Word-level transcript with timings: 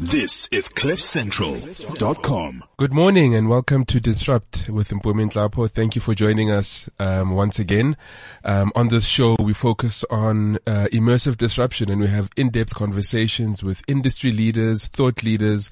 This 0.00 0.48
is 0.50 0.70
CliffCentral.com. 0.70 2.64
Good 2.78 2.94
morning 2.94 3.34
and 3.34 3.50
welcome 3.50 3.84
to 3.84 4.00
Disrupt 4.00 4.70
with 4.70 4.88
Mpumi 4.88 5.30
Nhlapo. 5.30 5.70
Thank 5.70 5.94
you 5.94 6.00
for 6.00 6.14
joining 6.14 6.50
us 6.50 6.88
um, 6.98 7.32
once 7.32 7.58
again. 7.58 7.98
Um, 8.42 8.72
on 8.74 8.88
this 8.88 9.04
show, 9.04 9.36
we 9.38 9.52
focus 9.52 10.02
on 10.08 10.56
uh, 10.66 10.88
immersive 10.90 11.36
disruption 11.36 11.90
and 11.90 12.00
we 12.00 12.06
have 12.06 12.30
in-depth 12.34 12.74
conversations 12.74 13.62
with 13.62 13.82
industry 13.86 14.32
leaders, 14.32 14.86
thought 14.86 15.22
leaders, 15.22 15.70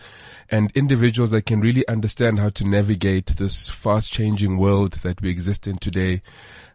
and 0.50 0.70
individuals 0.72 1.30
that 1.30 1.46
can 1.46 1.62
really 1.62 1.88
understand 1.88 2.38
how 2.38 2.50
to 2.50 2.64
navigate 2.64 3.28
this 3.38 3.70
fast-changing 3.70 4.58
world 4.58 4.92
that 5.04 5.22
we 5.22 5.30
exist 5.30 5.66
in 5.66 5.78
today. 5.78 6.20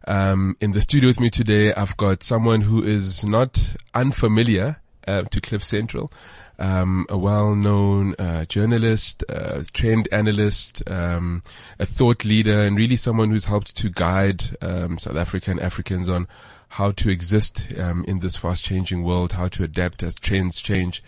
Um, 0.08 0.58
in 0.60 0.72
the 0.72 0.82
studio 0.82 1.08
with 1.12 1.20
me 1.20 1.30
today, 1.30 1.72
I've 1.72 1.98
got 1.98 2.24
someone 2.24 2.62
who 2.62 2.82
is 2.82 3.24
not 3.24 3.76
unfamiliar 3.94 4.78
uh, 5.08 5.22
to 5.22 5.42
Cliff 5.42 5.64
Central 5.64 6.12
um, 6.60 7.06
a 7.10 7.18
well-known 7.18 8.16
uh, 8.20 8.46
journalist, 8.46 9.24
uh, 9.30 9.64
trained 9.74 10.08
analyst, 10.12 10.90
um, 10.90 11.42
a 11.80 11.86
thought 11.86 12.26
leader, 12.26 12.62
and 12.62 12.78
really 12.78 12.96
someone 12.96 13.30
who's 13.30 13.46
helped 13.46 13.76
to 13.78 13.90
guide 13.90 14.44
um, 14.62 14.98
South 14.98 15.16
African 15.16 15.60
Africans 15.60 16.10
on 16.10 16.28
how 16.70 16.92
to 16.92 17.10
exist 17.10 17.74
um, 17.78 18.04
in 18.08 18.20
this 18.20 18.36
fast-changing 18.36 19.04
world, 19.04 19.34
how 19.34 19.48
to 19.48 19.64
adapt 19.64 20.04
as 20.04 20.16
trends 20.16 20.62
change. 20.62 21.04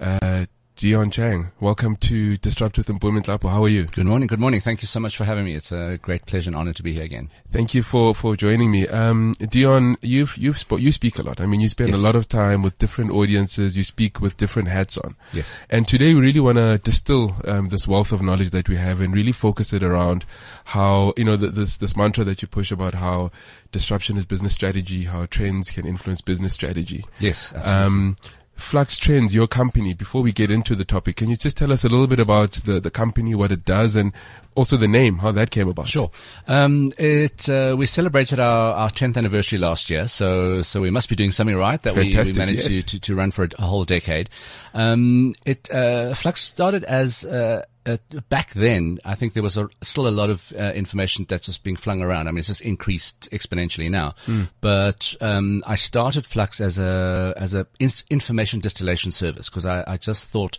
Uh, 0.00 0.46
Dion 0.76 1.10
Chang, 1.10 1.52
welcome 1.58 1.96
to 1.96 2.36
Disrupt 2.36 2.76
with 2.76 2.86
Mpumi 2.88 3.22
Nhlapo. 3.22 3.48
How 3.48 3.64
are 3.64 3.68
you? 3.68 3.84
Good 3.84 4.04
morning. 4.04 4.26
Good 4.26 4.38
morning. 4.38 4.60
Thank 4.60 4.82
you 4.82 4.86
so 4.86 5.00
much 5.00 5.16
for 5.16 5.24
having 5.24 5.46
me. 5.46 5.54
It's 5.54 5.72
a 5.72 5.96
great 6.02 6.26
pleasure 6.26 6.50
and 6.50 6.54
honor 6.54 6.74
to 6.74 6.82
be 6.82 6.92
here 6.92 7.02
again. 7.02 7.30
Thank 7.50 7.72
you 7.72 7.82
for, 7.82 8.14
for 8.14 8.36
joining 8.36 8.70
me. 8.70 8.86
Um, 8.86 9.34
Dion, 9.38 9.96
you've, 10.02 10.36
you've 10.36 10.58
sp- 10.60 10.76
you 10.76 10.92
speak 10.92 11.18
a 11.18 11.22
lot. 11.22 11.40
I 11.40 11.46
mean, 11.46 11.62
you 11.62 11.70
spend 11.70 11.88
yes. 11.88 11.98
a 11.98 12.02
lot 12.02 12.14
of 12.14 12.28
time 12.28 12.60
with 12.60 12.76
different 12.76 13.10
audiences. 13.12 13.74
You 13.74 13.84
speak 13.84 14.20
with 14.20 14.36
different 14.36 14.68
hats 14.68 14.98
on. 14.98 15.16
Yes. 15.32 15.64
And 15.70 15.88
today 15.88 16.12
we 16.12 16.20
really 16.20 16.40
want 16.40 16.58
to 16.58 16.76
distill, 16.76 17.36
um, 17.46 17.68
this 17.68 17.88
wealth 17.88 18.12
of 18.12 18.20
knowledge 18.20 18.50
that 18.50 18.68
we 18.68 18.76
have 18.76 19.00
and 19.00 19.14
really 19.14 19.32
focus 19.32 19.72
it 19.72 19.82
around 19.82 20.26
how, 20.66 21.14
you 21.16 21.24
know, 21.24 21.36
the, 21.36 21.46
this, 21.46 21.78
this 21.78 21.96
mantra 21.96 22.22
that 22.24 22.42
you 22.42 22.48
push 22.48 22.70
about 22.70 22.92
how 22.92 23.30
disruption 23.72 24.18
is 24.18 24.26
business 24.26 24.52
strategy, 24.52 25.04
how 25.04 25.24
trends 25.24 25.70
can 25.70 25.86
influence 25.86 26.20
business 26.20 26.52
strategy. 26.52 27.02
Yes. 27.18 27.54
Absolutely. 27.54 27.82
Um, 27.82 28.16
Flux 28.56 28.96
Trends, 28.96 29.34
your 29.34 29.46
company, 29.46 29.94
before 29.94 30.22
we 30.22 30.32
get 30.32 30.50
into 30.50 30.74
the 30.74 30.84
topic, 30.84 31.16
can 31.16 31.28
you 31.28 31.36
just 31.36 31.56
tell 31.56 31.70
us 31.70 31.84
a 31.84 31.88
little 31.88 32.06
bit 32.06 32.18
about 32.18 32.52
the, 32.52 32.80
the 32.80 32.90
company, 32.90 33.34
what 33.34 33.52
it 33.52 33.64
does, 33.64 33.94
and 33.94 34.12
also 34.54 34.76
the 34.76 34.88
name, 34.88 35.18
how 35.18 35.30
that 35.30 35.50
came 35.50 35.68
about? 35.68 35.88
Sure. 35.88 36.10
Um, 36.48 36.92
it, 36.98 37.48
uh, 37.48 37.76
we 37.78 37.86
celebrated 37.86 38.40
our, 38.40 38.74
our 38.74 38.90
10th 38.90 39.16
anniversary 39.16 39.58
last 39.58 39.90
year, 39.90 40.08
so, 40.08 40.62
so 40.62 40.80
we 40.80 40.90
must 40.90 41.08
be 41.08 41.14
doing 41.16 41.32
something 41.32 41.56
right 41.56 41.80
that 41.82 41.94
we, 41.94 42.04
we, 42.04 42.32
managed 42.32 42.68
yes. 42.68 42.84
to, 42.84 42.86
to, 42.86 43.00
to, 43.00 43.14
run 43.14 43.30
for 43.30 43.44
a, 43.44 43.48
a 43.58 43.62
whole 43.62 43.84
decade. 43.84 44.30
Um, 44.74 45.34
it, 45.44 45.70
uh, 45.70 46.14
Flux 46.14 46.40
started 46.40 46.82
as, 46.84 47.24
uh, 47.24 47.62
uh, 47.86 47.96
back 48.28 48.52
then, 48.52 48.98
I 49.04 49.14
think 49.14 49.34
there 49.34 49.42
was 49.42 49.56
a, 49.56 49.68
still 49.80 50.08
a 50.08 50.10
lot 50.10 50.28
of 50.28 50.52
uh, 50.58 50.72
information 50.72 51.24
that's 51.28 51.46
just 51.46 51.62
being 51.62 51.76
flung 51.76 52.02
around. 52.02 52.28
I 52.28 52.32
mean, 52.32 52.38
it's 52.38 52.48
just 52.48 52.60
increased 52.60 53.30
exponentially 53.30 53.90
now. 53.90 54.14
Mm. 54.26 54.48
But 54.60 55.14
um, 55.20 55.62
I 55.66 55.76
started 55.76 56.26
Flux 56.26 56.60
as 56.60 56.78
a 56.78 57.34
as 57.36 57.54
a 57.54 57.66
in- 57.78 57.90
information 58.10 58.60
distillation 58.60 59.12
service 59.12 59.48
because 59.48 59.66
I, 59.66 59.84
I, 59.86 59.96
just 59.96 60.26
thought 60.26 60.58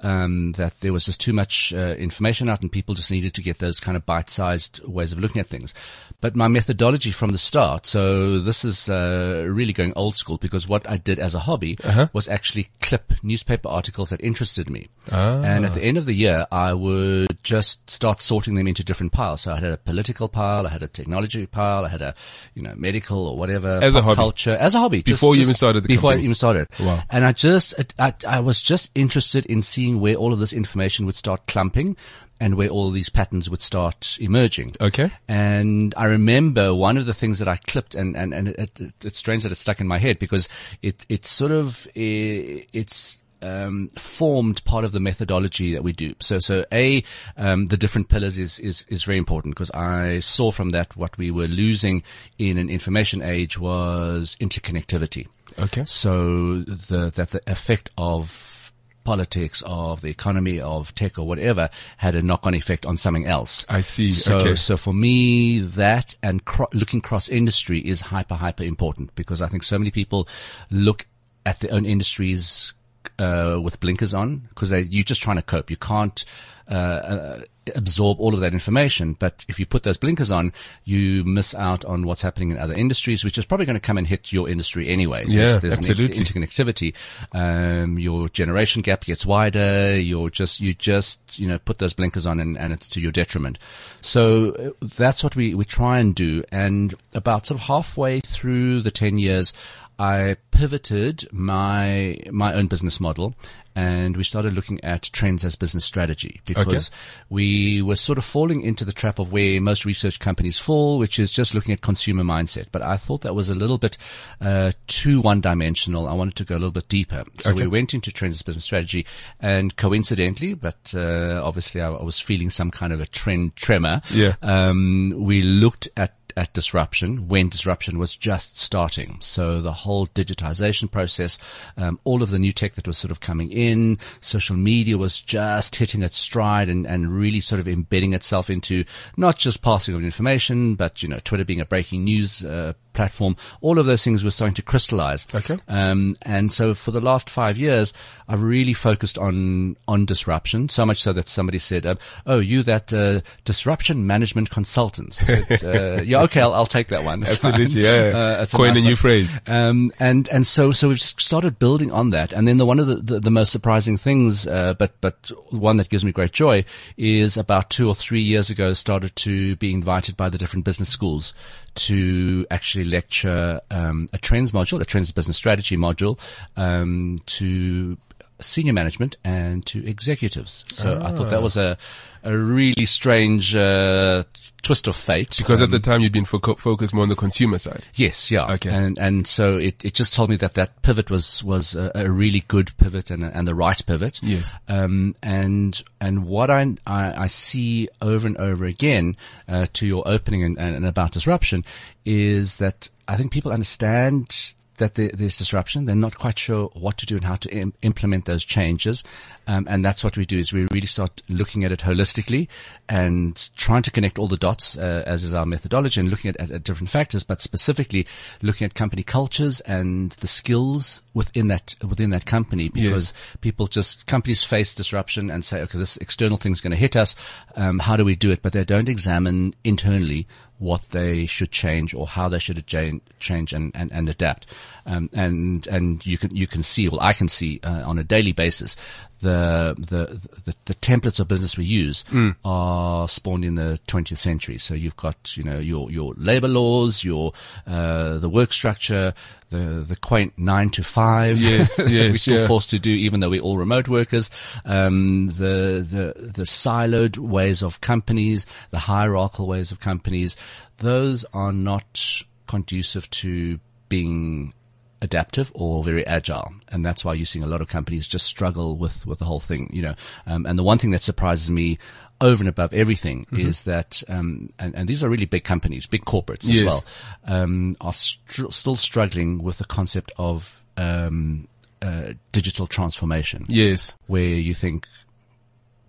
um, 0.00 0.52
that 0.52 0.80
there 0.80 0.92
was 0.92 1.04
just 1.04 1.20
too 1.20 1.32
much 1.32 1.72
uh, 1.72 1.94
information 1.98 2.48
out, 2.48 2.62
and 2.62 2.70
people 2.70 2.94
just 2.94 3.10
needed 3.10 3.34
to 3.34 3.42
get 3.42 3.58
those 3.58 3.80
kind 3.80 3.96
of 3.96 4.06
bite-sized 4.06 4.84
ways 4.86 5.12
of 5.12 5.18
looking 5.18 5.40
at 5.40 5.46
things. 5.46 5.74
But 6.20 6.34
my 6.34 6.48
methodology 6.48 7.12
from 7.12 7.30
the 7.30 7.38
start, 7.38 7.86
so 7.86 8.38
this 8.38 8.64
is 8.64 8.88
uh, 8.90 9.44
really 9.48 9.72
going 9.72 9.92
old 9.94 10.16
school 10.16 10.36
because 10.36 10.68
what 10.68 10.88
I 10.90 10.96
did 10.96 11.18
as 11.18 11.34
a 11.34 11.40
hobby 11.40 11.78
uh-huh. 11.84 12.08
was 12.12 12.28
actually 12.28 12.70
clip 12.80 13.12
newspaper 13.22 13.68
articles 13.68 14.10
that 14.10 14.20
interested 14.20 14.68
me. 14.68 14.88
Ah. 15.12 15.40
And 15.42 15.64
at 15.64 15.74
the 15.74 15.82
end 15.82 15.96
of 15.96 16.06
the 16.06 16.14
year, 16.14 16.46
I 16.50 16.74
would 16.74 17.42
just 17.42 17.88
start 17.88 18.20
sorting 18.20 18.56
them 18.56 18.66
into 18.66 18.84
different 18.84 19.12
piles. 19.12 19.42
So 19.42 19.52
I 19.52 19.60
had 19.60 19.70
a 19.70 19.76
political 19.76 20.28
pile, 20.28 20.66
I 20.66 20.70
had 20.70 20.82
a 20.82 20.88
technology 20.88 21.46
pile, 21.46 21.84
I 21.84 21.88
had 21.88 22.02
a, 22.02 22.14
you 22.54 22.62
know, 22.62 22.74
medical 22.76 23.26
or 23.26 23.36
whatever. 23.36 23.78
As 23.80 23.94
a 23.94 24.02
hobby. 24.02 24.16
Culture. 24.16 24.56
As 24.56 24.74
a 24.74 24.80
hobby. 24.80 25.02
Before 25.02 25.30
just, 25.30 25.38
you 25.38 25.42
even 25.42 25.54
started 25.54 25.84
Before 25.84 26.10
company. 26.10 26.22
I 26.22 26.24
even 26.24 26.34
started. 26.34 26.68
Wow. 26.80 27.02
And 27.10 27.24
I 27.24 27.32
just, 27.32 27.74
I, 27.98 28.12
I 28.26 28.40
was 28.40 28.60
just 28.60 28.90
interested 28.94 29.46
in 29.46 29.62
seeing 29.62 29.87
where 29.96 30.14
all 30.14 30.32
of 30.32 30.40
this 30.40 30.52
information 30.52 31.06
would 31.06 31.16
start 31.16 31.46
clumping 31.46 31.96
and 32.40 32.54
where 32.54 32.68
all 32.68 32.90
these 32.90 33.08
patterns 33.08 33.50
would 33.50 33.60
start 33.60 34.16
emerging. 34.20 34.74
Okay. 34.80 35.10
And 35.26 35.94
I 35.96 36.06
remember 36.06 36.74
one 36.74 36.96
of 36.96 37.06
the 37.06 37.14
things 37.14 37.38
that 37.40 37.48
I 37.48 37.56
clipped 37.56 37.94
and, 37.94 38.16
and, 38.16 38.32
and 38.32 38.48
it, 38.48 38.80
it, 38.80 38.92
it's 39.04 39.18
strange 39.18 39.42
that 39.42 39.52
it 39.52 39.56
stuck 39.56 39.80
in 39.80 39.88
my 39.88 39.98
head 39.98 40.18
because 40.18 40.48
it, 40.82 41.04
it's 41.08 41.28
sort 41.28 41.52
of, 41.52 41.86
it, 41.94 42.68
it's, 42.72 43.16
um, 43.40 43.90
formed 43.96 44.64
part 44.64 44.84
of 44.84 44.92
the 44.92 45.00
methodology 45.00 45.74
that 45.74 45.84
we 45.84 45.92
do. 45.92 46.14
So, 46.20 46.38
so 46.38 46.64
a 46.72 47.04
um, 47.36 47.66
the 47.66 47.76
different 47.76 48.08
pillars 48.08 48.36
is 48.36 48.58
is 48.58 48.84
is 48.88 49.04
very 49.04 49.18
important 49.18 49.54
because 49.54 49.70
I 49.70 50.18
saw 50.20 50.50
from 50.50 50.70
that 50.70 50.96
what 50.96 51.16
we 51.18 51.30
were 51.30 51.46
losing 51.46 52.02
in 52.38 52.58
an 52.58 52.68
information 52.68 53.22
age 53.22 53.56
was 53.56 54.36
interconnectivity. 54.40 55.28
Okay. 55.58 55.84
So 55.84 56.62
the 56.62 57.10
that 57.14 57.30
the 57.30 57.40
effect 57.46 57.90
of 57.96 58.57
politics, 59.04 59.62
of 59.66 60.00
the 60.00 60.08
economy, 60.08 60.60
of 60.60 60.94
tech 60.94 61.18
or 61.18 61.26
whatever 61.26 61.70
had 61.96 62.14
a 62.14 62.22
knock 62.22 62.46
on 62.46 62.54
effect 62.54 62.84
on 62.86 62.96
something 62.96 63.26
else. 63.26 63.64
I 63.68 63.80
see. 63.80 64.10
So, 64.10 64.38
okay. 64.38 64.54
so 64.54 64.76
for 64.76 64.92
me, 64.92 65.60
that 65.60 66.16
and 66.22 66.44
cro- 66.44 66.68
looking 66.72 67.00
cross 67.00 67.28
industry 67.28 67.78
is 67.78 68.00
hyper, 68.00 68.34
hyper 68.34 68.64
important 68.64 69.14
because 69.14 69.40
I 69.40 69.48
think 69.48 69.62
so 69.62 69.78
many 69.78 69.90
people 69.90 70.28
look 70.70 71.06
at 71.46 71.60
their 71.60 71.72
own 71.72 71.86
industries 71.86 72.74
uh, 73.18 73.58
with 73.62 73.80
blinkers 73.80 74.14
on 74.14 74.48
because 74.50 74.72
you're 74.72 75.04
just 75.04 75.22
trying 75.22 75.36
to 75.36 75.42
cope. 75.42 75.70
You 75.70 75.76
can't 75.76 76.24
uh, 76.70 76.74
uh, 76.74 77.40
absorb 77.74 78.20
all 78.20 78.34
of 78.34 78.40
that 78.40 78.52
information. 78.52 79.14
But 79.18 79.44
if 79.48 79.58
you 79.58 79.66
put 79.66 79.82
those 79.82 79.96
blinkers 79.96 80.30
on, 80.30 80.52
you 80.84 81.24
miss 81.24 81.54
out 81.54 81.84
on 81.84 82.06
what's 82.06 82.22
happening 82.22 82.50
in 82.50 82.58
other 82.58 82.74
industries, 82.74 83.24
which 83.24 83.38
is 83.38 83.44
probably 83.44 83.66
going 83.66 83.74
to 83.74 83.80
come 83.80 83.98
and 83.98 84.06
hit 84.06 84.32
your 84.32 84.48
industry 84.48 84.88
anyway. 84.88 85.24
Yeah, 85.26 85.58
there's, 85.58 85.78
absolutely. 85.78 86.18
interconnectivity. 86.18 86.94
Um, 87.32 87.98
your 87.98 88.28
generation 88.28 88.82
gap 88.82 89.04
gets 89.04 89.26
wider. 89.26 89.98
You're 89.98 90.30
just, 90.30 90.60
you 90.60 90.74
just, 90.74 91.38
you 91.38 91.46
know, 91.46 91.58
put 91.58 91.78
those 91.78 91.92
blinkers 91.92 92.26
on 92.26 92.40
and, 92.40 92.56
and 92.58 92.72
it's 92.72 92.88
to 92.88 93.00
your 93.00 93.12
detriment. 93.12 93.58
So 94.00 94.50
uh, 94.52 94.86
that's 94.96 95.22
what 95.22 95.36
we, 95.36 95.54
we 95.54 95.64
try 95.64 95.98
and 95.98 96.14
do. 96.14 96.44
And 96.50 96.94
about 97.14 97.46
sort 97.46 97.60
of 97.60 97.66
halfway 97.66 98.20
through 98.20 98.82
the 98.82 98.90
10 98.90 99.18
years, 99.18 99.52
I 99.98 100.36
pivoted 100.52 101.26
my 101.32 102.18
my 102.30 102.54
own 102.54 102.66
business 102.68 103.00
model 103.00 103.34
and 103.78 104.16
we 104.16 104.24
started 104.24 104.54
looking 104.54 104.82
at 104.82 105.02
trends 105.12 105.44
as 105.44 105.54
business 105.54 105.84
strategy 105.84 106.40
because 106.46 106.88
okay. 106.88 106.96
we 107.30 107.80
were 107.80 107.94
sort 107.94 108.18
of 108.18 108.24
falling 108.24 108.60
into 108.60 108.84
the 108.84 108.90
trap 108.90 109.20
of 109.20 109.30
where 109.30 109.60
most 109.60 109.84
research 109.84 110.18
companies 110.18 110.58
fall, 110.58 110.98
which 110.98 111.20
is 111.20 111.30
just 111.30 111.54
looking 111.54 111.72
at 111.72 111.80
consumer 111.80 112.24
mindset. 112.24 112.66
But 112.72 112.82
I 112.82 112.96
thought 112.96 113.20
that 113.20 113.36
was 113.36 113.50
a 113.50 113.54
little 113.54 113.78
bit 113.78 113.96
uh, 114.40 114.72
too 114.88 115.20
one-dimensional. 115.20 116.08
I 116.08 116.14
wanted 116.14 116.34
to 116.36 116.44
go 116.44 116.54
a 116.54 116.58
little 116.58 116.72
bit 116.72 116.88
deeper, 116.88 117.24
so 117.38 117.52
okay. 117.52 117.62
we 117.62 117.68
went 117.68 117.94
into 117.94 118.10
trends 118.10 118.36
as 118.36 118.42
business 118.42 118.64
strategy, 118.64 119.06
and 119.38 119.76
coincidentally, 119.76 120.54
but 120.54 120.92
uh, 120.96 121.40
obviously 121.44 121.80
I, 121.80 121.90
I, 121.92 122.02
was 122.02 122.18
feeling 122.18 122.50
some 122.50 122.72
kind 122.72 122.92
of 122.92 123.00
a 123.00 123.06
trend 123.06 123.54
tremor. 123.54 124.02
Yeah, 124.10 124.34
um, 124.42 125.14
we 125.16 125.42
looked 125.42 125.88
at 125.96 126.17
at 126.36 126.52
disruption 126.52 127.28
when 127.28 127.48
disruption 127.48 127.98
was 127.98 128.16
just 128.16 128.58
starting. 128.58 129.18
So 129.20 129.60
the 129.60 129.72
whole 129.72 130.06
digitization 130.08 130.90
process, 130.90 131.38
um, 131.76 131.98
all 132.04 132.22
of 132.22 132.30
the 132.30 132.38
new 132.38 132.52
tech 132.52 132.74
that 132.74 132.86
was 132.86 132.98
sort 132.98 133.10
of 133.10 133.20
coming 133.20 133.50
in, 133.50 133.98
social 134.20 134.56
media 134.56 134.98
was 134.98 135.20
just 135.20 135.76
hitting 135.76 136.02
its 136.02 136.16
stride 136.16 136.68
and, 136.68 136.86
and 136.86 137.10
really 137.10 137.40
sort 137.40 137.60
of 137.60 137.68
embedding 137.68 138.14
itself 138.14 138.50
into 138.50 138.84
not 139.16 139.38
just 139.38 139.62
passing 139.62 139.94
of 139.94 140.02
information, 140.02 140.74
but, 140.74 141.02
you 141.02 141.08
know, 141.08 141.18
Twitter 141.24 141.44
being 141.44 141.60
a 141.60 141.66
breaking 141.66 142.04
news, 142.04 142.44
uh, 142.44 142.72
platform, 142.98 143.36
all 143.60 143.78
of 143.78 143.86
those 143.86 144.02
things 144.02 144.24
were 144.24 144.30
starting 144.32 144.56
to 144.56 144.62
crystallize. 144.62 145.24
Okay. 145.32 145.56
Um, 145.68 146.16
and 146.22 146.52
so 146.52 146.74
for 146.74 146.90
the 146.90 147.00
last 147.00 147.30
five 147.30 147.56
years, 147.56 147.92
I've 148.26 148.42
really 148.42 148.72
focused 148.72 149.16
on, 149.16 149.76
on 149.86 150.04
disruption, 150.04 150.68
so 150.68 150.84
much 150.84 151.00
so 151.00 151.12
that 151.12 151.28
somebody 151.28 151.60
said, 151.60 151.86
uh, 151.86 151.94
oh, 152.26 152.40
you 152.40 152.64
that, 152.64 152.92
uh, 152.92 153.20
disruption 153.44 154.04
management 154.04 154.50
consultant. 154.50 155.14
Said, 155.14 155.62
uh, 155.62 156.02
yeah, 156.04 156.22
okay, 156.22 156.40
I'll, 156.40 156.52
I'll, 156.52 156.66
take 156.66 156.88
that 156.88 157.04
one. 157.04 157.22
Absolutely. 157.22 157.82
Yeah. 157.82 158.40
Uh, 158.40 158.46
Coin 158.46 158.70
a, 158.70 158.72
nice 158.72 158.80
a 158.80 158.84
new 158.84 158.90
one. 158.90 158.96
phrase. 158.96 159.38
Um, 159.46 159.92
and, 160.00 160.28
and 160.30 160.44
so, 160.44 160.72
so 160.72 160.88
we've 160.88 161.00
started 161.00 161.60
building 161.60 161.92
on 161.92 162.10
that. 162.10 162.32
And 162.32 162.48
then 162.48 162.56
the 162.56 162.66
one 162.66 162.80
of 162.80 162.88
the, 162.88 162.96
the, 162.96 163.20
the 163.20 163.30
most 163.30 163.52
surprising 163.52 163.96
things, 163.96 164.44
uh, 164.48 164.74
but, 164.74 165.00
but 165.00 165.30
one 165.50 165.76
that 165.76 165.88
gives 165.88 166.04
me 166.04 166.10
great 166.10 166.32
joy 166.32 166.64
is 166.96 167.36
about 167.36 167.70
two 167.70 167.86
or 167.86 167.94
three 167.94 168.22
years 168.22 168.50
ago 168.50 168.72
started 168.72 169.14
to 169.16 169.54
be 169.56 169.72
invited 169.72 170.16
by 170.16 170.28
the 170.28 170.36
different 170.36 170.64
business 170.64 170.88
schools 170.88 171.32
to 171.78 172.46
actually 172.50 172.84
lecture 172.84 173.60
um, 173.70 174.08
a 174.12 174.18
trends 174.18 174.52
module, 174.52 174.80
a 174.80 174.84
trends 174.84 175.12
business 175.12 175.36
strategy 175.36 175.76
module, 175.76 176.18
um, 176.56 177.16
to 177.26 177.96
senior 178.40 178.72
management 178.72 179.16
and 179.24 179.64
to 179.66 179.86
executives. 179.86 180.64
So 180.68 181.00
I 181.02 181.10
thought 181.10 181.30
that 181.30 181.38
ah. 181.38 181.42
was 181.42 181.56
a, 181.56 181.76
a 182.22 182.36
really 182.36 182.86
strange, 182.86 183.54
uh, 183.56 184.24
twist 184.62 184.86
of 184.86 184.96
fate. 184.96 185.36
Because 185.38 185.60
um, 185.60 185.64
at 185.64 185.70
the 185.70 185.76
um, 185.76 185.82
time 185.82 186.00
you'd 186.00 186.12
been 186.12 186.24
fo- 186.24 186.54
focused 186.56 186.92
more 186.92 187.04
on 187.04 187.08
the 187.08 187.16
consumer 187.16 187.58
side. 187.58 187.84
Yes, 187.94 188.30
yeah. 188.30 188.52
Okay. 188.54 188.70
And, 188.70 188.98
and 188.98 189.26
so 189.26 189.56
it, 189.56 189.84
it 189.84 189.94
just 189.94 190.12
told 190.12 190.30
me 190.30 190.36
that 190.36 190.54
that 190.54 190.82
pivot 190.82 191.10
was, 191.10 191.42
was 191.44 191.76
a, 191.76 191.92
a 191.94 192.10
really 192.10 192.40
good 192.48 192.76
pivot 192.76 193.10
and, 193.10 193.24
and 193.24 193.46
the 193.46 193.54
right 193.54 193.80
pivot. 193.86 194.20
Yes. 194.22 194.54
Um, 194.68 195.14
and, 195.22 195.82
and 196.00 196.26
what 196.26 196.50
I, 196.50 196.74
I, 196.86 197.24
I 197.24 197.26
see 197.28 197.88
over 198.02 198.26
and 198.26 198.36
over 198.36 198.64
again, 198.64 199.16
uh, 199.48 199.66
to 199.74 199.86
your 199.86 200.06
opening 200.06 200.42
and, 200.42 200.58
and, 200.58 200.76
and 200.76 200.86
about 200.86 201.12
disruption 201.12 201.64
is 202.04 202.56
that 202.56 202.90
I 203.06 203.16
think 203.16 203.32
people 203.32 203.52
understand 203.52 204.54
that 204.78 204.94
there's 204.94 205.36
disruption. 205.36 205.84
They're 205.84 205.96
not 205.96 206.16
quite 206.18 206.38
sure 206.38 206.70
what 206.72 206.98
to 206.98 207.06
do 207.06 207.16
and 207.16 207.24
how 207.24 207.34
to 207.34 207.50
Im- 207.50 207.74
implement 207.82 208.26
those 208.26 208.44
changes. 208.44 209.02
Um, 209.48 209.66
and 209.68 209.82
that's 209.82 210.04
what 210.04 210.18
we 210.18 210.26
do 210.26 210.38
is 210.38 210.52
we 210.52 210.68
really 210.70 210.86
start 210.86 211.22
looking 211.30 211.64
at 211.64 211.72
it 211.72 211.80
holistically 211.80 212.48
and 212.86 213.48
trying 213.56 213.80
to 213.82 213.90
connect 213.90 214.18
all 214.18 214.28
the 214.28 214.36
dots, 214.36 214.76
uh, 214.76 215.02
as 215.06 215.24
is 215.24 215.32
our 215.32 215.46
methodology 215.46 216.00
and 216.00 216.10
looking 216.10 216.28
at, 216.28 216.36
at, 216.36 216.50
at, 216.50 216.64
different 216.64 216.90
factors, 216.90 217.24
but 217.24 217.40
specifically 217.40 218.06
looking 218.42 218.66
at 218.66 218.74
company 218.74 219.02
cultures 219.02 219.60
and 219.60 220.12
the 220.12 220.26
skills 220.26 221.00
within 221.14 221.48
that, 221.48 221.74
within 221.82 222.10
that 222.10 222.26
company 222.26 222.68
because 222.68 223.14
yes. 223.16 223.36
people 223.40 223.66
just, 223.66 224.06
companies 224.06 224.44
face 224.44 224.74
disruption 224.74 225.30
and 225.30 225.42
say, 225.42 225.62
okay, 225.62 225.78
this 225.78 225.96
external 225.96 226.36
thing's 226.36 226.60
going 226.60 226.72
to 226.72 226.76
hit 226.76 226.94
us. 226.94 227.16
Um, 227.56 227.78
how 227.78 227.96
do 227.96 228.04
we 228.04 228.16
do 228.16 228.30
it? 228.30 228.42
But 228.42 228.52
they 228.52 228.64
don't 228.64 228.88
examine 228.88 229.54
internally 229.64 230.26
what 230.58 230.82
they 230.90 231.24
should 231.24 231.50
change 231.50 231.94
or 231.94 232.06
how 232.06 232.28
they 232.28 232.38
should 232.38 232.66
change 232.66 233.52
and, 233.52 233.72
and, 233.74 233.92
and 233.92 234.08
adapt. 234.08 234.46
Um, 234.88 235.10
and, 235.12 235.66
and 235.66 236.04
you 236.06 236.16
can, 236.16 236.34
you 236.34 236.46
can 236.46 236.62
see, 236.62 236.88
well, 236.88 237.00
I 237.00 237.12
can 237.12 237.28
see, 237.28 237.60
uh, 237.62 237.82
on 237.84 237.98
a 237.98 238.04
daily 238.04 238.32
basis, 238.32 238.74
the, 239.18 239.74
the, 239.76 240.18
the, 240.44 240.56
the, 240.64 240.74
templates 240.76 241.20
of 241.20 241.28
business 241.28 241.58
we 241.58 241.66
use 241.66 242.04
mm. 242.04 242.34
are 242.42 243.06
spawned 243.06 243.44
in 243.44 243.56
the 243.56 243.78
20th 243.86 244.16
century. 244.16 244.56
So 244.56 244.72
you've 244.72 244.96
got, 244.96 245.36
you 245.36 245.44
know, 245.44 245.58
your, 245.58 245.90
your 245.90 246.14
labor 246.16 246.48
laws, 246.48 247.04
your, 247.04 247.32
uh, 247.66 248.16
the 248.16 248.30
work 248.30 248.50
structure, 248.50 249.12
the, 249.50 249.84
the 249.86 249.96
quaint 249.96 250.32
nine 250.38 250.70
to 250.70 250.82
five. 250.82 251.38
Yes, 251.38 251.78
yes. 251.78 251.88
we're 251.88 252.14
still 252.14 252.40
yeah. 252.40 252.46
forced 252.46 252.70
to 252.70 252.78
do, 252.78 252.90
even 252.90 253.20
though 253.20 253.30
we're 253.30 253.42
all 253.42 253.58
remote 253.58 253.88
workers. 253.88 254.30
Um, 254.64 255.26
the, 255.36 255.84
the, 255.86 256.30
the 256.30 256.44
siloed 256.44 257.18
ways 257.18 257.62
of 257.62 257.82
companies, 257.82 258.46
the 258.70 258.78
hierarchical 258.78 259.46
ways 259.46 259.70
of 259.70 259.80
companies, 259.80 260.34
those 260.78 261.26
are 261.34 261.52
not 261.52 262.22
conducive 262.46 263.10
to 263.10 263.60
being 263.88 264.54
adaptive 265.00 265.50
or 265.54 265.82
very 265.84 266.06
agile. 266.06 266.52
And 266.68 266.84
that's 266.84 267.04
why 267.04 267.14
you're 267.14 267.26
seeing 267.26 267.44
a 267.44 267.48
lot 267.48 267.60
of 267.60 267.68
companies 267.68 268.06
just 268.06 268.26
struggle 268.26 268.76
with, 268.76 269.06
with 269.06 269.18
the 269.18 269.24
whole 269.24 269.40
thing, 269.40 269.70
you 269.72 269.82
know. 269.82 269.94
Um, 270.26 270.46
and 270.46 270.58
the 270.58 270.62
one 270.62 270.78
thing 270.78 270.90
that 270.90 271.02
surprises 271.02 271.50
me 271.50 271.78
over 272.20 272.42
and 272.42 272.48
above 272.48 272.74
everything 272.74 273.26
mm-hmm. 273.26 273.46
is 273.46 273.62
that, 273.62 274.02
um, 274.08 274.50
and, 274.58 274.74
and, 274.74 274.88
these 274.88 275.02
are 275.02 275.08
really 275.08 275.24
big 275.24 275.44
companies, 275.44 275.86
big 275.86 276.04
corporates 276.04 276.48
yes. 276.48 276.58
as 276.58 276.64
well, 276.66 276.84
um, 277.26 277.76
are 277.80 277.92
str- 277.92 278.50
still 278.50 278.74
struggling 278.74 279.38
with 279.38 279.58
the 279.58 279.64
concept 279.64 280.10
of, 280.16 280.60
um, 280.76 281.46
uh, 281.80 282.14
digital 282.32 282.66
transformation. 282.66 283.44
Yes. 283.48 283.96
Where 284.08 284.24
you 284.24 284.52
think, 284.52 284.86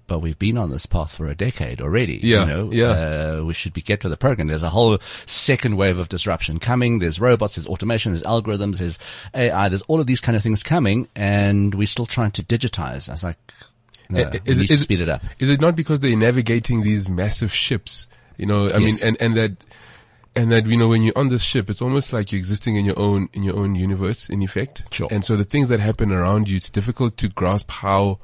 but 0.09 0.19
we've 0.19 0.38
been 0.38 0.57
on 0.57 0.71
this 0.71 0.85
path 0.85 1.13
for 1.15 1.27
a 1.27 1.35
decade 1.35 1.79
already. 1.79 2.19
Yeah. 2.21 2.41
You 2.41 2.45
know, 2.45 2.71
yeah. 2.71 2.88
Uh, 2.88 3.44
we 3.45 3.53
should 3.53 3.71
be 3.71 3.81
get 3.81 4.01
to 4.01 4.09
the 4.09 4.17
program. 4.17 4.47
There's 4.47 4.63
a 4.63 4.69
whole 4.69 4.97
second 5.25 5.77
wave 5.77 6.00
of 6.00 6.09
disruption 6.09 6.59
coming. 6.59 7.00
There's 7.00 7.21
robots, 7.21 7.56
there's 7.56 7.67
automation, 7.67 8.11
there's 8.11 8.23
algorithms, 8.23 8.79
there's 8.79 8.97
AI, 9.33 9.69
there's 9.69 9.83
all 9.83 10.01
of 10.01 10.07
these 10.07 10.19
kind 10.19 10.35
of 10.35 10.44
things 10.44 10.63
coming 10.63 11.07
and 11.15 11.73
we're 11.75 11.88
still 11.88 12.07
trying 12.07 12.31
to 12.31 12.44
digitize. 12.44 13.07
I 13.07 13.13
was 13.13 13.23
like, 13.23 13.38
no, 14.09 14.31
is, 14.44 14.59
is, 14.59 14.81
speed 14.81 15.01
it 15.01 15.09
up. 15.09 15.23
Is 15.38 15.51
it 15.51 15.61
not 15.61 15.75
because 15.75 16.00
they're 16.00 16.17
navigating 16.17 16.81
these 16.81 17.07
massive 17.07 17.53
ships? 17.53 18.07
You 18.38 18.47
know, 18.47 18.65
I 18.65 18.77
yes. 18.77 19.01
mean, 19.03 19.07
and, 19.07 19.21
and 19.21 19.38
that, 19.38 19.63
and 20.35 20.51
that 20.51 20.65
you 20.65 20.77
know 20.77 20.88
when 20.88 21.03
you're 21.03 21.17
on 21.17 21.29
this 21.29 21.44
ship 21.44 21.69
it's 21.69 21.81
almost 21.81 22.13
like 22.13 22.31
you're 22.31 22.38
existing 22.38 22.75
in 22.75 22.85
your 22.85 22.97
own 22.97 23.29
in 23.33 23.44
your 23.44 23.57
own 23.57 23.73
universe 23.75 24.29
in 24.29 24.44
effect 24.44 24.83
sure 24.91 25.07
and 25.11 25.25
so 25.25 25.35
the 25.35 25.44
things 25.44 25.69
that 25.69 25.79
happen 25.79 26.11
around 26.11 26.47
you 26.47 26.56
it's 26.56 26.69
difficult 26.69 27.17
to 27.17 27.27
grasp 27.29 27.71
how 27.71 28.19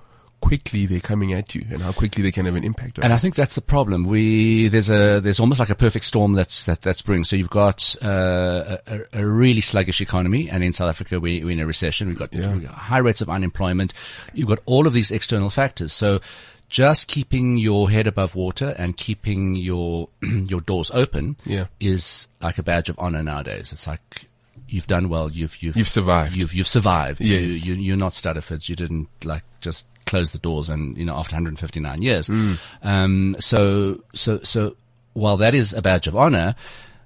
quickly 0.46 0.86
they're 0.86 1.00
coming 1.00 1.34
at 1.34 1.56
you 1.56 1.66
and 1.72 1.82
how 1.82 1.92
quickly 1.92 2.22
they 2.22 2.32
can 2.32 2.46
have 2.46 2.54
an 2.54 2.64
impact. 2.64 3.00
and 3.00 3.12
I 3.12 3.18
think 3.18 3.34
that's 3.34 3.56
the 3.56 3.62
problem. 3.62 4.06
We 4.06 4.68
there's 4.68 4.92
a 4.92 5.20
there's 5.20 5.40
almost 5.40 5.60
like 5.60 5.72
a 5.72 5.76
perfect 5.76 6.06
storm 6.06 6.34
that's 6.34 6.66
that 6.66 6.84
that's 6.84 7.02
brewing. 7.02 7.24
So 7.24 7.36
you've 7.36 7.50
got 7.50 7.96
uh, 8.04 8.78
a, 8.86 9.00
a, 9.14 9.26
really 9.26 9.62
sluggish 9.62 10.02
economy, 10.02 10.48
and 10.48 10.64
in 10.64 10.72
South 10.72 10.90
Africa 10.90 11.20
we, 11.20 11.44
we're 11.44 11.52
in 11.52 11.60
a 11.60 11.66
recession. 11.66 12.10
We've 12.10 12.20
got, 12.20 12.32
yeah. 12.32 12.54
we've 12.54 12.62
got 12.64 12.76
high 12.76 13.00
rates 13.00 13.22
of 13.22 13.30
unemployment. 13.30 13.94
You've 14.36 14.48
got 14.48 14.60
all 14.68 14.86
of 14.86 14.94
these 14.94 15.10
external 15.10 15.50
factors. 15.50 15.94
So 15.94 16.22
just 16.70 17.08
keeping 17.08 17.58
your 17.58 17.90
head 17.90 18.06
above 18.06 18.36
water 18.36 18.76
and 18.78 18.96
keeping 18.96 19.56
your 19.56 20.10
your 20.22 20.62
doors 20.62 20.92
open 20.94 21.38
yeah. 21.46 21.66
is 21.80 22.28
like 22.40 22.60
a 22.60 22.64
badge 22.64 22.90
of 22.90 23.00
honor 23.00 23.24
nowadays. 23.24 23.72
It's 23.72 23.88
like 23.88 24.28
you've 24.68 24.86
done 24.86 25.10
well. 25.10 25.32
You've 25.32 25.62
you've 25.64 25.76
you've 25.76 25.90
survived. 25.90 26.36
You've 26.36 26.54
you've 26.54 26.68
survived. 26.68 27.22
Yes. 27.22 27.66
You, 27.66 27.74
you 27.74 27.96
are 27.96 27.98
not 27.98 28.12
Stuttafords. 28.12 28.70
You 28.70 28.76
didn't 28.76 29.10
like 29.24 29.44
just 29.60 29.88
close 30.06 30.32
the 30.32 30.38
doors 30.38 30.70
and, 30.70 30.98
you 30.98 31.06
know, 31.06 31.16
after 31.16 31.36
159 31.36 32.02
years. 32.02 32.28
Mm. 32.28 32.60
Um, 32.84 33.36
so, 33.40 34.04
so, 34.14 34.40
so 34.44 34.76
while 35.14 35.38
that 35.38 35.56
is 35.56 35.74
a 35.74 35.82
badge 35.82 36.08
of 36.08 36.16
honor, 36.16 36.56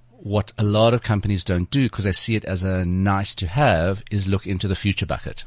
what 0.09 0.51
a 0.57 0.63
lot 0.63 0.93
of 0.93 1.01
companies 1.01 1.43
don't 1.43 1.69
do 1.71 1.83
because 1.83 2.05
they 2.05 2.11
see 2.11 2.35
it 2.35 2.45
as 2.45 2.63
a 2.63 2.85
nice 2.85 3.35
to 3.35 3.47
have 3.47 4.03
is 4.11 4.27
look 4.27 4.45
into 4.45 4.67
the 4.67 4.75
future 4.75 5.05
bucket 5.05 5.45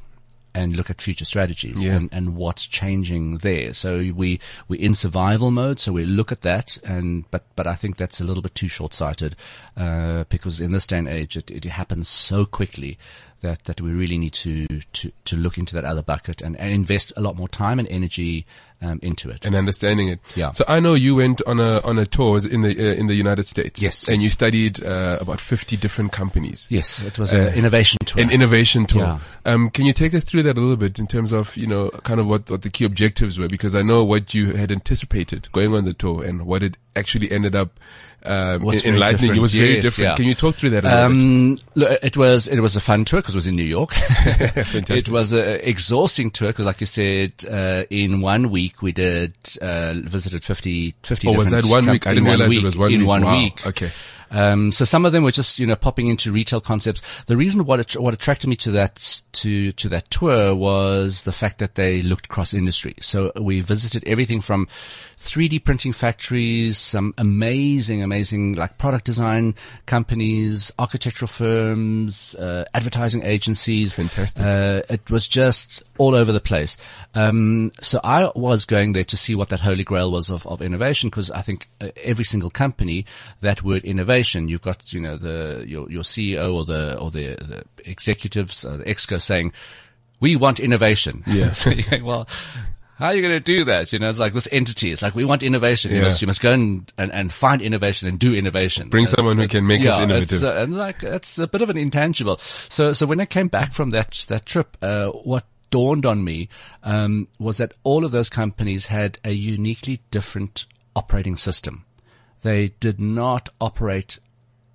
and 0.55 0.77
look 0.77 0.91
at 0.91 1.01
future 1.01 1.25
strategies 1.25 1.85
yeah. 1.85 1.95
and, 1.95 2.09
and 2.13 2.37
what's 2.37 2.67
changing 2.67 3.39
there. 3.39 3.73
So 3.73 3.99
we, 4.15 4.39
we're 4.69 4.81
in 4.81 4.95
survival 4.95 5.51
mode. 5.51 5.81
So 5.81 5.93
we 5.93 6.05
look 6.05 6.31
at 6.31 6.43
that 6.43 6.77
and, 6.85 7.31
but, 7.31 7.45
but 7.57 7.67
I 7.67 7.75
think 7.75 7.97
that's 7.97 8.21
a 8.21 8.25
little 8.25 8.43
bit 8.43 8.55
too 8.55 8.69
short 8.69 8.93
sighted, 8.93 9.35
uh, 9.77 10.25
because 10.29 10.61
in 10.61 10.73
this 10.73 10.87
day 10.87 10.99
and 10.99 11.09
age, 11.09 11.37
it, 11.37 11.51
it 11.51 11.65
happens 11.65 12.09
so 12.09 12.45
quickly 12.45 12.99
that, 13.43 13.65
that 13.65 13.81
we 13.81 13.93
really 13.93 14.19
need 14.19 14.33
to, 14.33 14.67
to, 14.67 15.12
to 15.25 15.37
look 15.37 15.59
into 15.59 15.75
that 15.75 15.85
other 15.85 16.03
bucket 16.03 16.41
and, 16.43 16.56
and 16.56 16.73
invest 16.73 17.12
a 17.17 17.21
lot 17.21 17.37
more 17.37 17.49
time 17.49 17.79
and 17.79 17.87
energy 17.89 18.47
um, 18.83 18.99
into 19.03 19.31
it 19.31 19.47
and 19.47 19.55
understanding 19.55 20.09
it. 20.09 20.19
Yeah. 20.37 20.50
So 20.50 20.65
I 20.67 20.81
know 20.81 20.94
you 20.94 21.15
went 21.15 21.41
on 21.47 21.61
a 21.61 21.81
on 21.83 21.99
a 21.99 22.06
tour 22.06 22.39
in 22.50 22.62
the 22.62 22.71
uh, 22.71 22.94
in 22.94 23.06
the 23.06 23.15
United 23.15 23.47
States. 23.47 23.81
Yes. 23.81 24.09
And 24.09 24.21
you 24.21 24.31
studied 24.31 24.83
uh, 24.83 25.19
about 25.21 25.41
fifty 25.41 25.77
different 25.77 26.12
companies. 26.12 26.67
Yes, 26.71 27.05
it 27.05 27.19
was 27.19 27.33
an 27.33 27.49
uh, 27.49 27.53
innovation 27.53 27.99
tour. 28.05 28.23
An 28.23 28.31
innovation 28.31 28.87
tour. 28.87 29.03
Yeah. 29.03 29.19
Um, 29.44 29.71
can 29.71 29.87
you 29.87 29.93
take 29.93 30.15
us 30.15 30.25
through 30.25 30.43
that 30.44 30.59
a 30.59 30.61
little 30.61 30.77
bit 30.77 30.99
in 30.99 31.06
terms 31.06 31.33
of 31.33 31.56
you 31.56 31.67
know 31.67 31.91
kind 32.03 32.19
of 32.19 32.27
what 32.27 32.50
what 32.50 32.62
the 32.62 32.71
key 32.71 32.85
objectives 32.85 33.39
were? 33.39 33.49
Because 33.49 33.75
I 33.75 33.83
know 33.83 34.03
what 34.05 34.35
you 34.35 34.55
had 34.55 34.73
anticipated 34.73 35.50
going 35.53 35.75
on 35.75 35.85
the 35.85 35.94
tour 35.94 36.25
and 36.25 36.44
what 36.44 36.62
it 36.62 36.77
actually 36.97 37.31
ended 37.31 37.55
up 37.55 37.79
um, 38.25 38.63
was 38.63 38.85
enlightening. 38.85 39.37
It 39.37 39.41
was 39.41 39.55
very 39.55 39.81
different. 39.81 40.11
Yeah. 40.11 40.15
Can 40.15 40.27
you 40.27 40.35
talk 40.35 40.55
through 40.57 40.71
that? 40.71 40.85
Um, 40.85 41.59
look, 41.75 41.99
it 42.03 42.17
was 42.17 42.49
it 42.49 42.61
was 42.61 42.77
a 42.77 42.81
fun 42.81 43.05
tour 43.05 43.21
because 43.21 43.35
it 43.35 43.39
was 43.39 43.47
in 43.47 43.57
New 43.57 43.65
York. 43.65 43.91
it 43.97 45.09
was 45.09 45.33
an 45.33 45.61
exhausting 45.63 46.31
tour 46.31 46.49
because, 46.49 46.67
like 46.67 46.81
you 46.81 46.87
said, 46.87 47.33
uh, 47.51 47.85
in 47.91 48.21
one 48.21 48.51
week 48.51 48.83
we 48.83 48.93
did 48.93 49.35
uh, 49.61 49.94
visited 49.94 50.44
50, 50.44 50.94
50 51.03 51.29
Oh, 51.29 51.32
was 51.35 51.51
that 51.51 51.65
one 51.67 51.87
week? 51.87 52.06
I 52.06 52.15
didn't 52.15 52.29
realize 52.29 52.49
week, 52.49 52.61
it 52.61 52.65
was 52.65 52.79
one 52.79 52.93
in 52.93 53.01
week. 53.01 53.08
one 53.08 53.25
wow. 53.25 53.39
week. 53.39 53.67
Okay. 53.67 53.91
Um, 54.32 54.72
so 54.72 54.84
some 54.84 55.05
of 55.05 55.12
them 55.12 55.22
were 55.22 55.31
just, 55.31 55.58
you 55.58 55.67
know, 55.67 55.77
popping 55.77 56.08
into 56.08 56.32
retail 56.32 56.60
concepts. 56.60 57.03
The 57.27 57.36
reason 57.36 57.65
what, 57.65 57.93
what 57.96 58.15
attracted 58.15 58.48
me 58.48 58.56
to 58.56 58.70
that, 58.72 59.22
to, 59.32 59.72
to 59.72 59.89
that 59.91 60.10
tour 60.10 60.55
was 60.55 61.22
the 61.22 61.32
fact 61.32 61.58
that 61.58 61.74
they 61.74 62.03
looked 62.03 62.29
cross 62.29 62.55
industry. 62.55 62.94
So 63.01 63.31
we 63.41 63.60
visited 63.60 64.03
everything 64.06 64.41
from 64.41 64.67
3D 65.19 65.62
printing 65.62 65.93
factories, 65.93 66.79
some 66.79 67.15
amazing, 67.19 68.03
amazing 68.03 68.55
like 68.55 68.79
product 68.79 69.05
design 69.05 69.55
companies, 69.86 70.72
architectural 70.79 71.29
firms, 71.29 72.34
uh, 72.34 72.65
advertising 72.74 73.24
agencies. 73.24 73.94
Fantastic. 73.94 74.44
Uh, 74.44 74.82
it 74.89 75.10
was 75.10 75.29
just 75.29 75.82
all 75.99 76.15
over 76.15 76.32
the 76.32 76.41
place. 76.41 76.77
Um, 77.15 77.72
so 77.81 78.01
I 78.03 78.31
was 78.34 78.65
going 78.65 78.93
there 78.93 79.05
to 79.05 79.17
see 79.17 79.34
what 79.34 79.51
that 79.51 79.61
holy 79.61 79.84
grail 79.84 80.11
was 80.11 80.31
of, 80.31 80.46
of 80.46 80.63
innovation 80.63 81.11
because 81.11 81.31
I 81.31 81.43
think 81.43 81.69
uh, 81.81 81.89
every 82.03 82.25
single 82.25 82.51
company, 82.51 83.05
that 83.41 83.63
word 83.63 83.84
innovation, 83.84 84.49
you've 84.49 84.63
got, 84.63 84.93
you 84.93 85.01
know, 85.01 85.17
the, 85.17 85.65
your, 85.67 85.91
your 85.91 86.03
CEO 86.03 86.55
or 86.55 86.65
the, 86.65 86.99
or 86.99 87.11
the, 87.11 87.37
the 87.37 87.65
executives, 87.91 88.65
uh, 88.65 88.79
the 88.79 88.84
exco 88.84 89.20
saying, 89.20 89.53
we 90.20 90.37
want 90.37 90.61
innovation. 90.61 91.25
Yeah. 91.32 91.53
so 91.53 91.72
well, 92.03 92.29
how 93.03 93.08
are 93.08 93.15
you 93.15 93.22
going 93.22 93.34
to 93.34 93.41
do 93.41 93.65
that? 93.65 93.93
You 93.93 93.99
know, 93.99 94.11
it's 94.11 94.19
like 94.19 94.32
this 94.32 94.46
entity. 94.53 94.93
It's 94.93 95.03
like 95.03 95.15
we 95.15 95.25
want 95.25 95.43
innovation. 95.43 95.91
Yeah. 95.91 95.99
You 95.99 96.03
must 96.05 96.20
you 96.20 96.27
must 96.29 96.41
go 96.41 96.53
and, 96.53 96.93
and, 96.96 97.11
and 97.11 97.32
find 97.32 97.61
innovation 97.61 98.06
and 98.06 98.19
do 98.19 98.34
innovation. 98.34 98.91
Bring 98.91 99.06
someone 99.06 99.39
who 99.39 99.49
can 99.49 99.67
make 99.67 99.82
yeah, 99.82 99.94
us 99.94 100.01
innovative. 100.01 100.34
It's, 100.34 100.43
uh, 100.43 100.55
and 100.55 100.77
like 100.77 101.03
it's 101.03 101.39
a 101.39 101.49
bit 101.49 101.63
of 101.63 101.70
an 101.70 101.77
intangible. 101.77 102.37
So 102.69 102.93
so 102.93 103.06
when 103.06 103.20
I 103.20 103.25
came 103.25 103.49
back 103.49 103.72
from 103.72 103.91
that 103.91 104.25
that 104.29 104.46
trip, 104.46 104.77
uh, 104.82 105.08
what 105.08 105.44
dawned 105.72 106.06
on 106.06 106.22
me 106.22 106.48
um, 106.84 107.26
was 107.41 107.56
that 107.56 107.72
all 107.82 108.05
of 108.05 108.12
those 108.12 108.29
companies 108.29 108.86
had 108.86 109.19
a 109.24 109.32
uniquely 109.32 110.00
different 110.12 110.67
operating 110.94 111.36
system. 111.36 111.84
They 112.43 112.69
did 112.79 113.00
not 113.00 113.48
operate 113.60 114.20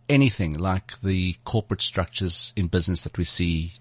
anything 0.10 0.54
like 0.54 1.00
the 1.02 1.36
corporate 1.46 1.82
structures 1.82 2.52
in 2.56 2.68
business 2.68 3.04
that 3.04 3.18
we 3.18 3.26
see 3.26 3.74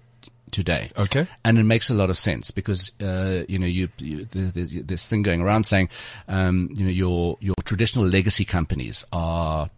today. 0.51 0.91
Okay. 0.97 1.27
And 1.45 1.59
it 1.59 1.65
makes 1.65 1.89
a 1.89 1.95
lot 1.95 2.11
of 2.11 2.19
sense 2.19 2.51
because, 2.51 2.93
uh, 3.01 3.45
you 3.49 3.59
know, 3.59 3.67
you, 3.67 3.89
you 3.99 4.27
there's 4.27 4.53
this 4.85 5.07
thing 5.07 5.23
going 5.23 5.41
around 5.41 5.65
saying, 5.65 5.89
um, 6.29 6.69
you 6.75 6.85
know, 6.85 6.91
your, 6.91 7.39
your 7.41 7.55
traditional 7.65 8.07
legacy 8.07 8.45
companies 8.45 9.05
are 9.13 9.71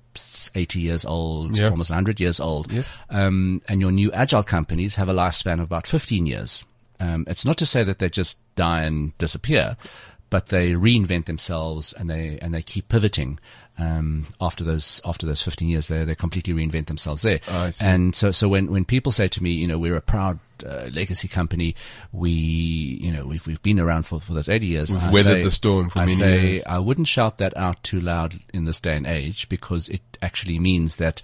80 0.54 0.80
years 0.80 1.04
old, 1.04 1.56
yeah. 1.56 1.68
almost 1.68 1.90
100 1.90 2.18
years 2.18 2.40
old. 2.40 2.72
Yes. 2.72 2.88
Um, 3.10 3.62
and 3.68 3.80
your 3.80 3.92
new 3.92 4.10
agile 4.12 4.42
companies 4.42 4.96
have 4.96 5.08
a 5.08 5.14
lifespan 5.14 5.54
of 5.54 5.66
about 5.66 5.86
15 5.86 6.26
years. 6.26 6.64
Um, 7.00 7.24
it's 7.28 7.44
not 7.44 7.56
to 7.58 7.66
say 7.66 7.84
that 7.84 7.98
they 7.98 8.08
just 8.08 8.38
die 8.56 8.82
and 8.82 9.16
disappear, 9.18 9.76
but 10.30 10.48
they 10.48 10.72
reinvent 10.72 11.26
themselves 11.26 11.92
and 11.92 12.08
they 12.10 12.38
and 12.40 12.54
they 12.54 12.62
keep 12.62 12.88
pivoting. 12.88 13.38
Um, 13.80 14.26
after 14.40 14.64
those 14.64 15.00
after 15.04 15.24
those 15.24 15.40
15 15.40 15.68
years, 15.68 15.88
they 15.88 16.04
they 16.04 16.16
completely 16.16 16.52
reinvent 16.52 16.86
themselves 16.86 17.22
there. 17.22 17.40
Oh, 17.48 17.70
and 17.80 18.14
so 18.14 18.32
so 18.32 18.48
when 18.48 18.70
when 18.70 18.84
people 18.84 19.12
say 19.12 19.28
to 19.28 19.42
me, 19.42 19.50
you 19.52 19.68
know, 19.68 19.78
we're 19.78 19.96
a 19.96 20.00
proud 20.00 20.40
uh, 20.66 20.88
legacy 20.92 21.28
company, 21.28 21.76
we 22.12 22.30
you 22.30 23.12
know 23.12 23.24
we've 23.24 23.46
we've 23.46 23.62
been 23.62 23.78
around 23.80 24.02
for, 24.04 24.20
for 24.20 24.34
those 24.34 24.48
80 24.48 24.66
years. 24.66 24.92
We've 24.92 25.12
weathered 25.12 25.38
say, 25.38 25.44
the 25.44 25.50
storm 25.52 25.90
for 25.90 26.00
I 26.00 26.06
many 26.06 26.16
say, 26.16 26.50
years. 26.50 26.64
I 26.66 26.80
wouldn't 26.80 27.06
shout 27.06 27.38
that 27.38 27.56
out 27.56 27.82
too 27.84 28.00
loud 28.00 28.34
in 28.52 28.64
this 28.64 28.80
day 28.80 28.96
and 28.96 29.06
age 29.06 29.48
because 29.48 29.88
it 29.88 30.02
actually 30.20 30.58
means 30.58 30.96
that 30.96 31.22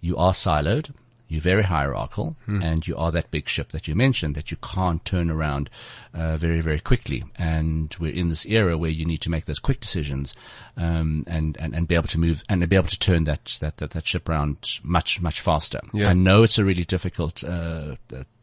you 0.00 0.16
are 0.16 0.32
siloed 0.32 0.92
you're 1.28 1.40
very 1.40 1.62
hierarchical 1.62 2.36
hmm. 2.44 2.62
and 2.62 2.86
you 2.86 2.96
are 2.96 3.10
that 3.12 3.30
big 3.30 3.48
ship 3.48 3.72
that 3.72 3.88
you 3.88 3.94
mentioned 3.94 4.34
that 4.34 4.50
you 4.50 4.56
can't 4.58 5.04
turn 5.04 5.30
around 5.30 5.68
uh, 6.14 6.36
very, 6.36 6.60
very 6.60 6.80
quickly. 6.80 7.22
And 7.36 7.94
we're 7.98 8.12
in 8.12 8.28
this 8.28 8.46
era 8.46 8.78
where 8.78 8.90
you 8.90 9.04
need 9.04 9.20
to 9.22 9.30
make 9.30 9.46
those 9.46 9.58
quick 9.58 9.80
decisions 9.80 10.34
um, 10.76 11.24
and, 11.26 11.56
and, 11.58 11.74
and 11.74 11.88
be 11.88 11.94
able 11.94 12.08
to 12.08 12.20
move 12.20 12.42
and 12.48 12.66
be 12.68 12.76
able 12.76 12.88
to 12.88 12.98
turn 12.98 13.24
that, 13.24 13.56
that, 13.60 13.78
that, 13.78 13.90
that 13.90 14.06
ship 14.06 14.28
around 14.28 14.80
much, 14.82 15.20
much 15.20 15.40
faster. 15.40 15.80
Yeah. 15.92 16.10
I 16.10 16.12
know 16.12 16.42
it's 16.42 16.58
a 16.58 16.64
really 16.64 16.84
difficult 16.84 17.42
uh, 17.42 17.96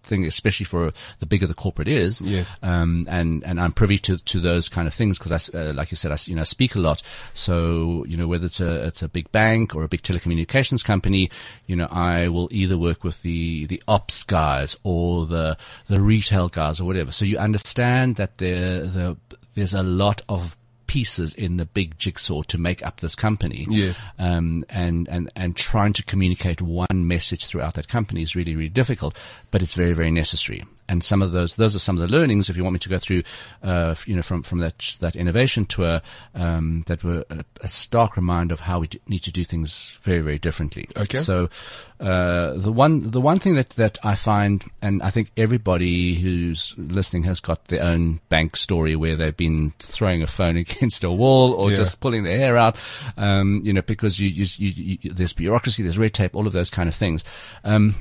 thing, 0.03 0.25
especially 0.25 0.65
for 0.65 0.91
the 1.19 1.25
bigger 1.25 1.47
the 1.47 1.53
corporate 1.53 1.87
is. 1.87 2.21
Yes. 2.21 2.57
Um, 2.61 3.05
and, 3.09 3.43
and 3.43 3.59
I'm 3.59 3.71
privy 3.71 3.97
to, 3.99 4.17
to 4.17 4.39
those 4.39 4.69
kind 4.69 4.87
of 4.87 4.93
things 4.93 5.17
because 5.17 5.49
I, 5.53 5.57
uh, 5.57 5.73
like 5.73 5.91
you 5.91 5.97
said, 5.97 6.11
I, 6.11 6.17
you 6.25 6.35
know, 6.35 6.43
speak 6.43 6.75
a 6.75 6.79
lot. 6.79 7.01
So, 7.33 8.05
you 8.07 8.17
know, 8.17 8.27
whether 8.27 8.45
it's 8.45 8.59
a, 8.59 8.85
it's 8.85 9.01
a 9.01 9.09
big 9.09 9.31
bank 9.31 9.75
or 9.75 9.83
a 9.83 9.87
big 9.87 10.01
telecommunications 10.01 10.83
company, 10.83 11.29
you 11.65 11.75
know, 11.75 11.87
I 11.89 12.27
will 12.27 12.49
either 12.51 12.77
work 12.77 13.03
with 13.03 13.21
the, 13.21 13.65
the 13.65 13.81
ops 13.87 14.23
guys 14.23 14.75
or 14.83 15.25
the, 15.25 15.57
the 15.87 16.01
retail 16.01 16.49
guys 16.49 16.79
or 16.79 16.85
whatever. 16.85 17.11
So 17.11 17.25
you 17.25 17.37
understand 17.37 18.17
that 18.17 18.37
there, 18.37 18.85
the, 18.85 19.17
there's 19.55 19.73
a 19.73 19.83
lot 19.83 20.21
of 20.27 20.57
pieces 20.93 21.33
in 21.33 21.57
the 21.57 21.65
big 21.65 21.97
jigsaw 21.97 22.43
to 22.43 22.55
make 22.59 22.85
up 22.85 22.99
this 22.99 23.15
company. 23.15 23.65
Yes. 23.67 24.05
Um, 24.19 24.63
and, 24.69 25.09
and, 25.09 25.27
and 25.35 25.55
trying 25.55 25.91
to 25.93 26.03
communicate 26.03 26.61
one 26.61 27.07
message 27.07 27.47
throughout 27.47 27.73
that 27.73 27.87
company 27.87 28.21
is 28.21 28.35
really, 28.35 28.55
really 28.55 28.69
difficult, 28.69 29.17
but 29.49 29.63
it's 29.63 29.73
very, 29.73 29.93
very 29.93 30.11
necessary. 30.11 30.63
And 30.87 31.03
some 31.03 31.23
of 31.23 31.31
those, 31.31 31.55
those 31.55 31.75
are 31.75 31.79
some 31.79 31.97
of 31.97 32.07
the 32.07 32.15
learnings. 32.15 32.47
If 32.47 32.57
you 32.57 32.63
want 32.63 32.73
me 32.73 32.79
to 32.79 32.89
go 32.89 32.99
through, 32.99 33.23
uh, 33.63 33.95
you 34.05 34.15
know, 34.15 34.21
from, 34.21 34.43
from 34.43 34.59
that, 34.59 34.95
that 34.99 35.15
innovation 35.15 35.65
tour, 35.65 35.99
um, 36.35 36.83
that 36.85 37.03
were 37.03 37.25
a, 37.27 37.43
a, 37.61 37.67
stark 37.67 38.15
reminder 38.15 38.53
of 38.53 38.59
how 38.59 38.79
we 38.79 38.89
need 39.07 39.23
to 39.23 39.31
do 39.31 39.43
things 39.43 39.97
very, 40.03 40.19
very 40.19 40.37
differently. 40.37 40.87
Okay. 40.95 41.17
So, 41.17 41.49
uh, 42.03 42.51
the 42.57 42.71
one, 42.71 43.11
the 43.11 43.21
one 43.21 43.39
thing 43.39 43.55
that, 43.55 43.69
that 43.71 43.97
I 44.03 44.15
find, 44.15 44.61
and 44.81 45.01
I 45.01 45.09
think 45.09 45.31
everybody 45.37 46.15
who's 46.15 46.75
listening 46.77 47.23
has 47.23 47.39
got 47.39 47.65
their 47.65 47.81
own 47.81 48.19
bank 48.27 48.57
story 48.57 48.97
where 48.97 49.15
they've 49.15 49.35
been 49.35 49.73
throwing 49.79 50.21
a 50.21 50.27
phone 50.27 50.57
against 50.57 51.05
a 51.05 51.11
wall 51.11 51.53
or 51.53 51.69
yeah. 51.69 51.77
just 51.77 52.01
pulling 52.01 52.23
their 52.23 52.37
hair 52.37 52.57
out, 52.57 52.75
um, 53.15 53.61
you 53.63 53.71
know, 53.71 53.81
because 53.81 54.19
you, 54.19 54.27
you, 54.27 54.45
you, 54.57 54.97
you, 55.01 55.13
there's 55.13 55.31
bureaucracy, 55.31 55.81
there's 55.81 55.97
red 55.97 56.13
tape, 56.13 56.35
all 56.35 56.45
of 56.45 56.51
those 56.51 56.69
kind 56.69 56.89
of 56.89 56.95
things. 56.95 57.23
Um, 57.63 57.95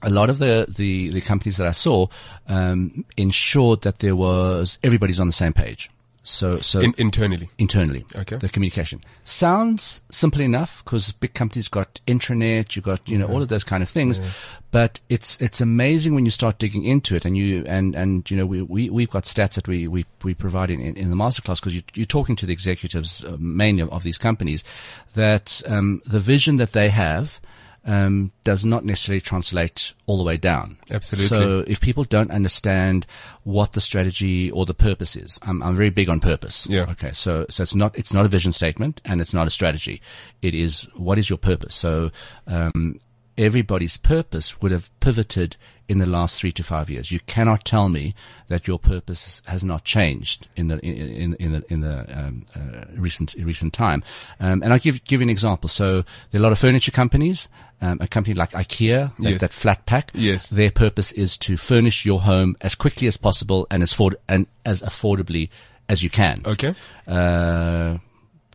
a 0.00 0.10
lot 0.10 0.30
of 0.30 0.38
the, 0.38 0.66
the, 0.68 1.10
the 1.10 1.20
companies 1.20 1.56
that 1.56 1.66
I 1.66 1.72
saw 1.72 2.06
um, 2.46 3.04
ensured 3.16 3.82
that 3.82 3.98
there 3.98 4.14
was 4.14 4.78
everybody's 4.84 5.18
on 5.18 5.26
the 5.26 5.32
same 5.32 5.52
page. 5.52 5.90
So, 6.26 6.56
so 6.56 6.80
In, 6.80 6.94
internally, 6.96 7.50
internally, 7.58 8.06
okay, 8.16 8.36
the 8.36 8.48
communication 8.48 9.02
sounds 9.24 10.00
simple 10.10 10.40
enough 10.40 10.82
because 10.82 11.12
big 11.12 11.34
companies 11.34 11.68
got 11.68 12.00
intranet, 12.06 12.74
you 12.74 12.80
got 12.80 13.06
you 13.06 13.18
know 13.18 13.28
yeah. 13.28 13.34
all 13.34 13.42
of 13.42 13.48
those 13.48 13.62
kind 13.62 13.82
of 13.82 13.90
things, 13.90 14.18
yeah. 14.18 14.30
but 14.70 15.00
it's 15.10 15.38
it's 15.42 15.60
amazing 15.60 16.14
when 16.14 16.24
you 16.24 16.30
start 16.30 16.58
digging 16.58 16.82
into 16.82 17.14
it 17.14 17.26
and 17.26 17.36
you 17.36 17.62
and 17.66 17.94
and 17.94 18.30
you 18.30 18.38
know 18.38 18.46
we 18.46 18.62
we 18.62 18.88
we've 18.88 19.10
got 19.10 19.24
stats 19.24 19.56
that 19.56 19.68
we 19.68 19.86
we 19.86 20.06
we 20.22 20.32
provide 20.32 20.70
in 20.70 20.80
in 20.80 21.10
the 21.10 21.16
masterclass 21.16 21.60
because 21.60 21.74
you, 21.74 21.82
you're 21.92 22.06
talking 22.06 22.36
to 22.36 22.46
the 22.46 22.54
executives 22.54 23.22
uh, 23.22 23.36
mainly 23.38 23.82
of, 23.82 23.90
of, 23.90 24.02
these 24.02 24.16
companies 24.16 24.64
that 25.12 25.60
um, 25.66 26.00
the 26.06 26.20
vision 26.20 26.56
that 26.56 26.72
they 26.72 26.88
have 26.88 27.38
um, 27.86 28.32
does 28.44 28.64
not 28.64 28.84
necessarily 28.84 29.20
translate 29.20 29.92
all 30.06 30.16
the 30.16 30.24
way 30.24 30.36
down. 30.36 30.78
Absolutely. 30.90 31.28
So 31.28 31.64
if 31.66 31.80
people 31.80 32.04
don't 32.04 32.30
understand 32.30 33.06
what 33.42 33.72
the 33.72 33.80
strategy 33.80 34.50
or 34.50 34.64
the 34.66 34.74
purpose 34.74 35.16
is, 35.16 35.38
I'm, 35.42 35.62
I'm 35.62 35.76
very 35.76 35.90
big 35.90 36.08
on 36.08 36.20
purpose. 36.20 36.66
Yeah. 36.68 36.86
Okay. 36.90 37.12
So 37.12 37.46
so 37.50 37.62
it's 37.62 37.74
not 37.74 37.96
it's 37.98 38.12
not 38.12 38.24
a 38.24 38.28
vision 38.28 38.52
statement 38.52 39.00
and 39.04 39.20
it's 39.20 39.34
not 39.34 39.46
a 39.46 39.50
strategy. 39.50 40.00
It 40.40 40.54
is 40.54 40.88
what 40.96 41.18
is 41.18 41.28
your 41.28 41.38
purpose. 41.38 41.74
So 41.74 42.10
um, 42.46 43.00
everybody's 43.36 43.96
purpose 43.96 44.60
would 44.62 44.72
have 44.72 44.88
pivoted 45.00 45.56
in 45.88 45.98
the 45.98 46.06
last 46.06 46.38
three 46.38 46.52
to 46.52 46.62
five 46.62 46.88
years. 46.88 47.10
You 47.10 47.20
cannot 47.20 47.64
tell 47.64 47.88
me 47.88 48.14
that 48.48 48.66
your 48.66 48.78
purpose 48.78 49.42
has 49.46 49.64
not 49.64 49.84
changed 49.84 50.48
in 50.56 50.68
the 50.68 50.78
in 50.80 51.34
in 51.34 51.52
the 51.52 51.64
in 51.68 51.80
the 51.80 52.18
um, 52.18 52.46
uh, 52.54 52.84
recent 52.96 53.34
recent 53.34 53.72
time. 53.72 54.02
Um, 54.40 54.62
and 54.62 54.72
I'll 54.72 54.78
give 54.78 55.04
give 55.04 55.20
you 55.20 55.24
an 55.24 55.30
example. 55.30 55.68
So 55.68 56.04
there 56.30 56.40
are 56.40 56.42
a 56.42 56.46
lot 56.46 56.52
of 56.52 56.58
furniture 56.58 56.92
companies. 56.92 57.48
Um, 57.80 57.98
a 58.00 58.08
company 58.08 58.34
like 58.34 58.52
IKEA, 58.52 59.14
that, 59.18 59.30
yes. 59.30 59.40
that, 59.42 59.52
flat 59.52 59.84
pack. 59.84 60.10
Yes. 60.14 60.48
Their 60.48 60.70
purpose 60.70 61.12
is 61.12 61.36
to 61.38 61.58
furnish 61.58 62.06
your 62.06 62.20
home 62.20 62.56
as 62.62 62.74
quickly 62.74 63.06
as 63.08 63.18
possible 63.18 63.66
and 63.70 63.82
as 63.82 63.92
afford 63.92 64.16
and 64.26 64.46
as 64.64 64.80
affordably 64.80 65.50
as 65.88 66.02
you 66.02 66.08
can. 66.08 66.40
Okay. 66.46 66.74
Uh, 67.06 67.98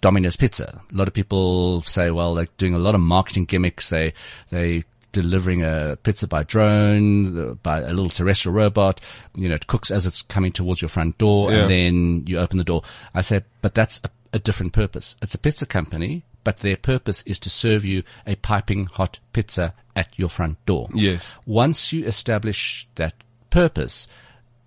Domino's 0.02 0.36
Pizza. 0.36 0.82
A 0.92 0.96
lot 0.96 1.08
of 1.08 1.14
people 1.14 1.84
say, 1.84 2.10
well, 2.10 2.34
they're 2.34 2.48
doing 2.58 2.74
a 2.74 2.80
lot 2.80 2.96
of 2.96 3.02
marketing 3.02 3.46
gimmicks. 3.46 3.90
They, 3.90 4.14
they 4.50 4.84
delivering 5.12 5.64
a 5.64 5.98
pizza 6.04 6.28
by 6.28 6.44
drone, 6.44 7.56
by 7.64 7.80
a 7.80 7.90
little 7.90 8.10
terrestrial 8.10 8.56
robot. 8.56 9.02
You 9.36 9.50
know, 9.50 9.56
it 9.56 9.68
cooks 9.68 9.92
as 9.92 10.06
it's 10.06 10.22
coming 10.22 10.52
towards 10.52 10.82
your 10.82 10.90
front 10.90 11.18
door 11.18 11.52
yeah. 11.52 11.60
and 11.60 11.70
then 11.70 12.24
you 12.28 12.40
open 12.40 12.58
the 12.58 12.64
door. 12.64 12.84
I 13.14 13.22
say, 13.22 13.42
but 13.62 13.76
that's 13.76 14.02
a, 14.04 14.10
a 14.34 14.40
different 14.40 14.74
purpose. 14.74 15.18
It's 15.22 15.36
a 15.36 15.40
pizza 15.40 15.66
company, 15.66 16.24
but 16.44 16.60
their 16.60 16.78
purpose 16.78 17.24
is 17.26 17.40
to 17.40 17.50
serve 17.50 17.86
you 17.86 18.04
a 18.26 18.36
piping 18.36 18.86
hot 18.86 19.20
pizza 19.34 19.74
at 19.96 20.18
your 20.18 20.30
front 20.30 20.64
door. 20.66 20.90
Yes. 20.94 21.38
Once 21.46 21.92
you 21.92 22.06
establish 22.06 22.88
that 22.96 23.14
purpose, 23.50 24.08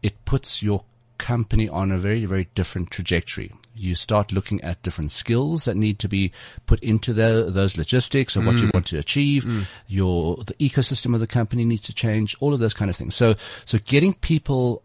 it 0.03 0.25
puts 0.25 0.63
your 0.63 0.85
company 1.19 1.69
on 1.69 1.93
a 1.93 1.99
very, 1.99 2.25
very 2.27 2.49
different 2.55 2.91
trajectory 2.91 3.53
you 3.75 3.95
start 3.95 4.33
looking 4.33 4.61
at 4.61 4.83
different 4.83 5.11
skills 5.11 5.65
that 5.65 5.77
need 5.77 5.99
to 6.01 6.09
be 6.09 6.33
put 6.67 6.81
into 6.81 7.13
the, 7.13 7.47
those 7.49 7.79
logistics 7.79 8.37
or 8.37 8.43
what 8.43 8.57
you 8.59 8.69
mm. 8.69 8.75
want 8.75 8.87
to 8.87 8.99
achieve. 8.99 9.45
Mm. 9.45 9.67
Your, 9.89 10.37
the 10.37 10.55
ecosystem 10.55 11.15
of 11.15 11.21
the 11.21 11.27
company 11.27 11.65
needs 11.65 11.83
to 11.83 11.95
change, 11.95 12.37
all 12.41 12.53
of 12.53 12.61
those 12.61 12.75
kind 12.75 12.91
of 12.91 12.97
things. 12.97 13.15
So, 13.15 13.35
so 13.65 13.79
getting 13.85 14.13
people 14.15 14.83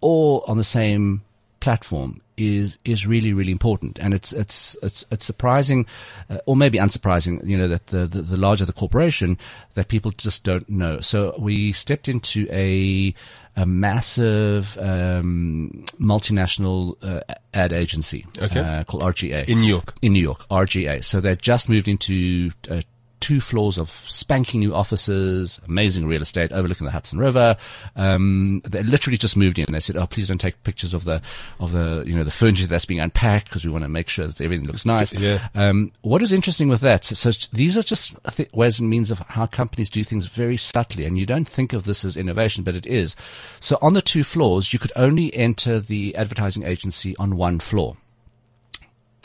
all 0.00 0.44
on 0.46 0.56
the 0.56 0.64
same 0.64 1.22
platform 1.60 2.21
is 2.36 2.78
is 2.84 3.06
really 3.06 3.32
really 3.32 3.52
important, 3.52 3.98
and 3.98 4.14
it's 4.14 4.32
it's 4.32 4.76
it's 4.82 5.04
it's 5.10 5.24
surprising, 5.24 5.86
uh, 6.30 6.38
or 6.46 6.56
maybe 6.56 6.78
unsurprising, 6.78 7.46
you 7.46 7.56
know, 7.56 7.68
that 7.68 7.86
the, 7.86 8.06
the, 8.06 8.22
the 8.22 8.36
larger 8.36 8.64
the 8.64 8.72
corporation, 8.72 9.38
that 9.74 9.88
people 9.88 10.10
just 10.12 10.44
don't 10.44 10.68
know. 10.68 11.00
So 11.00 11.34
we 11.38 11.72
stepped 11.72 12.08
into 12.08 12.46
a 12.50 13.14
a 13.54 13.66
massive 13.66 14.78
um, 14.78 15.84
multinational 16.00 16.96
uh, 17.02 17.20
ad 17.52 17.72
agency 17.72 18.24
okay. 18.38 18.60
uh, 18.60 18.84
called 18.84 19.02
R/GA 19.02 19.44
in 19.46 19.58
New 19.58 19.68
York. 19.68 19.94
In 20.00 20.14
New 20.14 20.22
York, 20.22 20.46
R/GA. 20.50 21.00
So 21.00 21.20
they 21.20 21.36
just 21.36 21.68
moved 21.68 21.88
into 21.88 22.50
uh, 22.70 22.80
two 23.22 23.40
floors 23.40 23.78
of 23.78 23.88
spanking 24.08 24.60
new 24.60 24.74
offices, 24.74 25.60
amazing 25.66 26.04
real 26.04 26.20
estate 26.20 26.52
overlooking 26.52 26.84
the 26.84 26.90
Hudson 26.90 27.20
River. 27.20 27.56
Um, 27.94 28.60
they 28.68 28.82
literally 28.82 29.16
just 29.16 29.36
moved 29.36 29.58
in. 29.58 29.66
They 29.70 29.80
said, 29.80 29.96
"Oh, 29.96 30.06
please 30.06 30.28
don't 30.28 30.40
take 30.40 30.62
pictures 30.64 30.92
of 30.92 31.04
the 31.04 31.22
of 31.60 31.70
the 31.72 32.02
you 32.04 32.14
know 32.14 32.24
the 32.24 32.32
furniture 32.32 32.66
that's 32.66 32.84
being 32.84 33.00
unpacked 33.00 33.46
because 33.46 33.64
we 33.64 33.70
want 33.70 33.84
to 33.84 33.88
make 33.88 34.08
sure 34.08 34.26
that 34.26 34.40
everything 34.40 34.66
looks 34.66 34.84
nice." 34.84 35.12
Yeah. 35.12 35.48
Um, 35.54 35.92
what 36.02 36.20
is 36.20 36.32
interesting 36.32 36.68
with 36.68 36.80
that? 36.80 37.04
So, 37.04 37.30
so 37.30 37.48
these 37.52 37.78
are 37.78 37.82
just 37.82 38.18
ways 38.52 38.80
and 38.80 38.90
means 38.90 39.10
of 39.12 39.20
how 39.20 39.46
companies 39.46 39.88
do 39.88 40.02
things 40.02 40.26
very 40.26 40.56
subtly, 40.56 41.06
and 41.06 41.16
you 41.16 41.24
don't 41.24 41.48
think 41.48 41.72
of 41.72 41.84
this 41.84 42.04
as 42.04 42.16
innovation, 42.16 42.64
but 42.64 42.74
it 42.74 42.86
is. 42.86 43.14
So 43.60 43.78
on 43.80 43.94
the 43.94 44.02
two 44.02 44.24
floors, 44.24 44.72
you 44.72 44.80
could 44.80 44.92
only 44.96 45.32
enter 45.32 45.78
the 45.78 46.16
advertising 46.16 46.64
agency 46.64 47.16
on 47.18 47.36
one 47.36 47.60
floor. 47.60 47.96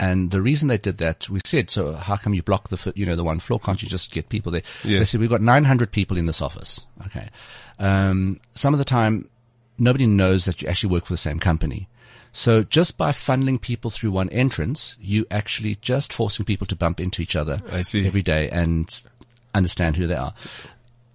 And 0.00 0.30
the 0.30 0.40
reason 0.40 0.68
they 0.68 0.78
did 0.78 0.98
that, 0.98 1.28
we 1.28 1.40
said, 1.44 1.70
so 1.70 1.92
how 1.92 2.16
come 2.16 2.32
you 2.32 2.42
block 2.42 2.68
the, 2.68 2.76
foot 2.76 2.96
you 2.96 3.04
know, 3.04 3.16
the 3.16 3.24
one 3.24 3.40
floor? 3.40 3.58
Can't 3.58 3.82
you 3.82 3.88
just 3.88 4.12
get 4.12 4.28
people 4.28 4.52
there? 4.52 4.62
Yes. 4.84 4.98
They 4.98 5.04
said, 5.04 5.20
we've 5.20 5.30
got 5.30 5.42
900 5.42 5.90
people 5.90 6.16
in 6.16 6.26
this 6.26 6.40
office. 6.40 6.86
Okay. 7.06 7.28
Um, 7.78 8.40
some 8.54 8.74
of 8.74 8.78
the 8.78 8.84
time, 8.84 9.28
nobody 9.78 10.06
knows 10.06 10.44
that 10.44 10.62
you 10.62 10.68
actually 10.68 10.92
work 10.92 11.04
for 11.04 11.12
the 11.12 11.18
same 11.18 11.40
company. 11.40 11.88
So 12.32 12.62
just 12.62 12.96
by 12.96 13.10
funneling 13.10 13.60
people 13.60 13.90
through 13.90 14.12
one 14.12 14.28
entrance, 14.28 14.96
you 15.00 15.26
actually 15.30 15.76
just 15.76 16.12
forcing 16.12 16.44
people 16.44 16.66
to 16.68 16.76
bump 16.76 17.00
into 17.00 17.22
each 17.22 17.34
other 17.34 17.58
every 18.06 18.22
day 18.22 18.48
and 18.50 19.02
understand 19.54 19.96
who 19.96 20.06
they 20.06 20.14
are. 20.14 20.34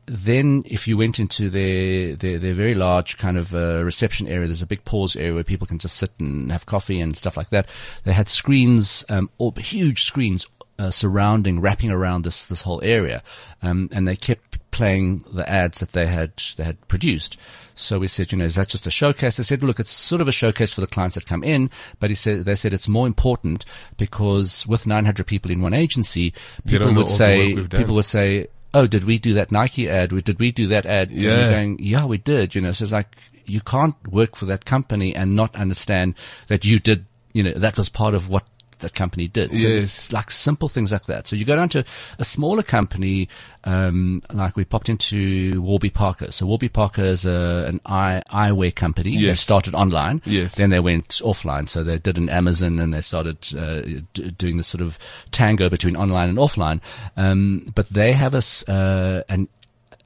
Then 0.05 0.63
if 0.65 0.87
you 0.87 0.97
went 0.97 1.19
into 1.19 1.49
their, 1.49 2.15
their, 2.15 2.37
their 2.37 2.53
very 2.53 2.75
large 2.75 3.17
kind 3.17 3.37
of 3.37 3.53
uh, 3.55 3.83
reception 3.83 4.27
area, 4.27 4.47
there's 4.47 4.61
a 4.61 4.67
big 4.67 4.83
pause 4.85 5.15
area 5.15 5.33
where 5.33 5.43
people 5.43 5.67
can 5.67 5.79
just 5.79 5.97
sit 5.97 6.11
and 6.19 6.51
have 6.51 6.65
coffee 6.65 6.99
and 6.99 7.15
stuff 7.15 7.37
like 7.37 7.49
that. 7.49 7.69
They 8.03 8.13
had 8.13 8.29
screens, 8.29 9.05
um, 9.09 9.29
all, 9.37 9.51
huge 9.51 10.03
screens 10.03 10.47
uh, 10.79 10.91
surrounding, 10.91 11.61
wrapping 11.61 11.91
around 11.91 12.23
this 12.25 12.45
this 12.45 12.61
whole 12.61 12.81
area, 12.83 13.21
um, 13.61 13.89
and 13.91 14.07
they 14.07 14.15
kept 14.15 14.59
playing 14.71 15.23
the 15.31 15.47
ads 15.47 15.79
that 15.79 15.91
they 15.91 16.07
had 16.07 16.33
they 16.57 16.63
had 16.63 16.87
produced. 16.87 17.37
So 17.75 17.99
we 17.99 18.07
said, 18.07 18.31
you 18.31 18.37
know, 18.37 18.45
is 18.45 18.55
that 18.55 18.67
just 18.67 18.85
a 18.85 18.91
showcase? 18.91 19.37
They 19.37 19.43
said, 19.43 19.63
look, 19.63 19.79
it's 19.79 19.91
sort 19.91 20.21
of 20.21 20.27
a 20.27 20.31
showcase 20.31 20.73
for 20.73 20.81
the 20.81 20.87
clients 20.87 21.15
that 21.15 21.25
come 21.25 21.43
in, 21.43 21.69
but 21.99 22.09
he 22.09 22.15
said 22.15 22.45
they 22.45 22.55
said 22.55 22.73
it's 22.73 22.87
more 22.87 23.07
important 23.07 23.65
because 23.97 24.67
with 24.67 24.85
900 24.85 25.25
people 25.25 25.51
in 25.51 25.61
one 25.61 25.73
agency, 25.73 26.33
people 26.67 26.93
would 26.93 27.09
say 27.09 27.55
people 27.67 27.95
would 27.95 28.05
say, 28.05 28.47
oh, 28.73 28.87
did 28.87 29.03
we 29.03 29.17
do 29.17 29.33
that 29.33 29.51
Nike 29.51 29.89
ad? 29.89 30.09
Did 30.09 30.39
we 30.39 30.51
do 30.51 30.67
that 30.67 30.85
ad? 30.85 31.11
Yeah. 31.11 31.51
Going, 31.51 31.79
yeah, 31.79 32.05
we 32.05 32.17
did. 32.17 32.55
You 32.55 32.61
know, 32.61 32.71
so 32.71 32.83
it's 32.83 32.91
like 32.91 33.15
you 33.45 33.61
can't 33.61 33.95
work 34.07 34.35
for 34.35 34.45
that 34.45 34.65
company 34.65 35.15
and 35.15 35.35
not 35.35 35.55
understand 35.55 36.15
that 36.47 36.65
you 36.65 36.79
did. 36.79 37.05
You 37.33 37.43
know, 37.43 37.53
that 37.53 37.77
was 37.77 37.89
part 37.89 38.13
of 38.13 38.29
what 38.29 38.45
that 38.83 38.93
company 38.93 39.27
did. 39.27 39.49
So 39.57 39.67
yes. 39.67 39.83
it's 39.83 40.13
like 40.13 40.31
simple 40.31 40.69
things 40.69 40.91
like 40.91 41.05
that. 41.07 41.27
So 41.27 41.35
you 41.35 41.45
go 41.45 41.55
down 41.55 41.69
to 41.69 41.83
a 42.19 42.23
smaller 42.23 42.63
company, 42.63 43.27
um, 43.63 44.21
like 44.31 44.55
we 44.55 44.63
popped 44.63 44.89
into 44.89 45.61
Warby 45.61 45.89
Parker. 45.89 46.31
So 46.31 46.45
Warby 46.45 46.69
Parker 46.69 47.03
is 47.03 47.25
a, 47.25 47.65
an 47.67 47.81
eye, 47.85 48.21
eyewear 48.29 48.73
company. 48.73 49.11
Yes. 49.11 49.21
They 49.21 49.35
started 49.35 49.75
online. 49.75 50.21
Yes. 50.25 50.55
Then 50.55 50.69
they 50.69 50.79
went 50.79 51.07
offline. 51.23 51.67
So 51.67 51.83
they 51.83 51.97
did 51.97 52.17
an 52.17 52.29
Amazon 52.29 52.79
and 52.79 52.93
they 52.93 53.01
started 53.01 53.37
uh, 53.57 53.81
d- 54.13 54.31
doing 54.37 54.57
this 54.57 54.67
sort 54.67 54.81
of 54.81 54.99
tango 55.31 55.69
between 55.69 55.95
online 55.95 56.29
and 56.29 56.37
offline. 56.37 56.81
Um, 57.17 57.71
but 57.73 57.89
they 57.89 58.13
have 58.13 58.35
a, 58.35 58.43
uh, 58.71 59.23
an, 59.29 59.47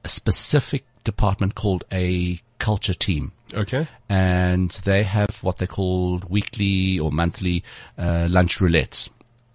a 0.04 0.08
specific 0.08 0.84
department 1.04 1.54
called 1.54 1.84
a 1.92 2.40
culture 2.58 2.94
team. 2.94 3.32
Okay. 3.54 3.86
And 4.08 4.70
they 4.70 5.02
have 5.04 5.42
what 5.42 5.56
they 5.58 5.66
call 5.66 6.20
weekly 6.28 6.98
or 6.98 7.10
monthly 7.10 7.64
uh, 7.96 8.28
lunch 8.30 8.58
roulettes. 8.58 9.08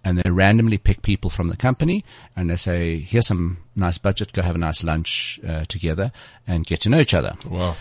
And 0.06 0.18
they 0.18 0.30
randomly 0.30 0.76
pick 0.76 1.00
people 1.00 1.30
from 1.30 1.48
the 1.48 1.56
company 1.56 2.04
and 2.36 2.50
they 2.50 2.56
say, 2.56 2.98
here's 2.98 3.26
some 3.26 3.58
nice 3.74 3.96
budget, 3.96 4.32
go 4.34 4.42
have 4.42 4.54
a 4.54 4.58
nice 4.58 4.84
lunch 4.84 5.40
uh, 5.48 5.64
together 5.64 6.12
and 6.46 6.66
get 6.66 6.80
to 6.82 6.90
know 6.90 7.00
each 7.00 7.14
other. 7.14 7.34
Wow. 7.48 7.74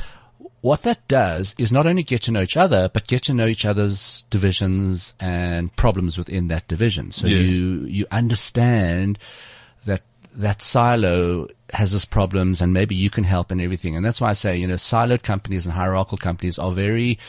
What 0.62 0.84
that 0.84 1.06
does 1.10 1.54
is 1.58 1.74
not 1.74 1.86
only 1.86 2.04
get 2.04 2.22
to 2.22 2.32
know 2.32 2.42
each 2.42 2.56
other, 2.56 2.90
but 2.94 3.08
get 3.08 3.24
to 3.24 3.34
know 3.34 3.48
each 3.48 3.66
other's 3.66 4.24
divisions 4.30 5.14
and 5.20 5.76
problems 5.76 6.18
within 6.18 6.48
that 6.48 6.70
division. 6.70 7.12
So 7.12 7.28
Yes. 7.28 7.52
you, 7.52 7.82
you 7.82 8.06
understand 8.10 9.20
that 10.36 10.62
silo 10.62 11.48
has 11.72 11.94
its 11.94 12.06
problems 12.06 12.62
and 12.62 12.74
maybe 12.74 12.96
you 12.96 13.10
can 13.10 13.24
help 13.24 13.52
and 13.52 13.62
everything. 13.62 13.96
And 13.96 14.06
that's 14.06 14.20
why 14.22 14.30
I 14.30 14.34
say, 14.34 14.56
you 14.58 14.68
know, 14.68 14.76
siloed 14.76 15.24
companies 15.24 15.66
and 15.66 15.74
hierarchical 15.74 16.18
companies 16.18 16.58
are 16.58 16.72
very 16.72 17.20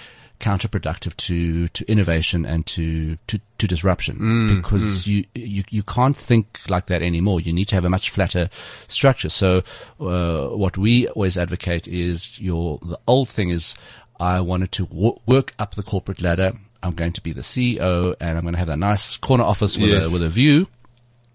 counterproductive 0.41 1.17
to, 1.17 1.69
to 1.69 1.85
innovation 1.91 2.45
and 2.45 2.67
to, 2.67 3.17
to, 3.29 3.41
to 3.59 3.67
disruption 3.67 4.57
because 4.57 5.07
you, 5.07 5.25
you, 5.35 5.63
you 5.71 5.83
can't 5.83 6.17
think 6.17 6.59
like 6.69 6.87
that 6.87 7.03
anymore. 7.03 7.41
You 7.41 7.53
need 7.53 7.67
to 7.69 7.75
have 7.77 7.85
a 7.85 7.91
much 7.91 8.11
flatter 8.11 8.51
structure. 8.89 9.29
So, 9.29 9.63
uh, 10.01 10.49
what 10.49 10.77
we 10.77 11.09
always 11.09 11.39
advocate 11.39 11.87
is 11.89 12.39
your, 12.41 12.79
the 12.83 12.99
old 13.07 13.29
thing 13.29 13.51
is 13.51 13.77
I 14.21 14.41
wanted 14.41 14.73
to 14.73 14.87
w- 14.87 15.19
work 15.27 15.55
up 15.59 15.75
the 15.77 15.83
corporate 15.83 16.21
ladder. 16.21 16.53
I'm 16.83 16.95
going 16.95 17.13
to 17.13 17.23
be 17.23 17.33
the 17.33 17.41
CEO 17.41 18.15
and 18.21 18.37
I'm 18.37 18.43
going 18.43 18.55
to 18.55 18.59
have 18.59 18.69
a 18.69 18.77
nice 18.77 19.17
corner 19.17 19.45
office 19.45 19.79
with 19.79 19.91
Yes. 19.91 20.09
a, 20.09 20.13
with 20.13 20.23
a 20.23 20.29
view 20.29 20.67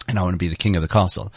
and 0.10 0.18
I 0.18 0.24
want 0.24 0.34
to 0.34 0.38
be 0.38 0.48
the 0.48 0.56
king 0.56 0.76
of 0.76 0.82
the 0.82 0.88
castle. 0.88 1.32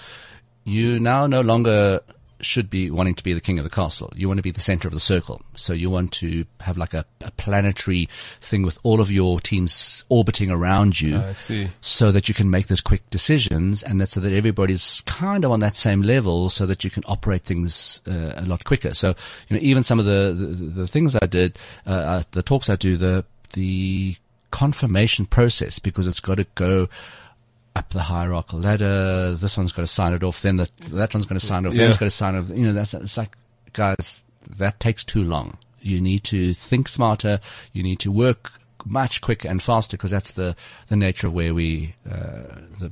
You 0.64 0.98
now 0.98 1.26
no 1.26 1.42
longer 1.42 2.00
should 2.40 2.68
be 2.68 2.90
wanting 2.90 3.14
to 3.14 3.22
be 3.22 3.32
the 3.32 3.40
king 3.40 3.58
of 3.58 3.64
the 3.64 3.70
castle. 3.70 4.12
You 4.16 4.26
want 4.26 4.38
to 4.38 4.42
be 4.42 4.50
the 4.50 4.60
center 4.60 4.88
of 4.88 4.94
the 4.94 5.00
circle. 5.00 5.40
So 5.54 5.72
you 5.72 5.90
want 5.90 6.10
to 6.14 6.44
have 6.60 6.76
like 6.76 6.92
a, 6.92 7.04
a 7.20 7.30
planetary 7.32 8.08
thing 8.40 8.62
with 8.62 8.78
all 8.82 9.00
of 9.00 9.10
your 9.12 9.38
teams 9.38 10.04
orbiting 10.08 10.50
around 10.50 11.00
you 11.00 11.18
I 11.18 11.32
see. 11.32 11.68
so 11.80 12.10
that 12.10 12.28
you 12.28 12.34
can 12.34 12.50
make 12.50 12.66
those 12.66 12.80
quick 12.80 13.08
decisions 13.10 13.82
and 13.82 14.00
that 14.00 14.10
so 14.10 14.20
that 14.20 14.32
everybody's 14.32 15.02
kind 15.02 15.44
of 15.44 15.52
on 15.52 15.60
that 15.60 15.76
same 15.76 16.02
level 16.02 16.48
so 16.48 16.66
that 16.66 16.82
you 16.82 16.90
can 16.90 17.04
operate 17.06 17.44
things 17.44 18.02
uh, 18.08 18.32
a 18.36 18.44
lot 18.44 18.64
quicker. 18.64 18.94
So, 18.94 19.14
you 19.48 19.56
know, 19.56 19.62
even 19.62 19.84
some 19.84 20.00
of 20.00 20.04
the, 20.04 20.34
the, 20.36 20.46
the 20.82 20.88
things 20.88 21.14
I 21.14 21.26
did, 21.26 21.58
uh, 21.86 21.90
uh, 21.90 22.22
the 22.32 22.42
talks 22.42 22.68
I 22.68 22.76
do, 22.76 22.96
the, 22.96 23.24
the 23.52 24.16
confirmation 24.50 25.26
process, 25.26 25.78
because 25.78 26.08
it's 26.08 26.20
got 26.20 26.36
to 26.36 26.46
go 26.56 26.88
up 27.74 27.88
the 27.90 28.00
hierarchical 28.02 28.60
ladder. 28.60 29.34
This 29.34 29.56
one's 29.56 29.72
got 29.72 29.82
to 29.82 29.86
sign 29.88 30.12
it 30.14 30.22
off. 30.22 30.42
Then 30.42 30.56
that, 30.58 30.76
that 30.76 31.14
one's 31.14 31.26
going 31.26 31.38
to 31.38 31.44
sign 31.46 31.64
it 31.64 31.68
off. 31.68 31.74
Yeah. 31.74 31.82
Then 31.82 31.90
it's 31.90 31.98
got 31.98 32.06
to 32.06 32.10
sign 32.10 32.34
it 32.34 32.38
off. 32.40 32.48
You 32.50 32.66
know, 32.66 32.72
that's, 32.72 32.94
it's 32.94 33.16
like, 33.16 33.36
guys, 33.72 34.20
that 34.58 34.78
takes 34.80 35.04
too 35.04 35.24
long. 35.24 35.56
You 35.80 36.00
need 36.00 36.24
to 36.24 36.54
think 36.54 36.88
smarter. 36.88 37.40
You 37.72 37.82
need 37.82 37.98
to 38.00 38.12
work 38.12 38.52
much 38.84 39.20
quicker 39.20 39.48
and 39.48 39.62
faster 39.62 39.96
because 39.96 40.10
that's 40.10 40.32
the, 40.32 40.54
the 40.88 40.96
nature 40.96 41.28
of 41.28 41.32
where 41.32 41.54
we, 41.54 41.94
uh, 42.08 42.60
the, 42.78 42.90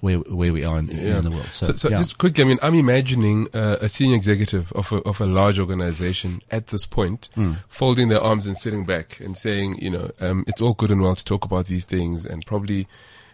where, 0.00 0.18
where 0.18 0.52
we 0.52 0.64
are 0.64 0.78
in, 0.78 0.86
Yeah. 0.86 1.18
in 1.18 1.24
the 1.24 1.30
world. 1.30 1.46
So, 1.46 1.66
So, 1.66 1.72
so 1.74 1.88
yeah. 1.90 1.98
just 1.98 2.18
quickly, 2.18 2.44
I 2.44 2.46
mean, 2.46 2.58
I'm 2.62 2.74
imagining 2.74 3.48
uh, 3.54 3.76
a 3.80 3.88
senior 3.88 4.16
executive 4.16 4.70
of 4.72 4.90
a, 4.92 4.96
of 5.02 5.20
a 5.20 5.26
large 5.26 5.58
organization 5.58 6.40
at 6.50 6.68
this 6.68 6.86
point, 6.86 7.28
Hmm. 7.34 7.54
folding 7.68 8.08
their 8.08 8.20
arms 8.20 8.46
and 8.46 8.56
sitting 8.56 8.84
back 8.84 9.20
and 9.20 9.36
saying, 9.36 9.78
you 9.80 9.90
know, 9.90 10.10
um, 10.20 10.44
it's 10.46 10.60
all 10.60 10.72
good 10.74 10.90
and 10.90 11.02
well 11.02 11.14
to 11.16 11.24
talk 11.24 11.44
about 11.44 11.66
these 11.66 11.84
things 11.84 12.24
and 12.26 12.44
probably 12.46 12.86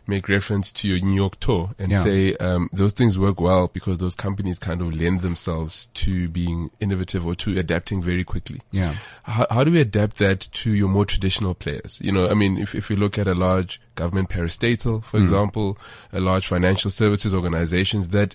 make 0.06 0.28
reference 0.28 0.72
to 0.72 0.88
your 0.88 0.98
New 1.00 1.14
York 1.14 1.38
tour 1.40 1.70
and 1.78 1.92
Yeah. 1.92 1.98
say 1.98 2.34
um, 2.36 2.68
those 2.72 2.92
things 2.92 3.18
work 3.18 3.40
well 3.40 3.68
because 3.68 3.98
those 3.98 4.14
companies 4.14 4.58
kind 4.58 4.80
of 4.80 4.94
lend 4.94 5.20
themselves 5.20 5.88
to 5.94 6.28
being 6.28 6.70
innovative 6.80 7.26
or 7.26 7.34
to 7.36 7.58
adapting 7.58 8.02
very 8.02 8.24
quickly. 8.24 8.60
yeah. 8.72 8.94
How, 9.22 9.46
how 9.50 9.64
do 9.64 9.70
we 9.70 9.80
adapt 9.80 10.18
that 10.18 10.40
to 10.40 10.72
your 10.72 10.88
more 10.88 11.04
traditional 11.04 11.54
players? 11.54 12.00
You 12.02 12.12
know, 12.12 12.28
I 12.28 12.34
mean, 12.34 12.58
if, 12.58 12.74
if 12.74 12.88
we 12.88 12.96
look 12.96 13.18
at 13.18 13.28
a 13.28 13.34
large 13.34 13.80
government 13.94 14.28
parastatal, 14.30 15.04
for 15.04 15.18
example, 15.18 15.78
a 16.12 16.20
large 16.20 16.46
financial 16.46 16.90
services 16.90 17.32
organizations 17.34 18.08
that 18.08 18.34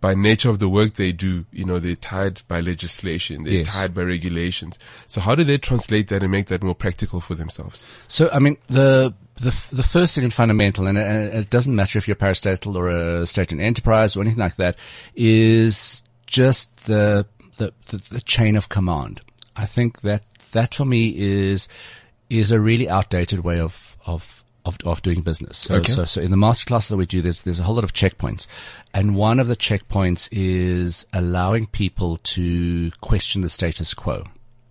by 0.00 0.14
nature 0.14 0.48
of 0.48 0.58
the 0.60 0.68
work 0.68 0.94
they 0.94 1.12
do, 1.12 1.44
you 1.52 1.62
know, 1.64 1.78
they're 1.78 1.94
tied 1.94 2.40
by 2.48 2.60
legislation, 2.60 3.44
they're 3.44 3.52
Yes. 3.54 3.66
tied 3.74 3.92
by 3.94 4.00
regulations. 4.02 4.78
So 5.08 5.20
how 5.20 5.34
do 5.34 5.44
they 5.44 5.58
translate 5.58 6.08
that 6.08 6.22
and 6.22 6.32
make 6.32 6.46
that 6.46 6.62
more 6.62 6.74
practical 6.74 7.20
for 7.20 7.34
themselves? 7.34 7.84
So, 8.08 8.30
I 8.32 8.38
mean, 8.38 8.56
the, 8.68 9.12
the, 9.40 9.76
the 9.76 9.82
first 9.82 10.14
thing 10.14 10.24
and 10.24 10.32
fundamental, 10.32 10.86
and, 10.86 10.98
and 10.98 11.32
it 11.34 11.50
doesn't 11.50 11.74
matter 11.74 11.98
if 11.98 12.06
you're 12.06 12.14
parastatal 12.16 12.74
or 12.76 12.88
a 12.88 13.26
state-owned 13.26 13.62
enterprise 13.62 14.16
or 14.16 14.20
anything 14.20 14.38
like 14.40 14.56
that, 14.56 14.76
is 15.14 16.02
just 16.26 16.86
the, 16.86 17.26
the, 17.56 17.72
the, 17.88 18.02
the 18.10 18.20
chain 18.20 18.56
of 18.56 18.68
command. 18.68 19.20
I 19.56 19.66
think 19.66 20.02
that, 20.02 20.22
that 20.52 20.74
for 20.74 20.84
me 20.84 21.14
is, 21.16 21.68
is 22.28 22.52
a 22.52 22.60
really 22.60 22.88
outdated 22.88 23.40
way 23.40 23.60
of, 23.60 23.96
of, 24.06 24.44
of, 24.64 24.76
of 24.84 25.02
doing 25.02 25.22
business. 25.22 25.58
So, 25.58 25.76
Okay. 25.76 25.92
so, 25.92 26.04
so 26.04 26.20
in 26.20 26.30
the 26.30 26.36
masterclass 26.36 26.88
that 26.88 26.96
we 26.96 27.06
do, 27.06 27.22
there's, 27.22 27.42
there's 27.42 27.60
a 27.60 27.64
whole 27.64 27.74
lot 27.74 27.84
of 27.84 27.92
checkpoints. 27.92 28.46
And 28.94 29.16
one 29.16 29.40
of 29.40 29.46
the 29.48 29.56
checkpoints 29.56 30.28
is 30.30 31.06
allowing 31.12 31.66
people 31.66 32.18
to 32.18 32.90
question 33.00 33.40
the 33.40 33.48
status 33.48 33.94
quo. 33.94 34.24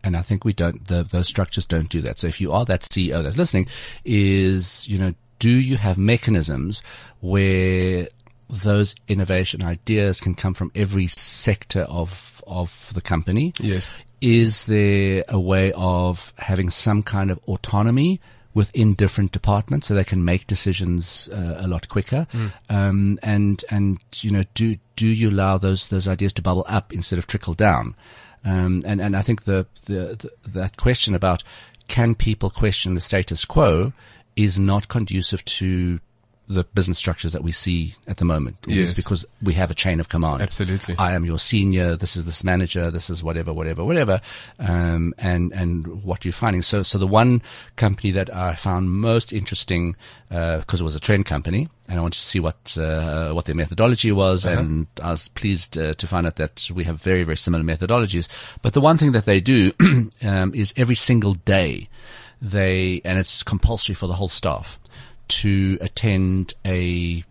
And 0.03 0.15
I 0.15 0.21
think 0.21 0.45
we 0.45 0.53
don't, 0.53 0.87
the, 0.87 1.03
those 1.03 1.27
structures 1.27 1.65
don't 1.65 1.89
do 1.89 2.01
that. 2.01 2.19
So 2.19 2.27
if 2.27 2.39
you 2.39 2.51
are 2.51 2.65
that 2.65 2.81
CEO 2.81 3.21
that's 3.21 3.37
listening 3.37 3.67
is, 4.05 4.87
you 4.87 4.97
know, 4.97 5.13
do 5.39 5.51
you 5.51 5.77
have 5.77 5.97
mechanisms 5.97 6.83
where 7.21 8.07
those 8.49 8.95
innovation 9.07 9.61
ideas 9.63 10.19
can 10.19 10.35
come 10.35 10.53
from 10.53 10.71
every 10.75 11.07
sector 11.07 11.81
of, 11.81 12.43
of 12.47 12.91
the 12.93 13.01
company? 13.01 13.53
Yes. 13.59 13.97
is 14.21 14.65
there 14.65 15.23
a 15.29 15.39
way 15.39 15.71
of 15.73 16.33
having 16.37 16.69
some 16.69 17.03
kind 17.03 17.31
of 17.31 17.39
autonomy 17.47 18.19
within 18.53 18.93
different 18.93 19.31
departments 19.31 19.87
so 19.87 19.93
they 19.93 20.03
can 20.03 20.25
make 20.25 20.47
decisions 20.47 21.29
uh, 21.31 21.55
a 21.59 21.67
lot 21.67 21.87
quicker? 21.87 22.27
Um, 22.69 23.19
and 23.21 23.63
and 23.69 23.99
you 24.15 24.31
know, 24.31 24.43
do 24.53 24.75
do 24.95 25.07
you 25.07 25.29
allow 25.29 25.57
those 25.57 25.89
those 25.89 26.07
ideas 26.07 26.33
to 26.33 26.41
bubble 26.41 26.65
up 26.67 26.93
instead 26.93 27.19
of 27.19 27.27
trickle 27.27 27.53
down? 27.53 27.95
Um, 28.45 28.81
and 28.85 29.01
and 29.01 29.15
I 29.15 29.21
think 29.21 29.43
the, 29.43 29.67
the, 29.85 30.29
the 30.43 30.49
that 30.49 30.77
question 30.77 31.15
about 31.15 31.43
can 31.87 32.15
people 32.15 32.49
question 32.49 32.93
the 32.93 33.01
status 33.01 33.45
quo 33.45 33.93
is 34.35 34.57
not 34.57 34.87
conducive 34.87 35.43
to 35.45 35.99
the 36.49 36.63
business 36.63 36.97
structures 36.97 37.33
that 37.33 37.43
we 37.43 37.51
see 37.51 37.93
at 38.07 38.17
the 38.17 38.25
moment. 38.25 38.57
It 38.67 38.75
Yes. 38.75 38.93
because 38.93 39.23
we 39.41 39.53
have 39.53 39.69
a 39.69 39.75
chain 39.75 39.99
of 39.99 40.09
command. 40.09 40.41
Absolutely. 40.41 40.95
I 40.97 41.13
am 41.13 41.23
your 41.23 41.37
senior. 41.37 41.95
This 41.95 42.15
is 42.15 42.25
this 42.25 42.43
manager. 42.43 42.89
This 42.89 43.11
is 43.11 43.23
whatever, 43.23 43.53
whatever, 43.53 43.85
whatever. 43.85 44.19
Um, 44.57 45.13
and, 45.19 45.51
and 45.53 46.03
what 46.03 46.25
you're 46.25 46.31
finding. 46.31 46.63
So, 46.63 46.81
so 46.81 46.97
the 46.97 47.05
one 47.05 47.43
company 47.75 48.09
that 48.13 48.35
I 48.35 48.55
found 48.55 48.89
most 48.89 49.31
interesting, 49.31 49.95
uh, 50.31 50.61
cause 50.65 50.81
it 50.81 50.83
was 50.83 50.95
a 50.95 50.99
trend 50.99 51.27
company 51.27 51.69
and 51.89 51.97
I 51.97 52.01
wanted 52.03 52.19
to 52.19 52.25
see 52.25 52.39
what, 52.39 52.77
uh, 52.77 53.31
what 53.33 53.45
their 53.45 53.55
methodology 53.55 54.11
was. 54.11 54.45
And 54.45 54.87
I 55.01 55.09
was 55.09 55.27
pleased 55.29 55.75
uh, 55.75 55.93
to 55.93 56.07
find 56.07 56.27
out 56.27 56.35
that 56.35 56.69
we 56.73 56.83
have 56.83 57.01
very, 57.01 57.23
very 57.23 57.35
similar 57.35 57.63
methodologies. 57.63 58.27
But 58.61 58.73
the 58.73 58.81
one 58.81 58.99
thing 58.99 59.11
that 59.13 59.25
they 59.25 59.41
do, 59.41 59.73
um, 60.23 60.53
is 60.53 60.71
every 60.77 60.93
single 60.93 61.33
day 61.33 61.89
they, 62.41 63.01
and 63.03 63.17
it's 63.17 63.41
compulsory 63.41 63.95
for 63.95 64.05
the 64.05 64.13
whole 64.13 64.29
staff 64.29 64.79
to 65.29 65.79
attend 65.81 66.53
a 66.63 67.23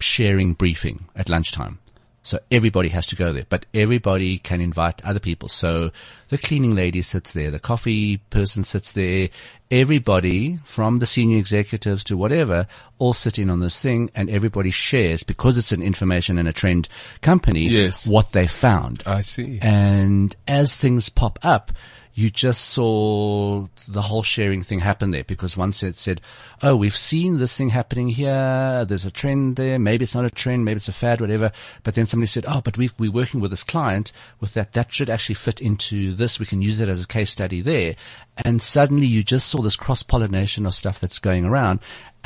sharing 0.00 0.52
briefing 0.52 1.06
at 1.16 1.30
lunchtime. 1.30 1.78
So 2.24 2.38
everybody 2.50 2.88
has 2.88 3.06
to 3.08 3.16
go 3.16 3.34
there, 3.34 3.44
but 3.48 3.66
everybody 3.74 4.38
can 4.38 4.62
invite 4.62 5.04
other 5.04 5.20
people. 5.20 5.48
So 5.50 5.90
the 6.30 6.38
cleaning 6.38 6.74
lady 6.74 7.02
sits 7.02 7.34
there, 7.34 7.50
the 7.50 7.60
coffee 7.60 8.16
person 8.16 8.64
sits 8.64 8.92
there, 8.92 9.28
everybody 9.70 10.58
from 10.64 11.00
the 11.00 11.06
senior 11.06 11.36
executives 11.36 12.02
to 12.04 12.16
whatever 12.16 12.66
all 12.98 13.12
sit 13.12 13.38
in 13.38 13.50
on 13.50 13.60
this 13.60 13.78
thing 13.78 14.10
and 14.14 14.30
everybody 14.30 14.70
shares 14.70 15.22
because 15.22 15.58
it's 15.58 15.70
an 15.72 15.82
information 15.82 16.38
and 16.38 16.48
a 16.48 16.52
trend 16.52 16.88
company. 17.20 17.68
Yes. 17.68 18.06
What 18.06 18.32
they 18.32 18.46
found. 18.46 19.02
I 19.04 19.20
see. 19.20 19.58
And 19.60 20.34
as 20.48 20.76
things 20.78 21.10
pop 21.10 21.38
up, 21.42 21.72
you 22.14 22.30
just 22.30 22.66
saw 22.66 23.66
the 23.88 24.02
whole 24.02 24.22
sharing 24.22 24.62
thing 24.62 24.78
happen 24.78 25.10
there 25.10 25.24
because 25.24 25.56
one 25.56 25.72
said, 25.72 25.96
said, 25.96 26.20
Oh, 26.62 26.76
we've 26.76 26.96
seen 26.96 27.38
this 27.38 27.56
thing 27.56 27.70
happening 27.70 28.08
here. 28.08 28.84
There's 28.84 29.04
a 29.04 29.10
trend 29.10 29.56
there. 29.56 29.80
Maybe 29.80 30.04
it's 30.04 30.14
not 30.14 30.24
a 30.24 30.30
trend. 30.30 30.64
Maybe 30.64 30.76
it's 30.76 30.88
a 30.88 30.92
fad, 30.92 31.20
whatever. 31.20 31.50
But 31.82 31.96
then 31.96 32.06
somebody 32.06 32.28
said, 32.28 32.44
Oh, 32.46 32.60
but 32.60 32.78
we 32.78 32.86
are 32.86 33.10
working 33.10 33.40
with 33.40 33.50
this 33.50 33.64
client 33.64 34.12
with 34.38 34.54
that. 34.54 34.72
That 34.74 34.92
should 34.92 35.10
actually 35.10 35.34
fit 35.34 35.60
into 35.60 36.14
this. 36.14 36.38
We 36.38 36.46
can 36.46 36.62
use 36.62 36.80
it 36.80 36.88
as 36.88 37.02
a 37.02 37.06
case 37.08 37.30
study 37.30 37.60
there. 37.60 37.96
And 38.36 38.62
suddenly 38.62 39.06
you 39.06 39.24
just 39.24 39.48
saw 39.48 39.60
this 39.60 39.76
cross 39.76 40.04
pollination 40.04 40.66
of 40.66 40.74
stuff 40.74 41.00
that's 41.00 41.18
going 41.18 41.44
around. 41.44 41.80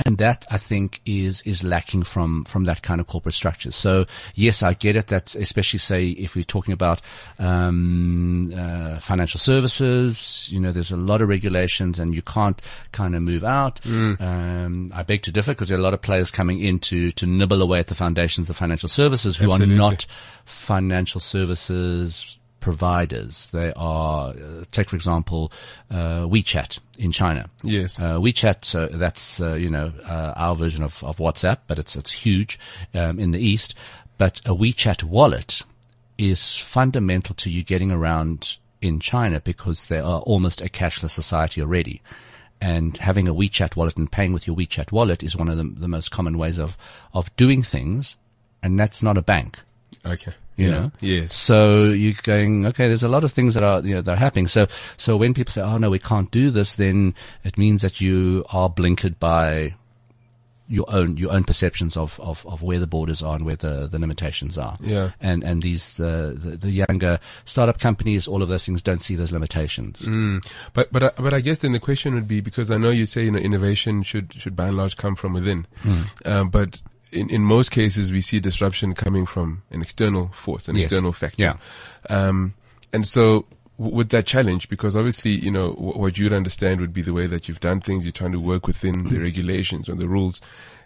And 0.06 0.18
that 0.18 0.46
I 0.50 0.58
think 0.58 1.00
is, 1.04 1.42
is 1.42 1.64
lacking 1.64 2.04
from, 2.04 2.44
from 2.44 2.64
that 2.64 2.82
kind 2.82 3.00
of 3.00 3.06
corporate 3.06 3.34
structure. 3.34 3.72
So 3.72 4.06
yes, 4.34 4.62
I 4.62 4.74
get 4.74 4.96
it 4.96 5.08
that 5.08 5.34
especially 5.34 5.78
say 5.78 6.08
if 6.08 6.34
we're 6.34 6.44
talking 6.44 6.72
about, 6.72 7.00
um, 7.38 8.52
uh, 8.56 8.98
financial 9.00 9.40
services, 9.40 10.48
you 10.50 10.60
know, 10.60 10.72
there's 10.72 10.92
a 10.92 10.96
lot 10.96 11.22
of 11.22 11.28
regulations 11.28 11.98
and 11.98 12.14
you 12.14 12.22
can't 12.22 12.60
kind 12.92 13.14
of 13.14 13.22
move 13.22 13.44
out. 13.44 13.80
Mm. 13.82 14.20
Um, 14.20 14.92
I 14.94 15.02
beg 15.02 15.22
to 15.22 15.32
differ 15.32 15.52
because 15.52 15.68
there 15.68 15.76
are 15.76 15.80
a 15.80 15.84
lot 15.84 15.94
of 15.94 16.02
players 16.02 16.30
coming 16.30 16.60
in 16.60 16.78
to, 16.80 17.10
to 17.12 17.26
nibble 17.26 17.62
away 17.62 17.80
at 17.80 17.88
the 17.88 17.94
foundations 17.94 18.48
of 18.50 18.56
financial 18.56 18.88
services 18.88 19.36
who 19.36 19.50
Absolutely. 19.50 19.74
are 19.74 19.78
not 19.78 20.06
financial 20.44 21.20
services 21.20 22.38
providers. 22.60 23.50
They 23.52 23.72
are, 23.76 24.30
uh, 24.30 24.64
take 24.72 24.90
for 24.90 24.96
example, 24.96 25.52
uh, 25.90 26.22
WeChat 26.22 26.78
in 26.98 27.12
China. 27.12 27.48
Yes. 27.62 28.00
Uh, 28.00 28.18
WeChat, 28.18 28.74
uh, 28.74 28.96
that's, 28.96 29.40
uh, 29.40 29.54
you 29.54 29.70
know, 29.70 29.92
uh, 30.04 30.32
our 30.36 30.54
version 30.54 30.82
of, 30.82 31.02
of 31.04 31.18
WhatsApp, 31.18 31.58
but 31.66 31.78
it's, 31.78 31.96
it's 31.96 32.12
huge, 32.12 32.58
um, 32.94 33.18
in 33.18 33.30
the 33.30 33.40
East. 33.40 33.74
But 34.16 34.40
a 34.40 34.54
WeChat 34.54 35.04
wallet 35.04 35.62
is 36.16 36.58
fundamental 36.58 37.34
to 37.36 37.50
you 37.50 37.62
getting 37.62 37.90
around 37.90 38.58
in 38.82 39.00
China 39.00 39.40
because 39.40 39.86
they 39.86 39.98
are 39.98 40.20
almost 40.20 40.60
a 40.60 40.66
cashless 40.66 41.10
society 41.10 41.60
already. 41.60 42.02
And 42.60 42.96
having 42.96 43.28
a 43.28 43.34
WeChat 43.34 43.76
wallet 43.76 43.96
and 43.96 44.10
paying 44.10 44.32
with 44.32 44.48
your 44.48 44.56
WeChat 44.56 44.90
wallet 44.90 45.22
is 45.22 45.36
one 45.36 45.48
of 45.48 45.56
the, 45.56 45.62
the 45.62 45.86
most 45.86 46.10
common 46.10 46.36
ways 46.36 46.58
of, 46.58 46.76
of 47.14 47.34
doing 47.36 47.62
things. 47.62 48.16
And 48.64 48.78
that's 48.78 49.00
not 49.00 49.16
a 49.16 49.22
bank. 49.22 49.58
Okay 50.04 50.34
you 50.58 50.68
yeah. 50.68 50.72
know? 50.72 50.92
Yes. 51.00 51.34
So 51.34 51.84
you're 51.84 52.14
going, 52.22 52.66
okay, 52.66 52.88
there's 52.88 53.04
a 53.04 53.08
lot 53.08 53.24
of 53.24 53.32
things 53.32 53.54
that 53.54 53.62
are, 53.62 53.80
you 53.80 53.94
know, 53.94 54.02
that 54.02 54.12
are 54.12 54.16
happening. 54.16 54.48
So, 54.48 54.66
so 54.96 55.16
when 55.16 55.32
people 55.32 55.52
say, 55.52 55.62
oh 55.62 55.78
no, 55.78 55.88
we 55.88 56.00
can't 56.00 56.30
do 56.30 56.50
this, 56.50 56.74
then 56.74 57.14
it 57.44 57.56
means 57.56 57.80
that 57.82 58.00
you 58.00 58.44
are 58.52 58.68
blinkered 58.68 59.18
by 59.18 59.74
your 60.70 60.84
own, 60.88 61.16
your 61.16 61.32
own 61.32 61.44
perceptions 61.44 61.96
of, 61.96 62.20
of, 62.20 62.44
of 62.46 62.62
where 62.62 62.78
the 62.78 62.86
borders 62.86 63.22
are 63.22 63.36
and 63.36 63.46
where 63.46 63.56
the, 63.56 63.86
the 63.86 63.98
limitations 63.98 64.58
are. 64.58 64.76
Yeah. 64.80 65.12
And, 65.18 65.42
and 65.42 65.62
these, 65.62 65.94
the, 65.94 66.36
the, 66.36 66.56
the 66.58 66.70
younger 66.70 67.20
startup 67.46 67.78
companies, 67.78 68.28
all 68.28 68.42
of 68.42 68.48
those 68.48 68.66
things 68.66 68.82
don't 68.82 69.00
see 69.00 69.16
those 69.16 69.32
limitations. 69.32 70.02
Mm. 70.02 70.46
But, 70.74 70.92
but, 70.92 71.16
but 71.16 71.32
I 71.32 71.40
guess 71.40 71.58
then 71.58 71.72
the 71.72 71.80
question 71.80 72.14
would 72.16 72.28
be, 72.28 72.42
because 72.42 72.70
I 72.70 72.76
know 72.76 72.90
you 72.90 73.06
say, 73.06 73.24
you 73.24 73.30
know, 73.30 73.38
innovation 73.38 74.02
should, 74.02 74.34
should 74.34 74.56
by 74.56 74.66
and 74.66 74.76
large 74.76 74.98
come 74.98 75.16
from 75.16 75.32
within. 75.32 75.66
Mm. 75.84 76.26
Um, 76.26 76.50
but, 76.50 76.82
in, 77.12 77.30
in 77.30 77.42
most 77.42 77.70
cases, 77.70 78.12
we 78.12 78.20
see 78.20 78.40
disruption 78.40 78.94
coming 78.94 79.26
from 79.26 79.62
an 79.70 79.80
external 79.80 80.28
force, 80.28 80.68
an 80.68 80.76
yes. 80.76 80.86
external 80.86 81.12
factor. 81.12 81.42
Yeah. 81.42 81.56
Um, 82.08 82.54
and 82.92 83.06
so 83.06 83.46
w- 83.78 83.96
with 83.96 84.10
that 84.10 84.26
challenge, 84.26 84.68
because 84.68 84.96
obviously, 84.96 85.32
you 85.32 85.50
know, 85.50 85.72
w- 85.72 85.98
what 85.98 86.18
you'd 86.18 86.32
understand 86.32 86.80
would 86.80 86.92
be 86.92 87.02
the 87.02 87.12
way 87.12 87.26
that 87.26 87.48
you've 87.48 87.60
done 87.60 87.80
things. 87.80 88.04
You're 88.04 88.12
trying 88.12 88.32
to 88.32 88.40
work 88.40 88.66
within 88.66 89.04
the 89.08 89.18
regulations 89.18 89.88
or 89.88 89.94
the 89.94 90.08
rules. 90.08 90.40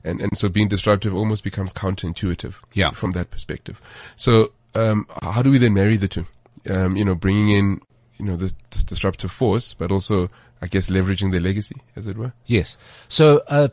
And, 0.04 0.20
and 0.20 0.36
so 0.36 0.48
being 0.48 0.68
disruptive 0.68 1.14
almost 1.14 1.44
becomes 1.44 1.72
counterintuitive 1.72 2.54
yeah. 2.72 2.90
from 2.90 3.12
that 3.12 3.30
perspective. 3.30 3.80
So, 4.16 4.52
um, 4.74 5.06
how 5.22 5.42
do 5.42 5.50
we 5.50 5.58
then 5.58 5.74
marry 5.74 5.96
the 5.96 6.08
two? 6.08 6.26
Um, 6.68 6.96
you 6.96 7.04
know, 7.04 7.14
bringing 7.14 7.48
in, 7.50 7.80
you 8.18 8.24
know, 8.24 8.36
this, 8.36 8.54
this 8.70 8.84
disruptive 8.84 9.30
force, 9.30 9.74
but 9.74 9.90
also 9.90 10.30
I 10.62 10.66
guess 10.66 10.88
leveraging 10.88 11.32
their 11.32 11.40
legacy, 11.40 11.76
as 11.96 12.06
it 12.06 12.16
were. 12.16 12.32
Yes. 12.46 12.76
So, 13.08 13.42
uh, 13.48 13.68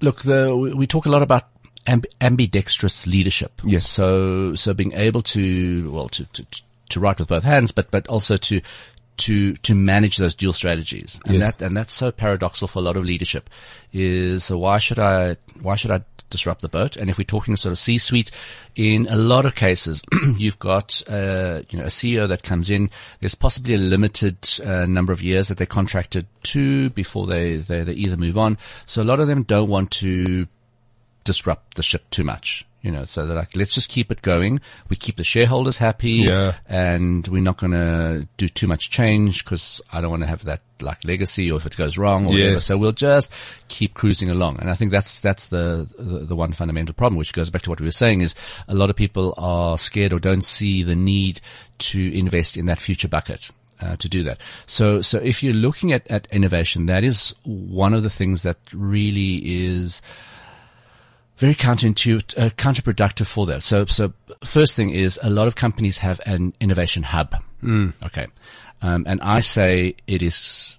look, 0.00 0.22
the, 0.22 0.56
we 0.56 0.86
talk 0.86 1.04
a 1.04 1.10
lot 1.10 1.20
about 1.20 1.48
ambidextrous 2.20 3.06
leadership. 3.06 3.60
Yes. 3.64 3.88
So, 3.88 4.54
so 4.54 4.74
being 4.74 4.92
able 4.92 5.22
to, 5.22 5.90
well, 5.90 6.08
to, 6.10 6.24
to, 6.24 6.46
to 6.90 7.00
write 7.00 7.18
with 7.18 7.28
both 7.28 7.44
hands, 7.44 7.72
but, 7.72 7.90
but 7.90 8.06
also 8.08 8.36
to, 8.36 8.60
to, 9.18 9.54
to 9.54 9.74
manage 9.74 10.16
those 10.16 10.34
dual 10.34 10.52
strategies. 10.52 11.18
And 11.26 11.38
yes. 11.38 11.56
that, 11.56 11.64
and 11.66 11.76
that's 11.76 11.92
so 11.92 12.10
paradoxical 12.12 12.68
for 12.68 12.78
a 12.78 12.82
lot 12.82 12.96
of 12.96 13.04
leadership 13.04 13.50
is 13.92 14.44
so 14.44 14.58
why 14.58 14.78
should 14.78 14.98
I, 14.98 15.36
why 15.60 15.74
should 15.74 15.90
I 15.90 16.02
disrupt 16.30 16.60
the 16.60 16.68
boat? 16.68 16.96
And 16.96 17.10
if 17.10 17.18
we're 17.18 17.24
talking 17.24 17.56
sort 17.56 17.72
of 17.72 17.78
C-suite, 17.78 18.30
in 18.76 19.06
a 19.08 19.16
lot 19.16 19.44
of 19.44 19.54
cases, 19.54 20.02
you've 20.36 20.58
got, 20.58 21.02
uh, 21.08 21.62
you 21.70 21.78
know, 21.78 21.84
a 21.84 21.88
CEO 21.88 22.28
that 22.28 22.42
comes 22.42 22.70
in. 22.70 22.90
There's 23.20 23.34
possibly 23.34 23.74
a 23.74 23.78
limited 23.78 24.36
uh, 24.64 24.86
number 24.86 25.12
of 25.12 25.22
years 25.22 25.48
that 25.48 25.58
they're 25.58 25.66
contracted 25.66 26.26
to 26.44 26.90
before 26.90 27.26
they, 27.26 27.56
they, 27.56 27.82
they 27.82 27.94
either 27.94 28.16
move 28.16 28.38
on. 28.38 28.58
So 28.86 29.02
a 29.02 29.04
lot 29.04 29.20
of 29.20 29.26
them 29.26 29.42
don't 29.42 29.68
want 29.68 29.90
to 29.92 30.46
disrupt 31.24 31.74
the 31.74 31.82
ship 31.82 32.08
too 32.10 32.24
much. 32.24 32.64
You 32.80 32.92
know, 32.92 33.04
so 33.04 33.26
they're 33.26 33.36
like, 33.36 33.56
let's 33.56 33.74
just 33.74 33.90
keep 33.90 34.12
it 34.12 34.22
going. 34.22 34.60
We 34.88 34.94
keep 34.94 35.16
the 35.16 35.24
shareholders 35.24 35.78
happy 35.78 36.12
yeah. 36.12 36.54
and 36.68 37.26
we're 37.26 37.42
not 37.42 37.56
going 37.56 37.72
to 37.72 38.28
do 38.36 38.46
too 38.46 38.68
much 38.68 38.88
change 38.88 39.44
because 39.44 39.80
I 39.92 40.00
don't 40.00 40.10
want 40.10 40.22
to 40.22 40.28
have 40.28 40.44
that 40.44 40.60
like 40.80 41.04
legacy 41.04 41.50
or 41.50 41.56
if 41.56 41.66
it 41.66 41.76
goes 41.76 41.98
wrong 41.98 42.26
or 42.26 42.34
yes. 42.34 42.40
whatever. 42.40 42.60
So 42.60 42.78
we'll 42.78 42.92
just 42.92 43.32
keep 43.66 43.94
cruising 43.94 44.30
along. 44.30 44.60
And 44.60 44.70
I 44.70 44.74
think 44.74 44.92
that's, 44.92 45.20
that's 45.20 45.46
the, 45.46 45.92
the, 45.98 46.26
the 46.26 46.36
one 46.36 46.52
fundamental 46.52 46.94
problem, 46.94 47.18
which 47.18 47.32
goes 47.32 47.50
back 47.50 47.62
to 47.62 47.70
what 47.70 47.80
we 47.80 47.86
were 47.86 47.90
saying 47.90 48.20
is 48.20 48.36
a 48.68 48.74
lot 48.74 48.90
of 48.90 48.96
people 48.96 49.34
are 49.36 49.76
scared 49.76 50.12
or 50.12 50.20
don't 50.20 50.44
see 50.44 50.84
the 50.84 50.96
need 50.96 51.40
to 51.78 52.16
invest 52.16 52.56
in 52.56 52.66
that 52.66 52.78
future 52.78 53.08
bucket. 53.08 53.50
Uh, 53.80 53.94
to 53.94 54.08
do 54.08 54.24
that. 54.24 54.40
So, 54.66 55.02
so 55.02 55.18
if 55.18 55.40
you're 55.40 55.54
looking 55.54 55.92
at, 55.92 56.04
at 56.08 56.26
innovation, 56.32 56.86
that 56.86 57.04
is 57.04 57.32
one 57.44 57.94
of 57.94 58.02
the 58.02 58.10
things 58.10 58.42
that 58.42 58.58
really 58.72 59.36
is, 59.66 60.02
very 61.38 61.54
counterintuitive, 61.54 62.36
uh, 62.36 62.50
counterproductive 62.50 63.26
for 63.26 63.46
that. 63.46 63.62
So, 63.62 63.84
so 63.86 64.12
first 64.44 64.74
thing 64.76 64.90
is 64.90 65.18
a 65.22 65.30
lot 65.30 65.46
of 65.46 65.54
companies 65.54 65.98
have 65.98 66.20
an 66.26 66.52
innovation 66.60 67.04
hub. 67.04 67.34
Mm. 67.62 67.94
Okay. 68.04 68.26
Um, 68.82 69.04
and 69.08 69.20
I 69.22 69.40
say 69.40 69.94
it 70.06 70.22
is 70.22 70.78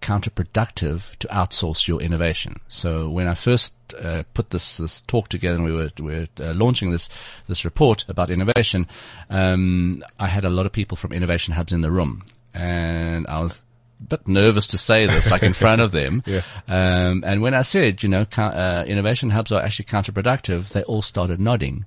counterproductive 0.00 1.16
to 1.16 1.28
outsource 1.28 1.88
your 1.88 2.00
innovation. 2.00 2.60
So 2.68 3.10
when 3.10 3.26
I 3.26 3.34
first 3.34 3.74
uh, 4.00 4.22
put 4.34 4.50
this 4.50 4.76
this 4.76 5.00
talk 5.02 5.28
together 5.28 5.56
and 5.56 5.64
we 5.64 5.72
were 5.72 5.90
we 5.98 6.14
were 6.14 6.28
uh, 6.40 6.52
launching 6.54 6.90
this 6.90 7.08
this 7.48 7.64
report 7.64 8.04
about 8.08 8.30
innovation, 8.30 8.86
um, 9.30 10.02
I 10.18 10.28
had 10.28 10.44
a 10.44 10.50
lot 10.50 10.66
of 10.66 10.72
people 10.72 10.96
from 10.96 11.12
innovation 11.12 11.54
hubs 11.54 11.72
in 11.72 11.80
the 11.80 11.90
room, 11.90 12.24
and 12.54 13.26
I 13.26 13.40
was 13.40 13.62
bit 14.06 14.26
nervous 14.28 14.66
to 14.68 14.78
say 14.78 15.06
this, 15.06 15.30
like 15.30 15.42
in 15.42 15.52
front 15.52 15.80
of 15.80 15.92
them. 15.92 16.22
yeah. 16.26 16.42
Um, 16.66 17.24
and 17.26 17.42
when 17.42 17.54
I 17.54 17.62
said, 17.62 18.02
you 18.02 18.08
know, 18.08 18.26
uh, 18.36 18.84
innovation 18.86 19.30
hubs 19.30 19.52
are 19.52 19.62
actually 19.62 19.86
counterproductive, 19.86 20.68
they 20.70 20.82
all 20.84 21.02
started 21.02 21.40
nodding. 21.40 21.84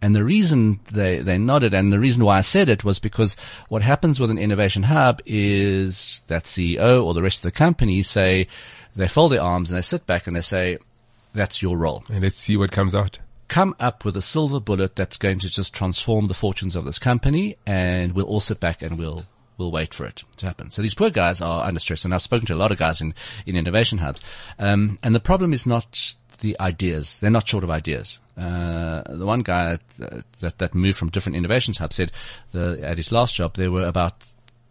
And 0.00 0.14
the 0.14 0.24
reason 0.24 0.78
they, 0.92 1.18
they 1.20 1.38
nodded 1.38 1.74
and 1.74 1.92
the 1.92 1.98
reason 1.98 2.24
why 2.24 2.38
I 2.38 2.42
said 2.42 2.68
it 2.68 2.84
was 2.84 3.00
because 3.00 3.36
what 3.68 3.82
happens 3.82 4.20
with 4.20 4.30
an 4.30 4.38
innovation 4.38 4.84
hub 4.84 5.20
is 5.26 6.20
that 6.28 6.44
CEO 6.44 7.04
or 7.04 7.14
the 7.14 7.22
rest 7.22 7.38
of 7.38 7.42
the 7.42 7.52
company 7.52 8.02
say, 8.04 8.46
they 8.94 9.08
fold 9.08 9.32
their 9.32 9.42
arms 9.42 9.70
and 9.70 9.76
they 9.76 9.82
sit 9.82 10.06
back 10.06 10.28
and 10.28 10.36
they 10.36 10.40
say, 10.40 10.78
that's 11.34 11.62
your 11.62 11.76
role. 11.76 12.04
And 12.08 12.22
let's 12.22 12.36
see 12.36 12.56
what 12.56 12.70
comes 12.70 12.94
out 12.94 13.18
come 13.48 13.74
up 13.80 14.04
with 14.04 14.16
a 14.16 14.22
silver 14.22 14.60
bullet 14.60 14.94
that's 14.94 15.16
going 15.16 15.38
to 15.38 15.48
just 15.48 15.74
transform 15.74 16.28
the 16.28 16.34
fortunes 16.34 16.76
of 16.76 16.84
this 16.84 16.98
company 16.98 17.56
and 17.66 18.12
we'll 18.12 18.26
all 18.26 18.40
sit 18.40 18.60
back 18.60 18.82
and 18.82 18.98
we'll 18.98 19.24
we'll 19.58 19.72
wait 19.72 19.92
for 19.92 20.06
it 20.06 20.22
to 20.36 20.46
happen. 20.46 20.70
So 20.70 20.80
these 20.80 20.94
poor 20.94 21.10
guys 21.10 21.40
are 21.40 21.66
under 21.66 21.80
stress, 21.80 22.04
and 22.04 22.14
I've 22.14 22.22
spoken 22.22 22.46
to 22.46 22.54
a 22.54 22.56
lot 22.56 22.70
of 22.70 22.78
guys 22.78 23.00
in, 23.00 23.12
in 23.44 23.56
innovation 23.56 23.98
hubs. 23.98 24.22
Um, 24.58 24.98
and 25.02 25.14
the 25.14 25.20
problem 25.20 25.52
is 25.52 25.66
not 25.66 26.14
the 26.40 26.58
ideas. 26.60 27.18
They're 27.18 27.30
not 27.30 27.48
short 27.48 27.64
of 27.64 27.70
ideas. 27.70 28.20
Uh, 28.36 29.02
the 29.08 29.26
one 29.26 29.40
guy 29.40 29.78
that, 29.98 30.58
that 30.58 30.74
moved 30.74 30.96
from 30.96 31.10
different 31.10 31.36
innovations 31.36 31.78
hubs 31.78 31.96
said 31.96 32.12
the, 32.52 32.78
at 32.82 32.96
his 32.96 33.10
last 33.10 33.34
job, 33.34 33.54
there 33.54 33.72
were 33.72 33.86
about 33.86 34.24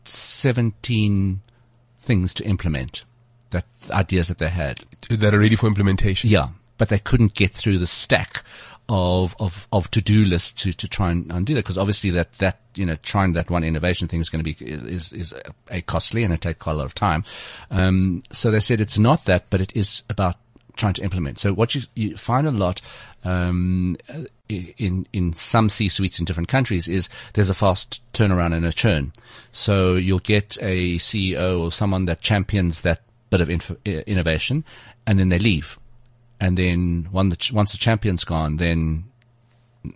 17 0.06 1.42
things 2.00 2.34
to 2.36 2.46
implement 2.46 3.04
that 3.50 3.66
ideas 3.92 4.30
that 4.30 4.38
they 4.38 4.50
had. 4.50 4.80
That 5.10 5.34
are 5.34 5.40
ready 5.40 5.56
for 5.56 5.68
implementation. 5.68 6.30
Yeah. 6.30 6.50
But 6.78 6.90
they 6.90 7.00
couldn't 7.00 7.34
get 7.34 7.52
through 7.52 7.80
the 7.80 7.88
stack 7.88 8.44
of 8.90 9.36
of 9.40 9.68
of 9.72 9.92
to 9.92 10.02
do 10.02 10.24
lists 10.24 10.64
to 10.64 10.72
to 10.72 10.88
try 10.88 11.12
and 11.12 11.32
undo 11.32 11.54
that 11.54 11.64
because 11.64 11.78
obviously 11.78 12.10
that 12.12 12.32
that 12.34 12.60
you 12.76 12.86
know 12.86 12.96
trying 13.04 13.34
that 13.34 13.50
one 13.50 13.64
innovation 13.64 14.08
thing 14.08 14.22
is 14.22 14.30
going 14.30 14.44
to 14.44 14.54
be 14.54 14.66
is 14.66 15.12
is 15.12 15.34
a 15.70 15.82
costly 15.82 16.24
and 16.24 16.34
it 16.34 16.42
takes 16.42 16.60
quite 16.60 16.74
a 16.74 16.76
lot 16.76 16.86
of 16.86 16.96
time. 16.96 17.24
Um, 17.70 18.24
so 18.32 18.50
they 18.50 18.60
said 18.60 18.80
it's 18.80 18.98
not 18.98 19.26
that, 19.26 19.50
but 19.50 19.62
it 19.62 19.76
is 19.76 20.04
about 20.10 20.38
trying 20.78 20.94
to 20.94 21.04
implement. 21.04 21.40
So 21.40 21.54
what 21.54 21.76
you, 21.76 21.82
you 21.96 22.16
find 22.16 22.48
a 22.48 22.52
lot 22.52 22.82
um, 23.26 23.98
in 24.48 25.06
in 25.12 25.34
some 25.34 25.68
C 25.68 25.90
suites 25.90 26.20
in 26.20 26.26
different 26.26 26.50
countries 26.50 26.88
is 26.88 27.10
there's 27.34 27.50
a 27.50 27.54
fast 27.54 28.02
turnaround 28.14 28.56
and 28.56 28.66
a 28.66 28.72
churn. 28.72 29.12
So 29.52 29.96
you'll 29.96 30.20
get 30.20 30.58
a 30.62 30.96
CEO 30.96 31.60
or 31.60 31.72
someone 31.72 32.06
that 32.06 32.22
champions 32.22 32.82
that 32.82 33.02
bit 33.30 33.42
of 33.42 33.50
inf- 33.50 33.86
innovation, 33.86 34.64
and 35.06 35.20
then 35.20 35.28
they 35.30 35.40
leave. 35.40 35.78
And 36.40 36.58
then 36.58 37.10
once 37.12 37.72
the 37.72 37.78
champion's 37.78 38.24
gone, 38.24 38.58
then 38.58 39.06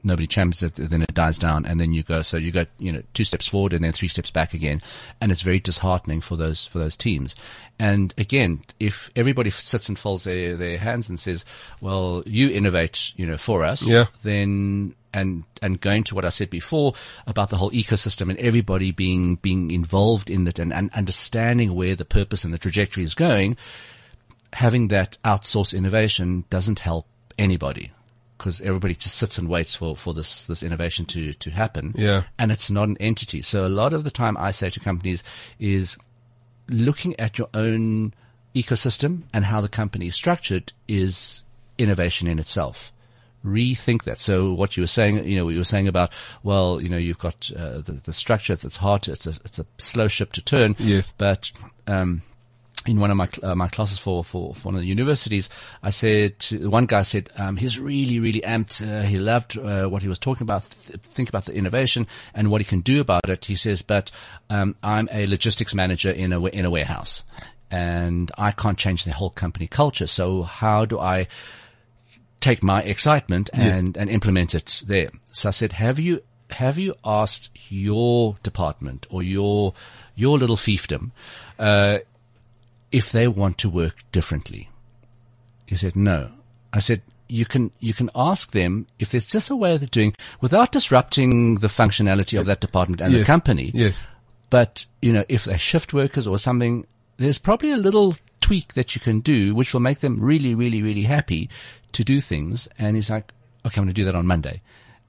nobody 0.04 0.28
champions 0.28 0.64
it, 0.64 0.76
then 0.76 1.02
it 1.02 1.14
dies 1.14 1.38
down, 1.38 1.66
and 1.66 1.80
then 1.80 1.94
you 1.94 2.04
go. 2.04 2.22
So 2.22 2.38
you 2.38 2.52
go, 2.52 2.66
you 2.80 2.92
know, 2.92 3.04
two 3.14 3.24
steps 3.24 3.48
forward 3.48 3.74
and 3.74 3.84
then 3.84 3.92
three 3.92 4.08
steps 4.08 4.32
back 4.32 4.54
again, 4.54 4.82
and 5.20 5.32
it's 5.32 5.42
very 5.42 5.60
disheartening 5.60 6.22
for 6.22 6.36
those 6.36 6.66
for 6.66 6.80
those 6.80 6.98
teams. 6.98 7.36
And 7.80 8.14
again, 8.18 8.62
if 8.80 9.10
everybody 9.16 9.50
sits 9.50 9.90
and 9.90 9.98
folds 9.98 10.24
their, 10.24 10.56
their 10.56 10.78
hands 10.78 11.10
and 11.10 11.20
says, 11.20 11.46
"Well, 11.80 12.24
you 12.26 12.50
innovate, 12.50 13.12
you 13.16 13.26
know, 13.26 13.38
for 13.38 13.64
us," 13.64 13.88
yeah. 13.88 14.06
then 14.24 14.96
and 15.14 15.44
and 15.62 15.82
going 15.82 16.04
to 16.06 16.16
what 16.16 16.26
I 16.26 16.30
said 16.30 16.50
before 16.50 16.94
about 17.28 17.50
the 17.50 17.58
whole 17.58 17.72
ecosystem 17.72 18.30
and 18.30 18.40
everybody 18.40 18.92
being 18.92 19.36
being 19.36 19.72
involved 19.72 20.30
in 20.30 20.48
it 20.48 20.60
and, 20.60 20.74
and 20.74 20.90
understanding 20.94 21.76
where 21.76 21.96
the 21.96 22.06
purpose 22.06 22.44
and 22.44 22.54
the 22.54 22.58
trajectory 22.58 23.04
is 23.04 23.16
going, 23.16 23.58
having 24.54 24.90
that 24.90 25.18
outsource 25.24 25.74
innovation 25.74 26.46
doesn't 26.50 26.80
help 26.80 27.08
anybody 27.38 27.92
because 28.38 28.60
everybody 28.62 28.96
just 28.96 29.18
sits 29.18 29.38
and 29.38 29.48
waits 29.48 29.76
for, 29.76 29.96
for 29.96 30.16
this, 30.16 30.48
this 30.48 30.64
innovation 30.64 31.06
to, 31.06 31.32
to 31.34 31.52
happen. 31.52 31.94
Yeah. 31.96 32.24
And 32.40 32.52
it's 32.52 32.72
not 32.72 32.88
an 32.88 32.98
entity. 33.00 33.44
So 33.44 33.68
a 33.68 33.70
lot 33.70 33.94
of 33.94 34.04
the 34.04 34.10
time 34.10 34.36
I 34.36 34.50
say 34.50 34.70
to 34.70 34.80
companies 34.80 35.24
is 35.60 35.96
looking 36.68 37.20
at 37.20 37.38
your 37.38 37.50
own 37.54 38.16
ecosystem 38.56 39.24
and 39.32 39.46
how 39.46 39.62
the 39.62 39.70
company 39.70 40.08
is 40.08 40.16
structured 40.16 40.74
is 40.88 41.44
innovation 41.78 42.28
in 42.28 42.40
itself. 42.40 42.92
Rethink 43.46 44.04
that. 44.04 44.20
So 44.20 44.54
what 44.54 44.76
you 44.76 44.82
were 44.82 44.88
saying, 44.88 45.24
you 45.26 45.36
know, 45.36 45.46
we 45.46 45.58
were 45.58 45.64
saying 45.64 45.88
about, 45.88 46.12
well, 46.42 46.82
you 46.82 46.90
know, 46.90 46.98
you've 46.98 47.20
got 47.20 47.50
uh, 47.56 47.80
the, 47.82 48.02
the 48.04 48.14
structure. 48.14 48.54
It's, 48.54 48.66
it's 48.66 48.78
hard. 48.78 49.04
To, 49.04 49.12
it's 49.12 49.26
a 49.26 49.34
it's 49.46 49.60
a 49.60 49.66
slow 49.80 50.08
ship 50.08 50.32
to 50.34 50.44
turn. 50.44 50.76
Yes. 50.78 51.14
But 51.18 51.52
um, 51.88 52.22
in 52.88 53.00
one 53.00 53.12
of 53.12 53.18
my 53.18 53.30
uh, 53.44 53.56
my 53.56 53.68
classes 53.68 54.00
for, 54.00 54.24
for, 54.24 54.56
for 54.56 54.70
one 54.70 54.76
of 54.76 54.82
the 54.82 54.88
universities, 54.88 55.50
I 55.84 55.92
said 55.92 56.40
to 56.40 56.70
one 56.70 56.88
guy 56.88 57.04
said 57.04 57.30
um, 57.38 57.58
he's 57.58 57.80
really 57.80 58.20
really 58.20 58.42
amped. 58.42 58.82
Uh, 58.82 59.04
he 59.04 59.18
loved 59.18 59.58
uh, 59.58 59.88
what 59.88 60.02
he 60.02 60.08
was 60.08 60.20
talking 60.20 60.44
about. 60.44 60.64
Th- 60.88 61.00
think 61.00 61.30
about 61.30 61.46
the 61.46 61.54
innovation 61.54 62.08
and 62.34 62.50
what 62.50 62.62
he 62.62 62.66
can 62.66 62.80
do 62.80 63.00
about 63.00 63.30
it. 63.30 63.46
He 63.46 63.56
says, 63.56 63.82
but 63.82 64.12
um, 64.50 64.76
I'm 64.82 65.08
a 65.12 65.28
logistics 65.28 65.74
manager 65.74 66.12
in 66.12 66.34
a 66.34 66.44
in 66.46 66.66
a 66.66 66.72
warehouse, 66.72 67.24
and 67.70 68.32
I 68.38 68.52
can't 68.52 68.78
change 68.78 69.04
the 69.04 69.14
whole 69.14 69.30
company 69.30 69.68
culture. 69.68 70.08
So 70.08 70.44
how 70.44 70.86
do 70.86 71.00
I 71.00 71.28
take 72.40 72.64
my 72.64 72.82
excitement 72.82 73.52
and 73.54 73.90
yes. 73.90 74.02
and 74.02 74.10
implement 74.10 74.56
it 74.56 74.82
there? 74.88 75.12
So 75.32 75.50
I 75.50 75.52
said, 75.52 75.74
have 75.74 76.00
you 76.00 76.24
have 76.50 76.78
you 76.78 76.96
asked 77.06 77.50
your 77.70 78.38
department 78.44 79.06
or 79.10 79.22
your 79.22 79.74
your 80.16 80.38
little 80.38 80.58
fiefdom? 80.58 81.12
If 82.92 83.12
they 83.12 83.28
want 83.28 83.58
to 83.60 83.70
work 83.70 84.04
differently. 84.12 84.70
He 85.66 85.76
said, 85.76 85.96
no. 85.96 86.32
I 86.74 86.80
said, 86.80 87.02
you 87.28 87.46
can, 87.46 87.72
you 87.80 87.94
can 87.94 88.10
ask 88.14 88.52
them 88.52 88.88
if 89.00 89.12
there's 89.12 89.26
just 89.26 89.50
a 89.50 89.56
way 89.56 89.74
of 89.74 89.90
doing 89.90 90.14
without 90.42 90.74
disrupting 90.74 91.56
the 91.56 91.68
functionality 91.68 92.38
of 92.38 92.46
that 92.48 92.60
department 92.60 93.00
and 93.00 93.14
yes. 93.14 93.22
the 93.22 93.26
company. 93.26 93.72
Yes. 93.74 94.04
But, 94.50 94.86
you 95.02 95.14
know, 95.14 95.24
if 95.30 95.46
they're 95.46 95.58
shift 95.58 95.94
workers 95.94 96.28
or 96.28 96.38
something, 96.38 96.86
there's 97.18 97.38
probably 97.38 97.72
a 97.72 97.78
little 97.78 98.16
tweak 98.42 98.74
that 98.74 98.96
you 98.96 99.02
can 99.02 99.22
do, 99.22 99.56
which 99.56 99.74
will 99.74 99.80
make 99.80 100.00
them 100.00 100.20
really, 100.20 100.56
really, 100.56 100.84
really 100.84 101.04
happy 101.04 101.50
to 101.94 102.04
do 102.04 102.20
things. 102.20 102.68
And 102.78 102.98
he's 102.98 103.10
like, 103.10 103.32
okay, 103.66 103.80
I'm 103.80 103.86
going 103.86 103.88
to 103.88 103.94
do 103.94 104.06
that 104.06 104.16
on 104.16 104.28
Monday. 104.28 104.62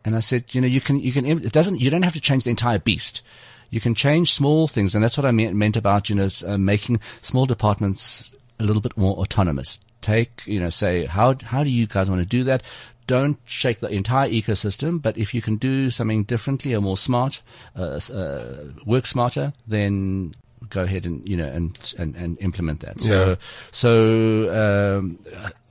And 0.04 0.14
I 0.14 0.20
said, 0.20 0.54
you 0.54 0.60
know, 0.60 0.68
you 0.68 0.80
can, 0.80 1.00
you 1.00 1.10
can, 1.10 1.26
it 1.26 1.52
doesn't, 1.52 1.80
you 1.80 1.90
don't 1.90 2.02
have 2.02 2.12
to 2.12 2.20
change 2.20 2.44
the 2.44 2.50
entire 2.50 2.78
beast 2.78 3.22
you 3.72 3.80
can 3.80 3.94
change 3.94 4.32
small 4.32 4.68
things. 4.68 4.94
And 4.94 5.02
that's 5.02 5.16
what 5.16 5.24
I 5.24 5.32
meant 5.32 5.76
about, 5.76 6.10
you 6.10 6.14
know, 6.14 6.28
uh, 6.46 6.58
making 6.58 7.00
small 7.22 7.46
departments 7.46 8.36
a 8.60 8.64
little 8.64 8.82
bit 8.82 8.96
more 8.98 9.16
autonomous. 9.16 9.80
Take, 10.02 10.42
you 10.46 10.60
know, 10.60 10.68
say, 10.68 11.06
how, 11.06 11.34
how 11.42 11.64
do 11.64 11.70
you 11.70 11.86
guys 11.86 12.08
want 12.08 12.20
to 12.20 12.28
do 12.28 12.44
that? 12.44 12.62
Don't 13.06 13.38
shake 13.46 13.80
the 13.80 13.88
entire 13.88 14.28
ecosystem, 14.28 15.00
but 15.00 15.16
if 15.16 15.32
you 15.32 15.40
can 15.40 15.56
do 15.56 15.90
something 15.90 16.22
differently 16.24 16.74
or 16.74 16.82
more 16.82 16.98
smart, 16.98 17.40
uh, 17.74 17.98
uh, 18.12 18.64
work 18.84 19.06
smarter, 19.06 19.54
then 19.66 20.34
go 20.72 20.82
ahead 20.82 21.06
and 21.06 21.26
you 21.28 21.36
know 21.36 21.46
and 21.46 21.94
and, 21.98 22.16
and 22.16 22.38
implement 22.40 22.80
that. 22.80 23.00
So 23.00 23.28
yeah. 23.30 23.34
so 23.70 24.98
um, 24.98 25.18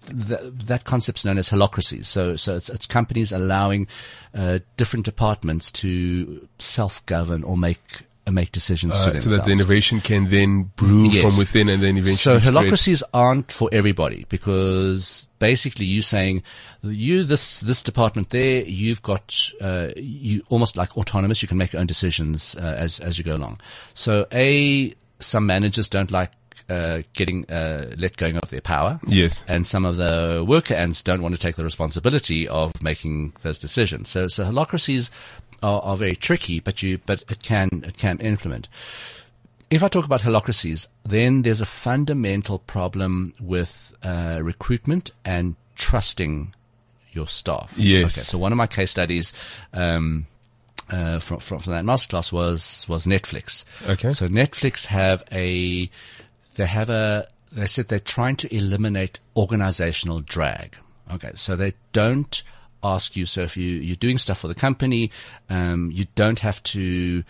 that, 0.08 0.60
that 0.68 0.84
concept's 0.84 1.26
known 1.26 1.38
as 1.38 1.50
holacracies. 1.50 2.06
So, 2.06 2.36
so 2.36 2.56
it's, 2.56 2.70
it's 2.70 2.86
companies 2.86 3.32
allowing 3.32 3.88
uh, 4.34 4.60
different 4.78 5.06
departments 5.06 5.72
to 5.74 6.48
self-govern 6.60 7.44
or 7.44 7.58
make 7.58 8.04
uh, 8.28 8.32
make 8.32 8.52
decisions 8.52 8.94
uh, 8.94 9.16
so 9.16 9.30
that 9.30 9.46
the 9.46 9.52
innovation 9.52 10.00
can 10.00 10.30
then 10.30 10.72
brew 10.76 11.08
yes. 11.10 11.22
from 11.22 11.38
within 11.38 11.70
and 11.70 11.82
then 11.82 11.98
eventually. 11.98 12.40
So 12.40 12.52
holacracies 12.52 13.04
aren't 13.14 13.52
for 13.52 13.70
everybody 13.72 14.26
because 14.30 15.26
basically 15.40 15.86
you 15.86 16.02
saying 16.02 16.44
you 16.84 17.24
this 17.24 17.60
this 17.62 17.82
department 17.82 18.30
there 18.30 18.62
you've 18.64 19.02
got 19.02 19.52
uh, 19.60 19.90
you 19.96 20.44
almost 20.50 20.78
like 20.78 20.98
autonomous. 20.98 21.42
You 21.42 21.48
can 21.48 21.58
make 21.58 21.74
your 21.74 21.80
own 21.80 21.88
decisions 21.88 22.56
uh, 22.56 22.76
as 22.78 23.00
as 23.00 23.18
you 23.18 23.24
go 23.24 23.36
along. 23.36 23.60
So 23.94 24.28
a 24.32 24.94
some 25.20 25.46
managers 25.46 25.90
don't 25.90 26.12
like 26.12 26.32
uh, 26.72 27.02
getting 27.14 27.50
uh, 27.52 27.94
let 27.98 28.16
going 28.18 28.38
of 28.38 28.50
their 28.50 28.62
power. 28.62 29.00
Yes. 29.06 29.44
And 29.48 29.68
some 29.68 29.86
of 29.86 29.98
the 29.98 30.46
worker 30.48 30.74
ants 30.74 31.02
don't 31.02 31.22
want 31.22 31.36
to 31.36 31.42
take 31.42 31.56
the 31.56 31.64
responsibility 31.64 32.48
of 32.48 32.82
making 32.82 33.34
those 33.42 33.60
decisions. 33.60 34.10
So, 34.10 34.28
so 34.28 34.44
holacracies 34.46 35.10
are, 35.62 35.82
are 35.82 35.98
very 35.98 36.16
tricky, 36.16 36.60
but 36.60 36.82
you, 36.82 37.00
but 37.06 37.24
it 37.30 37.44
can, 37.44 37.84
it 37.86 37.98
can 37.98 38.20
implement. 38.20 38.70
If 39.70 39.84
I 39.84 39.88
talk 39.88 40.06
about 40.06 40.22
holacracies, 40.22 40.88
then 41.04 41.42
there's 41.44 41.62
a 41.62 41.66
fundamental 41.66 42.60
problem 42.60 43.34
with 43.40 43.94
uh, 44.04 44.40
recruitment 44.42 45.12
and 45.24 45.56
trusting 45.76 46.54
your 47.12 47.28
staff. 47.28 47.74
Yes. 47.78 48.18
Okay. 48.18 48.22
So 48.22 48.38
one 48.38 48.52
of 48.52 48.58
my 48.58 48.68
case 48.68 48.92
studies, 48.92 49.34
um, 49.74 50.28
uh, 50.90 51.20
from, 51.20 51.40
from, 51.40 51.60
from 51.60 51.74
that 51.74 51.86
masterclass 51.86 52.34
was 52.34 52.86
was 52.90 53.06
Netflix. 53.06 53.64
Okay. 53.88 54.12
So 54.12 54.28
Netflix 54.28 54.86
have 54.88 55.24
a 55.32 55.90
they 56.62 56.68
have 56.68 56.90
a, 56.90 57.28
they 57.52 57.66
said 57.66 57.88
they're 57.88 58.00
trying 58.00 58.36
to 58.38 58.56
eliminate 58.56 59.20
organizational 59.36 60.22
drag. 60.22 60.76
Okay. 61.12 61.32
So 61.34 61.56
they 61.56 61.74
don't 61.92 62.44
ask 62.84 63.16
you. 63.16 63.26
So 63.26 63.42
if 63.42 63.58
you, 63.58 63.68
you're 63.68 63.96
doing 63.96 64.20
stuff 64.20 64.40
for 64.40 64.48
the 64.48 64.56
company, 64.56 65.12
um, 65.50 65.90
you 65.92 66.06
don't 66.16 66.40
have 66.40 66.62
to, 66.64 67.24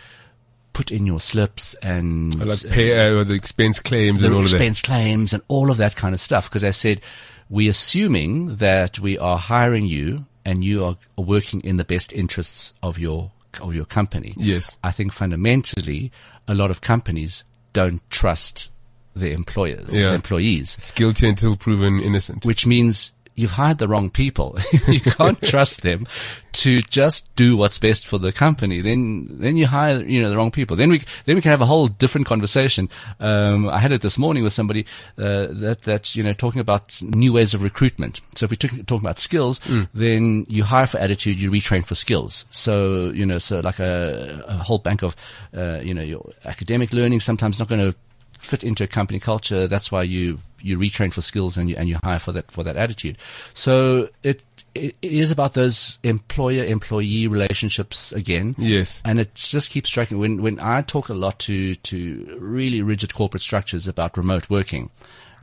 put 0.74 0.89
in 0.89 1.06
your 1.06 1.20
slips 1.20 1.74
and 1.82 2.34
like 2.48 2.63
pay 2.70 2.98
uh, 2.98 3.26
the 3.26 3.34
expense 3.34 3.80
claims 3.82 4.24
and 4.24 4.34
all 4.34 4.39
of 4.39 4.50
that. 4.50 4.56
Expense 4.56 4.82
claims 4.82 5.34
and 5.34 5.44
all 5.50 5.70
of 5.70 5.78
that 5.78 5.96
kind 5.96 6.15
of 6.15 6.22
stuff. 6.22 6.50
Because 6.50 6.63
I 6.63 6.70
said, 6.70 7.02
we're 7.50 7.70
assuming 7.70 8.56
that 8.58 8.98
we 9.00 9.17
are 9.17 9.38
hiring 9.38 9.86
you 9.86 10.26
and 10.46 10.63
you 10.63 10.86
are 10.86 10.96
working 11.17 11.62
in 11.62 11.78
the 11.78 11.84
best 11.84 12.13
interests 12.13 12.74
of 12.82 12.98
your 12.98 13.32
of 13.60 13.76
your 13.76 13.86
company. 13.86 14.34
Yes. 14.38 14.78
I 14.82 14.91
think 14.91 15.12
fundamentally, 15.12 16.12
a 16.48 16.56
lot 16.56 16.72
of 16.72 16.80
companies 16.80 17.44
don't 17.74 18.02
trust 18.10 18.72
the 19.15 19.32
employers, 19.32 19.93
yeah. 19.93 20.13
employees. 20.13 20.78
It's 20.80 20.91
guilty 20.91 21.28
until 21.28 21.56
proven 21.56 22.00
innocent. 22.00 22.45
Which 22.45 22.65
means 22.65 23.12
you've 23.36 23.52
hired 23.52 23.78
the 23.78 23.88
wrong 23.88 24.10
people. 24.10 24.58
you 24.88 25.00
can't 25.00 25.41
trust 25.43 25.82
them 25.82 26.06
to 26.54 26.82
just 26.84 27.34
do 27.36 27.56
what's 27.56 27.80
best 27.80 28.06
for 28.06 28.17
the 28.17 28.32
company. 28.32 28.82
Then, 28.82 29.28
then 29.30 29.56
you 29.56 29.67
hire, 29.67 30.04
you 30.04 30.21
know, 30.21 30.30
the 30.30 30.38
wrong 30.38 30.52
people. 30.52 30.76
Then 30.76 30.89
we, 30.89 31.02
then 31.26 31.36
we 31.36 31.41
can 31.41 31.52
have 31.52 31.62
a 31.62 31.65
whole 31.65 31.88
different 31.88 32.28
conversation. 32.28 32.89
Um, 33.19 33.69
I 33.69 33.80
had 33.80 33.91
it 33.91 34.02
this 34.02 34.17
morning 34.17 34.43
with 34.43 34.54
somebody, 34.54 34.86
uh, 35.17 35.47
that, 35.50 35.84
that, 35.84 36.15
you 36.15 36.24
know, 36.24 36.34
talking 36.34 36.62
about 36.62 37.02
new 37.02 37.34
ways 37.34 37.54
of 37.54 37.63
recruitment. 37.63 38.19
So 38.36 38.45
if 38.45 38.52
we 38.52 38.58
talk, 38.58 38.71
talking 38.86 39.06
about 39.06 39.19
skills, 39.19 39.60
mm. 39.62 39.88
then 39.93 40.45
you 40.50 40.63
hire 40.63 40.88
for 40.88 40.97
attitude, 40.97 41.39
you 41.39 41.52
retrain 41.52 41.86
for 41.86 41.95
skills. 41.95 42.45
So, 42.50 43.12
you 43.12 43.26
know, 43.26 43.38
so 43.38 43.62
like 43.62 43.80
a, 43.80 44.43
a 44.47 44.58
whole 44.58 44.80
bank 44.80 45.04
of, 45.04 45.15
uh, 45.56 45.80
you 45.82 45.93
know, 45.93 46.04
your 46.04 46.30
academic 46.43 46.91
learning 46.91 47.21
sometimes 47.21 47.60
not 47.60 47.69
going 47.69 47.82
to 47.82 47.95
fit 48.41 48.63
into 48.63 48.84
a 48.84 48.88
company 48.88 49.19
culture. 49.19 49.67
That's 49.67 49.91
why 49.91 50.04
you 50.04 50.39
you 50.60 50.77
retrain 50.77 51.12
for 51.12 51.21
skills 51.21 51.58
and 51.58 51.69
you 51.69 51.75
and 51.75 51.88
you 51.88 51.97
hire 52.04 52.19
for 52.19 52.32
that 52.34 52.51
for 52.51 52.63
that 52.63 52.75
attitude. 52.75 53.17
So 53.54 54.10
it 54.23 54.43
it 54.73 54.95
is 55.01 55.32
about 55.32 55.54
those 55.54 55.99
employer 56.04 56.63
employee 56.63 57.27
relationships 57.27 58.12
again. 58.12 58.56
Yes. 58.58 59.01
And 59.06 59.19
it 59.19 59.36
just 59.36 59.69
keeps 59.69 59.89
striking 59.89 60.17
when 60.19 60.41
when 60.41 60.60
I 60.60 60.82
talk 60.82 61.10
a 61.10 61.13
lot 61.13 61.39
to 61.39 61.75
to 61.75 62.38
really 62.39 62.82
rigid 62.82 63.13
corporate 63.13 63.41
structures 63.41 63.88
about 63.88 64.17
remote 64.17 64.49
working. 64.49 64.89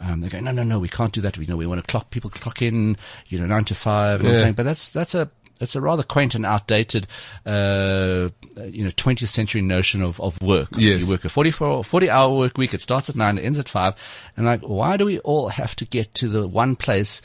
Um, 0.01 0.21
they 0.21 0.29
go, 0.29 0.39
no, 0.39 0.53
no, 0.53 0.63
no, 0.63 0.79
we 0.79 0.89
can't 0.89 1.13
do 1.13 1.21
that. 1.23 1.37
We 1.39 1.47
know 1.47 1.57
we 1.57 1.67
want 1.67 1.85
to 1.85 1.91
clock 1.91 2.11
people 2.11 2.31
clock 2.31 2.63
in, 2.63 2.97
you 3.27 3.39
know, 3.41 3.47
nine 3.47 3.65
to 3.65 3.75
five. 3.75 4.21
And 4.21 4.29
yeah. 4.29 4.35
I'm 4.35 4.41
saying, 4.41 4.55
but 4.55 4.63
that's 4.63 4.91
that's 4.91 5.15
a 5.15 5.29
it's 5.61 5.75
a 5.75 5.81
rather 5.81 6.03
quaint 6.03 6.35
and 6.35 6.47
outdated, 6.47 7.07
uh, 7.45 8.29
you 8.67 8.85
know, 8.85 8.91
20th 8.91 9.29
century 9.29 9.63
notion 9.63 10.03
of, 10.03 10.21
of 10.21 10.41
work. 10.43 10.69
Yes. 10.77 11.03
You 11.03 11.11
work 11.11 11.25
a 11.25 11.29
44, 11.29 11.85
40 11.85 12.11
hour 12.11 12.35
work 12.35 12.59
week. 12.59 12.75
It 12.75 12.81
starts 12.81 13.09
at 13.09 13.17
nine, 13.17 13.39
it 13.39 13.45
ends 13.45 13.59
at 13.59 13.69
five. 13.69 13.95
And 14.37 14.47
like, 14.47 14.61
why 14.63 14.97
do 14.97 15.05
we 15.05 15.19
all 15.21 15.49
have 15.49 15.75
to 15.77 15.85
get 15.85 16.15
to 16.15 16.29
the 16.29 16.47
one 16.47 16.77
place 16.77 17.23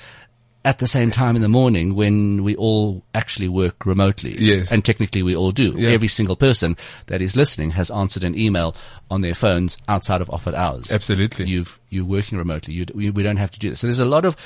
at 0.66 0.80
the 0.80 0.88
same 0.88 1.12
time 1.12 1.36
in 1.36 1.42
the 1.42 1.50
morning 1.50 1.94
when 1.96 2.44
we 2.44 2.56
all 2.56 3.04
actually 3.14 3.50
work 3.50 3.86
remotely. 3.86 4.36
Yes. 4.40 4.72
And 4.72 4.84
technically 4.84 5.22
we 5.22 5.36
all 5.36 5.52
do. 5.52 5.74
Yeah. 5.76 5.90
Every 5.90 6.08
single 6.08 6.36
person 6.36 6.78
that 7.08 7.22
is 7.22 7.36
listening 7.36 7.72
has 7.72 7.92
answered 7.92 8.24
an 8.24 8.38
email 8.38 8.76
on 9.12 9.22
their 9.22 9.34
phones 9.34 9.78
outside 9.88 10.22
of 10.22 10.30
offered 10.30 10.56
hours. 10.56 10.92
Absolutely. 10.92 11.48
You've, 11.48 11.80
you're 11.90 12.06
working 12.06 12.38
remotely. 12.38 12.74
You, 12.76 12.86
we, 12.94 13.10
we 13.10 13.24
don't 13.24 13.38
have 13.38 13.52
to 13.52 13.60
do 13.60 13.72
this. 13.72 13.82
So 13.82 13.88
there's 13.88 14.00
a 14.00 14.06
lot 14.06 14.26
of 14.26 14.38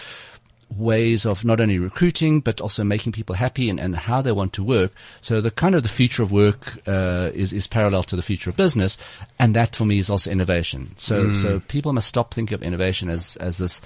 ways 0.75 1.25
of 1.25 1.45
not 1.45 1.59
only 1.61 1.79
recruiting 1.79 2.39
but 2.39 2.59
also 2.59 2.83
making 2.83 3.11
people 3.11 3.35
happy 3.35 3.69
and, 3.69 3.79
and 3.79 3.95
how 3.95 4.21
they 4.21 4.31
want 4.31 4.53
to 4.53 4.63
work. 4.63 4.91
So 5.21 5.41
the 5.41 5.51
kind 5.51 5.75
of 5.75 5.83
the 5.83 5.89
future 5.89 6.23
of 6.23 6.31
work 6.31 6.79
uh, 6.87 7.31
is 7.33 7.53
is 7.53 7.67
parallel 7.67 8.03
to 8.03 8.15
the 8.15 8.21
future 8.21 8.49
of 8.49 8.55
business, 8.55 8.97
and 9.39 9.55
that 9.55 9.75
for 9.75 9.85
me 9.85 9.99
is 9.99 10.09
also 10.09 10.31
innovation. 10.31 10.93
So 10.97 11.33
so 11.33 11.59
people 11.67 11.93
must 11.93 12.07
stop 12.07 12.33
thinking 12.33 12.55
of 12.55 12.63
innovation 12.63 13.09
as 13.09 13.37
as 13.37 13.57
this 13.57 13.81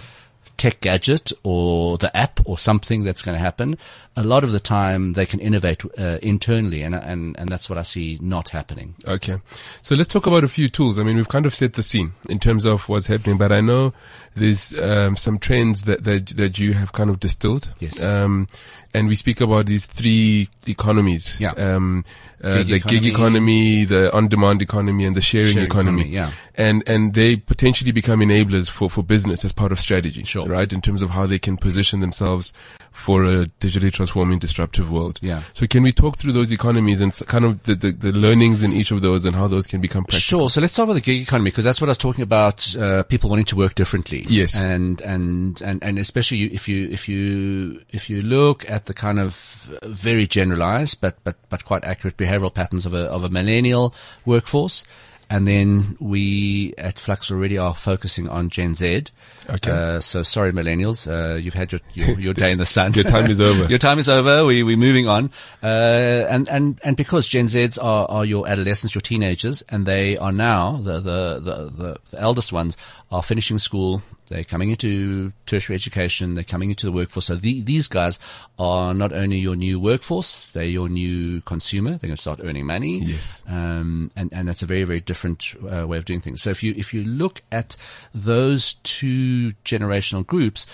tech 0.57 0.81
gadget 0.81 1.31
or 1.43 1.97
the 1.97 2.15
app 2.15 2.39
or 2.45 2.57
something 2.57 3.03
that's 3.03 3.21
going 3.21 3.35
to 3.35 3.43
happen. 3.43 3.77
A 4.17 4.23
lot 4.23 4.43
of 4.43 4.51
the 4.51 4.59
time 4.59 5.13
they 5.13 5.25
can 5.25 5.39
innovate 5.39 5.83
uh, 5.97 6.17
internally, 6.21 6.81
and 6.81 6.93
and 6.93 7.35
and 7.39 7.47
that's 7.47 7.69
what 7.69 7.77
I 7.77 7.83
see 7.83 8.19
not 8.21 8.49
happening. 8.49 8.95
Okay. 9.07 9.37
So 9.81 9.95
let's 9.95 10.09
talk 10.09 10.27
about 10.27 10.43
a 10.43 10.49
few 10.49 10.67
tools. 10.67 10.99
I 10.99 11.03
mean, 11.03 11.15
we've 11.15 11.29
kind 11.29 11.45
of 11.45 11.55
set 11.55 11.73
the 11.73 11.83
scene 11.83 12.11
in 12.27 12.37
terms 12.37 12.65
of 12.65 12.89
what's 12.89 13.07
happening, 13.07 13.37
but 13.37 13.53
I 13.53 13.61
know 13.61 13.93
there's 14.35 14.77
um, 14.79 15.15
some 15.15 15.39
trends 15.39 15.83
that, 15.83 16.03
that 16.03 16.27
that 16.35 16.59
you 16.59 16.73
have 16.73 16.91
kind 16.91 17.09
of 17.09 17.21
distilled. 17.21 17.73
Yes. 17.79 18.01
Um, 18.01 18.47
and 18.93 19.07
we 19.07 19.15
speak 19.15 19.39
about 19.39 19.67
these 19.67 19.85
three 19.85 20.49
economies. 20.67 21.39
Yeah. 21.39 21.51
Um, 21.51 22.03
uh, 22.43 22.63
Gig 22.63 22.67
the 22.67 22.79
gig 22.79 23.05
economy, 23.05 23.85
the 23.85 24.11
on-demand 24.13 24.61
economy, 24.61 25.05
and 25.05 25.15
the 25.15 25.21
sharing, 25.21 25.53
Sharing 25.53 25.67
economy. 25.67 26.01
economy, 26.01 26.15
yeah. 26.15 26.31
And 26.55 26.83
and 26.87 27.13
they 27.13 27.37
potentially 27.37 27.93
become 27.93 28.19
enablers 28.19 28.69
for 28.69 28.89
for 28.89 29.03
business 29.03 29.45
as 29.45 29.53
part 29.53 29.71
of 29.71 29.79
strategy. 29.79 30.23
Sure. 30.25 30.45
Right. 30.45 30.73
In 30.73 30.81
terms 30.81 31.01
of 31.01 31.11
how 31.11 31.27
they 31.27 31.39
can 31.39 31.55
position 31.55 32.01
themselves 32.01 32.51
for 32.91 33.23
a 33.23 33.45
digitally 33.59 33.91
transforming, 33.91 34.37
disruptive 34.37 34.91
world. 34.91 35.19
Yeah. 35.21 35.41
So 35.53 35.65
can 35.65 35.81
we 35.81 35.91
talk 35.91 36.17
through 36.17 36.33
those 36.33 36.51
economies 36.51 37.01
and 37.01 37.13
kind 37.27 37.45
of 37.45 37.63
the, 37.63 37.75
the, 37.75 37.91
the 37.91 38.11
learnings 38.11 38.63
in 38.63 38.73
each 38.73 38.91
of 38.91 39.01
those 39.01 39.25
and 39.25 39.35
how 39.35 39.47
those 39.47 39.65
can 39.65 39.81
become 39.81 40.03
practical? 40.03 40.19
Sure. 40.19 40.49
So 40.49 40.61
let's 40.61 40.73
start 40.73 40.87
with 40.87 40.97
the 40.97 41.01
gig 41.01 41.21
economy 41.21 41.49
because 41.49 41.63
that's 41.63 41.79
what 41.79 41.87
I 41.87 41.91
was 41.91 41.97
talking 41.97 42.21
about. 42.21 42.75
Uh, 42.75 43.03
people 43.03 43.29
wanting 43.29 43.45
to 43.45 43.55
work 43.55 43.75
differently. 43.75 44.25
Yes. 44.27 44.61
And 44.61 45.01
and 45.01 45.61
and 45.61 45.81
and 45.81 45.97
especially 45.97 46.53
if 46.53 46.67
you 46.67 46.89
if 46.91 47.07
you 47.07 47.81
if 47.89 48.09
you 48.09 48.21
look 48.21 48.69
at 48.69 48.85
the 48.85 48.93
kind 48.93 49.19
of 49.19 49.35
very 49.83 50.27
generalized 50.27 50.99
but 51.01 51.17
but 51.23 51.37
but 51.49 51.65
quite 51.65 51.83
accurate 51.83 52.17
behavioral 52.17 52.53
patterns 52.53 52.85
of 52.85 52.93
a 52.93 53.03
of 53.05 53.23
a 53.23 53.29
millennial 53.29 53.95
workforce. 54.25 54.85
And 55.31 55.47
then 55.47 55.95
we 56.01 56.73
at 56.77 56.99
Flux 56.99 57.31
already 57.31 57.57
are 57.57 57.73
focusing 57.73 58.27
on 58.27 58.49
Gen 58.49 58.75
Z. 58.75 59.05
Okay. 59.49 59.71
Uh, 59.71 59.99
so 60.01 60.23
sorry, 60.23 60.51
millennials, 60.51 61.07
uh, 61.07 61.35
you've 61.35 61.53
had 61.53 61.71
your, 61.71 61.79
your, 61.93 62.19
your 62.19 62.33
day 62.33 62.51
in 62.51 62.57
the 62.57 62.65
sun. 62.65 62.91
Your 62.91 63.05
time 63.05 63.31
is 63.31 63.39
over. 63.49 63.65
your 63.67 63.79
time 63.79 63.97
is 63.97 64.09
over. 64.09 64.45
We, 64.45 64.61
we're 64.63 64.75
moving 64.75 65.07
on. 65.07 65.31
Uh, 65.63 65.67
and, 65.67 66.49
and, 66.49 66.81
and 66.83 66.97
because 66.97 67.27
Gen 67.27 67.45
Zs 67.45 67.81
are, 67.81 68.05
are 68.09 68.25
your 68.25 68.45
adolescents, 68.45 68.93
your 68.93 69.01
teenagers, 69.01 69.63
and 69.69 69.85
they 69.85 70.17
are 70.17 70.33
now, 70.33 70.73
the, 70.83 70.99
the, 70.99 71.39
the, 71.39 71.55
the, 71.69 71.97
the 72.11 72.21
eldest 72.21 72.51
ones 72.51 72.75
are 73.09 73.23
finishing 73.23 73.57
school. 73.57 74.01
They're 74.31 74.45
coming 74.45 74.69
into 74.69 75.33
tertiary 75.45 75.75
education. 75.75 76.35
They're 76.35 76.45
coming 76.45 76.69
into 76.69 76.85
the 76.85 76.91
workforce. 76.93 77.25
So 77.25 77.35
the, 77.35 77.61
these 77.61 77.89
guys 77.89 78.17
are 78.57 78.93
not 78.93 79.11
only 79.11 79.39
your 79.39 79.57
new 79.57 79.77
workforce, 79.77 80.49
they're 80.53 80.63
your 80.63 80.87
new 80.87 81.41
consumer. 81.41 81.91
They're 81.91 82.07
going 82.07 82.15
to 82.15 82.21
start 82.21 82.39
earning 82.41 82.65
money. 82.65 82.99
Yes. 82.99 83.43
Um, 83.45 84.09
and, 84.15 84.31
and 84.31 84.47
that's 84.47 84.63
a 84.63 84.65
very, 84.65 84.85
very 84.85 85.01
different 85.01 85.53
uh, 85.69 85.85
way 85.85 85.97
of 85.97 86.05
doing 86.05 86.21
things. 86.21 86.41
So 86.41 86.49
if 86.49 86.63
you, 86.63 86.73
if 86.77 86.93
you 86.93 87.03
look 87.03 87.41
at 87.51 87.75
those 88.15 88.75
two 88.83 89.51
generational 89.65 90.25
groups, 90.25 90.65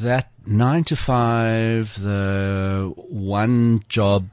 that 0.00 0.30
nine 0.46 0.84
to 0.84 0.94
five, 0.94 2.00
the 2.00 2.92
one 2.96 3.82
job 3.88 4.28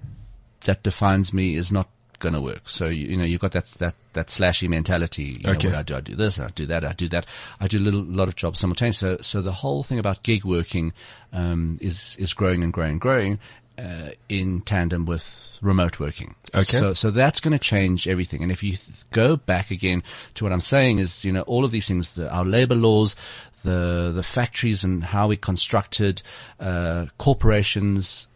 that 0.66 0.84
defines 0.84 1.34
me 1.34 1.56
is 1.56 1.72
not 1.72 1.90
going 2.26 2.34
to 2.42 2.42
work. 2.42 2.68
So 2.68 2.86
you, 2.88 3.04
you 3.12 3.18
know 3.18 3.28
you've 3.30 3.42
got 3.46 3.54
that 3.58 3.66
that 3.84 3.96
that 4.14 4.28
slashy 4.28 4.68
mentality. 4.68 5.28
You 5.40 5.52
Okay. 5.52 5.68
know, 5.70 5.76
what 5.76 5.80
I 5.80 5.84
do, 5.84 5.96
I 5.96 6.02
do 6.02 6.16
this, 6.16 6.40
I 6.40 6.50
do 6.62 6.66
that, 6.68 6.84
I 6.84 6.94
do 6.94 7.08
that. 7.10 7.26
I 7.64 7.68
do 7.68 7.78
a 7.78 7.86
little 7.88 8.04
lot 8.04 8.28
of 8.28 8.36
jobs 8.36 8.60
simultaneously. 8.60 9.18
So 9.18 9.22
so 9.22 9.42
the 9.42 9.52
whole 9.64 9.84
thing 9.84 10.00
about 10.00 10.24
gig 10.24 10.44
working 10.46 10.94
um, 11.32 11.78
is 11.82 12.16
is 12.18 12.34
growing 12.34 12.64
and 12.64 12.74
growing 12.74 12.94
and 12.94 13.02
growing. 13.02 13.40
Uh, 13.78 14.12
in 14.30 14.62
tandem 14.62 15.06
with 15.06 15.60
remote 15.62 16.00
working. 16.00 16.34
Okay. 16.54 16.64
So, 16.64 16.94
so 16.94 17.12
that's 17.12 17.42
going 17.42 17.52
to 17.52 17.60
change 17.60 18.08
everything. 18.08 18.42
And 18.42 18.50
if 18.50 18.64
you 18.64 18.78
th- 18.78 19.10
go 19.12 19.36
back 19.36 19.70
again 19.70 20.02
to 20.36 20.46
what 20.46 20.54
I'm 20.54 20.62
saying 20.62 21.00
is, 21.00 21.26
you 21.26 21.34
know, 21.34 21.42
all 21.42 21.66
of 21.66 21.72
these 21.72 21.86
things, 21.86 22.16
the, 22.16 22.32
our 22.32 22.46
labor 22.46 22.76
laws, 22.76 23.18
the, 23.64 24.14
the 24.16 24.24
factories 24.24 24.86
and 24.86 25.04
how 25.04 25.28
we 25.28 25.36
constructed, 25.36 26.22
uh, 26.58 27.08
corporations, 27.18 28.30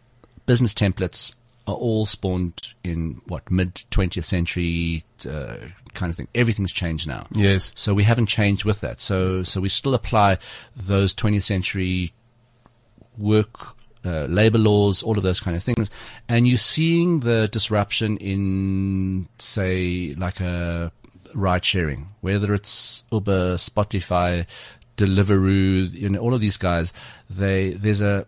business 0.44 0.74
templates 0.74 1.34
are 1.70 1.76
all 1.76 2.06
spawned 2.06 2.74
in 2.84 3.20
what 3.28 3.50
mid 3.50 3.74
20th 3.90 4.24
century, 4.24 5.04
uh, 5.28 5.56
kind 5.94 6.10
of 6.10 6.16
thing. 6.16 6.28
Everything's 6.34 6.72
changed 6.72 7.08
now. 7.08 7.26
Yes. 7.32 7.72
So 7.74 7.94
we 7.94 8.04
haven't 8.04 8.26
changed 8.26 8.64
with 8.64 8.80
that. 8.80 9.00
So, 9.00 9.42
so 9.42 9.60
we 9.60 9.68
still 9.68 9.94
apply 9.94 10.38
those 10.76 11.14
20th 11.14 11.42
century 11.42 12.12
work, 13.16 13.76
uh, 14.04 14.24
labor 14.24 14.58
laws, 14.58 15.02
all 15.02 15.16
of 15.16 15.22
those 15.22 15.40
kind 15.40 15.56
of 15.56 15.62
things. 15.62 15.90
And 16.28 16.46
you're 16.46 16.58
seeing 16.58 17.20
the 17.20 17.48
disruption 17.48 18.16
in, 18.18 19.28
say, 19.38 20.14
like 20.16 20.40
a 20.40 20.92
ride 21.34 21.64
sharing, 21.64 22.08
whether 22.20 22.54
it's 22.54 23.04
Uber, 23.12 23.54
Spotify, 23.54 24.46
Deliveroo, 24.96 25.92
you 25.92 26.08
know, 26.10 26.18
all 26.18 26.34
of 26.34 26.40
these 26.40 26.56
guys, 26.56 26.92
they, 27.28 27.70
there's 27.70 28.02
a, 28.02 28.26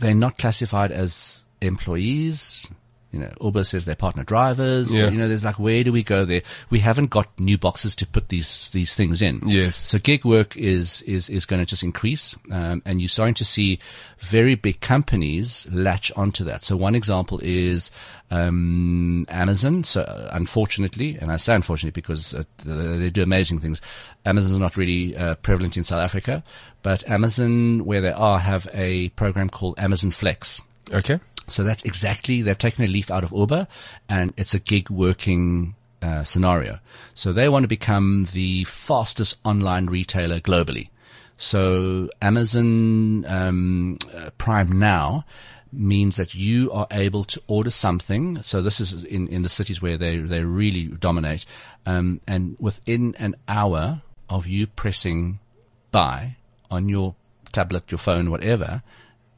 they're 0.00 0.14
not 0.14 0.38
classified 0.38 0.90
as 0.90 1.44
employees. 1.62 2.68
You 3.10 3.18
know, 3.18 3.32
Uber 3.42 3.64
says 3.64 3.84
they're 3.84 3.94
partner 3.94 4.24
drivers. 4.24 4.94
Yeah. 4.94 5.10
You 5.10 5.18
know, 5.18 5.28
there's 5.28 5.44
like, 5.44 5.58
where 5.58 5.84
do 5.84 5.92
we 5.92 6.02
go 6.02 6.24
there? 6.24 6.40
We 6.70 6.78
haven't 6.78 7.10
got 7.10 7.28
new 7.38 7.58
boxes 7.58 7.94
to 7.96 8.06
put 8.06 8.30
these, 8.30 8.70
these 8.70 8.94
things 8.94 9.20
in. 9.20 9.42
Yes. 9.44 9.76
So 9.76 9.98
gig 9.98 10.24
work 10.24 10.56
is, 10.56 11.02
is, 11.02 11.28
is 11.28 11.44
going 11.44 11.60
to 11.60 11.66
just 11.66 11.82
increase. 11.82 12.34
Um, 12.50 12.80
and 12.86 13.02
you're 13.02 13.10
starting 13.10 13.34
to 13.34 13.44
see 13.44 13.80
very 14.20 14.54
big 14.54 14.80
companies 14.80 15.68
latch 15.70 16.10
onto 16.16 16.44
that. 16.44 16.64
So 16.64 16.74
one 16.74 16.94
example 16.94 17.38
is, 17.42 17.90
um, 18.30 19.26
Amazon. 19.28 19.84
So 19.84 20.00
uh, 20.00 20.30
unfortunately, 20.32 21.18
and 21.20 21.30
I 21.30 21.36
say 21.36 21.54
unfortunately 21.54 22.00
because 22.00 22.34
uh, 22.34 22.44
they 22.64 23.10
do 23.10 23.22
amazing 23.22 23.58
things. 23.58 23.82
Amazon 24.24 24.52
is 24.52 24.58
not 24.58 24.78
really 24.78 25.14
uh, 25.14 25.34
prevalent 25.34 25.76
in 25.76 25.84
South 25.84 26.02
Africa, 26.02 26.42
but 26.82 27.06
Amazon, 27.06 27.84
where 27.84 28.00
they 28.00 28.12
are, 28.12 28.38
have 28.38 28.66
a 28.72 29.10
program 29.10 29.50
called 29.50 29.78
Amazon 29.78 30.12
Flex. 30.12 30.62
Okay. 30.94 31.20
So 31.48 31.64
that's 31.64 31.82
exactly, 31.84 32.42
they've 32.42 32.56
taken 32.56 32.84
a 32.84 32.88
leaf 32.88 33.10
out 33.10 33.24
of 33.24 33.32
Uber 33.32 33.66
and 34.08 34.32
it's 34.36 34.54
a 34.54 34.58
gig 34.58 34.90
working 34.90 35.74
uh, 36.00 36.24
scenario. 36.24 36.78
So 37.14 37.32
they 37.32 37.48
want 37.48 37.64
to 37.64 37.68
become 37.68 38.28
the 38.32 38.64
fastest 38.64 39.36
online 39.44 39.86
retailer 39.86 40.40
globally. 40.40 40.88
So 41.36 42.08
Amazon 42.20 43.24
um, 43.26 43.98
uh, 44.14 44.30
Prime 44.38 44.78
Now 44.78 45.24
means 45.72 46.16
that 46.16 46.34
you 46.34 46.70
are 46.70 46.86
able 46.90 47.24
to 47.24 47.42
order 47.46 47.70
something. 47.70 48.42
So 48.42 48.60
this 48.60 48.80
is 48.80 49.04
in, 49.04 49.28
in 49.28 49.42
the 49.42 49.48
cities 49.48 49.80
where 49.80 49.96
they, 49.96 50.18
they 50.18 50.44
really 50.44 50.84
dominate. 50.84 51.46
Um, 51.86 52.20
and 52.26 52.56
within 52.60 53.14
an 53.18 53.36
hour 53.48 54.02
of 54.28 54.46
you 54.46 54.66
pressing 54.66 55.38
buy 55.90 56.36
on 56.70 56.88
your 56.88 57.14
tablet, 57.52 57.90
your 57.90 57.98
phone, 57.98 58.30
whatever, 58.30 58.82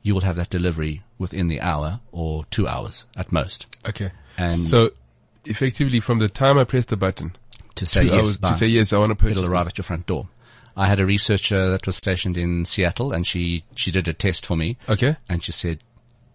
you 0.04 0.14
will 0.14 0.20
have 0.20 0.36
that 0.36 0.50
delivery 0.50 1.02
within 1.18 1.48
the 1.48 1.60
hour 1.60 1.98
or 2.12 2.44
two 2.50 2.68
hours 2.68 3.06
at 3.16 3.32
most. 3.32 3.66
Okay. 3.88 4.12
And- 4.38 4.52
so 4.52 4.90
effectively 5.44 5.98
from 5.98 6.20
the 6.20 6.28
time 6.28 6.56
I 6.58 6.64
press 6.64 6.84
the 6.86 6.96
button 6.96 7.34
To 7.74 7.84
say 7.86 8.04
yes, 8.04 8.14
hours 8.14 8.38
to 8.38 8.54
say 8.54 8.66
yes, 8.68 8.92
I 8.92 8.98
want 8.98 9.10
to 9.10 9.16
purchase 9.16 9.38
it'll 9.38 9.50
arrive 9.50 9.64
this. 9.64 9.72
at 9.72 9.78
your 9.78 9.82
front 9.84 10.06
door. 10.06 10.28
I 10.76 10.86
had 10.86 11.00
a 11.00 11.06
researcher 11.06 11.70
that 11.70 11.86
was 11.86 11.96
stationed 11.96 12.36
in 12.38 12.64
Seattle 12.64 13.12
and 13.12 13.26
she, 13.26 13.64
she 13.74 13.90
did 13.90 14.06
a 14.08 14.12
test 14.12 14.46
for 14.46 14.56
me 14.56 14.76
Okay. 14.88 15.16
and 15.28 15.42
she 15.42 15.52
said 15.52 15.78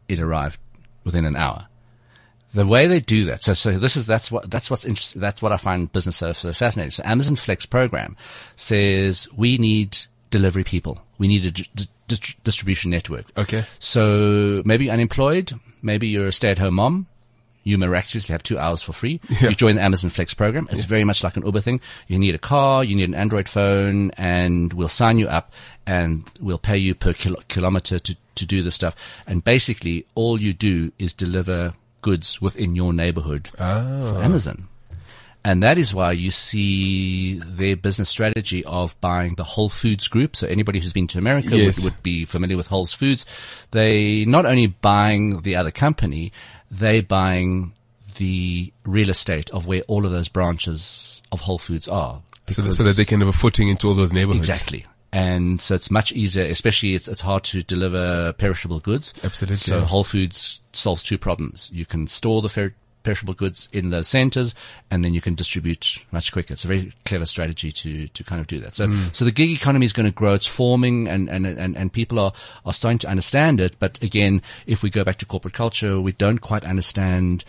it 0.10 0.20
arrived 0.20 0.60
within 1.06 1.26
an 1.26 1.36
hour. 1.36 1.68
The 2.54 2.66
way 2.66 2.88
they 2.88 3.00
do 3.00 3.26
that, 3.26 3.44
so 3.44 3.54
so 3.54 3.78
this 3.78 3.96
is 3.96 4.08
that's 4.08 4.32
what 4.32 4.50
that's 4.50 4.72
what's 4.72 4.84
interesting. 4.84 5.22
That's 5.22 5.40
what 5.40 5.52
I 5.52 5.58
find 5.58 5.92
business 5.92 6.16
so, 6.16 6.34
so 6.34 6.52
fascinating. 6.52 6.90
So 6.90 7.04
Amazon 7.06 7.36
Flex 7.36 7.68
program 7.68 8.18
says 8.56 9.28
we 9.36 9.60
need 9.60 9.98
delivery 10.32 10.64
people. 10.64 11.00
We 11.20 11.28
need 11.28 11.46
a 11.46 11.52
di- 11.52 11.88
di- 12.10 12.36
distribution 12.44 12.92
network. 12.92 13.26
Okay. 13.38 13.64
So 13.80 14.62
maybe 14.66 14.90
unemployed, 14.90 15.54
maybe 15.82 16.08
you're 16.08 16.28
a 16.28 16.32
stay-at-home 16.32 16.76
mom. 16.76 17.08
you 17.64 17.78
miraculously 17.78 18.34
have 18.34 18.44
two 18.44 18.58
hours 18.58 18.82
for 18.82 18.94
free. 18.94 19.20
Yeah. 19.30 19.50
You 19.50 19.56
join 19.56 19.76
the 19.76 19.82
Amazon 19.82 20.10
Flex 20.10 20.34
program. 20.34 20.68
It's 20.72 20.82
yeah. 20.82 20.88
very 20.88 21.04
much 21.04 21.24
like 21.24 21.38
an 21.38 21.46
Uber 21.46 21.62
thing. 21.62 21.82
You 22.08 22.18
need 22.18 22.36
a 22.36 22.40
car, 22.40 22.84
you 22.84 22.96
need 22.96 23.10
an 23.10 23.16
Android 23.16 23.50
phone, 23.50 24.12
and 24.12 24.74
we'll 24.74 24.88
sign 24.88 25.18
you 25.18 25.28
up 25.28 25.52
and 25.86 26.30
we'll 26.40 26.58
pay 26.58 26.78
you 26.78 26.96
per 26.96 27.14
kil- 27.14 27.42
kilometer 27.48 28.00
to, 28.00 28.18
to 28.36 28.46
do 28.46 28.64
the 28.64 28.72
stuff. 28.72 28.96
And 29.28 29.44
basically 29.44 30.06
all 30.16 30.40
you 30.40 30.54
do 30.54 30.92
is 30.98 31.14
deliver 31.14 31.74
goods 32.02 32.42
within 32.42 32.76
your 32.76 32.94
neighborhood 32.94 33.52
oh. 33.60 34.14
for 34.14 34.22
Amazon. 34.22 34.69
And 35.50 35.64
that 35.64 35.80
is 35.80 35.96
why 35.96 36.12
you 36.12 36.30
see 36.30 37.40
their 37.40 37.76
business 37.76 38.08
strategy 38.08 38.64
of 38.66 39.00
buying 39.02 39.34
the 39.34 39.44
Whole 39.44 39.68
Foods 39.68 40.08
group. 40.08 40.36
So 40.36 40.46
anybody 40.46 40.80
who's 40.80 40.94
been 40.94 41.08
to 41.08 41.18
America 41.18 41.58
yes. 41.58 41.84
would, 41.84 41.96
would, 41.96 42.04
be 42.04 42.24
familiar 42.26 42.56
with 42.56 42.68
Whole 42.68 42.86
Foods. 42.86 43.26
They 43.72 44.26
not 44.26 44.46
only 44.46 44.68
buying 44.68 45.42
the 45.42 45.56
other 45.56 45.72
company, 45.72 46.34
they 46.70 47.02
buying 47.02 47.74
the 48.18 48.72
real 48.86 49.10
estate 49.10 49.50
of 49.50 49.66
where 49.66 49.82
all 49.88 50.06
of 50.06 50.12
those 50.12 50.28
branches 50.28 51.24
of 51.32 51.42
Whole 51.42 51.58
Foods 51.58 51.88
are. 51.88 52.22
So 52.50 52.62
that, 52.62 52.74
so 52.74 52.84
that 52.84 52.96
they 52.96 53.06
can 53.06 53.20
have 53.22 53.30
a 53.30 53.34
footing 53.34 53.70
into 53.70 53.88
all 53.88 53.96
those 53.96 54.14
neighborhoods. 54.14 54.48
Exactly. 54.48 54.86
And 55.12 55.60
so 55.60 55.74
it's 55.74 55.90
much 55.90 56.12
easier, 56.12 56.46
especially 56.46 56.94
it's, 56.94 57.08
it's 57.08 57.22
hard 57.22 57.44
to 57.46 57.64
deliver 57.64 58.34
perishable 58.34 58.82
goods. 58.82 59.16
Absolutely. 59.24 59.56
So 59.56 59.82
Whole 59.82 60.04
Foods 60.04 60.62
solves 60.74 61.02
two 61.02 61.18
problems. 61.18 61.72
You 61.74 61.88
can 61.88 62.06
store 62.06 62.44
the 62.44 62.50
fer- 62.50 62.76
perishable 63.04 63.34
goods 63.34 63.70
in 63.72 63.90
the 63.90 64.04
centers 64.04 64.54
and 64.92 65.04
then 65.04 65.14
you 65.14 65.22
can 65.22 65.36
distribute 65.36 66.00
much 66.12 66.32
quicker. 66.32 66.54
It's 66.54 66.66
a 66.66 66.68
very 66.68 66.92
clever 67.06 67.26
strategy 67.26 67.72
to, 67.72 68.08
to 68.08 68.24
kind 68.24 68.42
of 68.42 68.48
do 68.48 68.60
that. 68.60 68.76
So, 68.76 68.88
mm. 68.88 69.16
so 69.16 69.26
the 69.26 69.32
gig 69.32 69.52
economy 69.52 69.86
is 69.86 69.94
going 69.94 70.06
to 70.06 70.12
grow. 70.12 70.34
It's 70.34 70.48
forming 70.48 71.08
and, 71.08 71.30
and, 71.30 71.46
and, 71.46 71.78
and 71.78 71.94
people 71.94 72.20
are, 72.20 72.34
are 72.66 72.74
starting 72.74 73.00
to 73.00 73.10
understand 73.10 73.62
it. 73.62 73.78
But 73.80 74.02
again, 74.04 74.42
if 74.66 74.84
we 74.84 74.90
go 74.90 75.04
back 75.04 75.18
to 75.18 75.26
corporate 75.26 75.54
culture, 75.54 76.00
we 76.02 76.12
don't 76.12 76.40
quite 76.40 76.64
understand, 76.64 77.46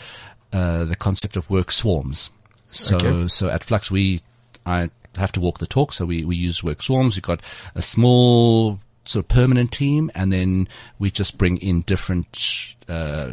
uh, 0.52 0.84
the 0.84 0.96
concept 0.96 1.36
of 1.36 1.48
work 1.50 1.70
swarms. 1.70 2.30
So, 2.70 2.96
okay. 2.96 3.28
so 3.28 3.48
at 3.48 3.64
Flux, 3.64 3.90
we, 3.90 4.20
I 4.66 4.90
have 5.16 5.32
to 5.32 5.40
walk 5.40 5.58
the 5.58 5.66
talk. 5.66 5.92
So 5.92 6.06
we, 6.06 6.24
we 6.24 6.36
use 6.36 6.62
work 6.62 6.82
swarms. 6.82 7.16
We've 7.16 7.22
got 7.22 7.42
a 7.74 7.82
small 7.82 8.80
sort 9.04 9.24
of 9.24 9.28
permanent 9.28 9.72
team 9.72 10.10
and 10.14 10.32
then 10.32 10.68
we 10.98 11.10
just 11.10 11.38
bring 11.38 11.58
in 11.58 11.80
different, 11.80 12.76
uh, 12.88 13.32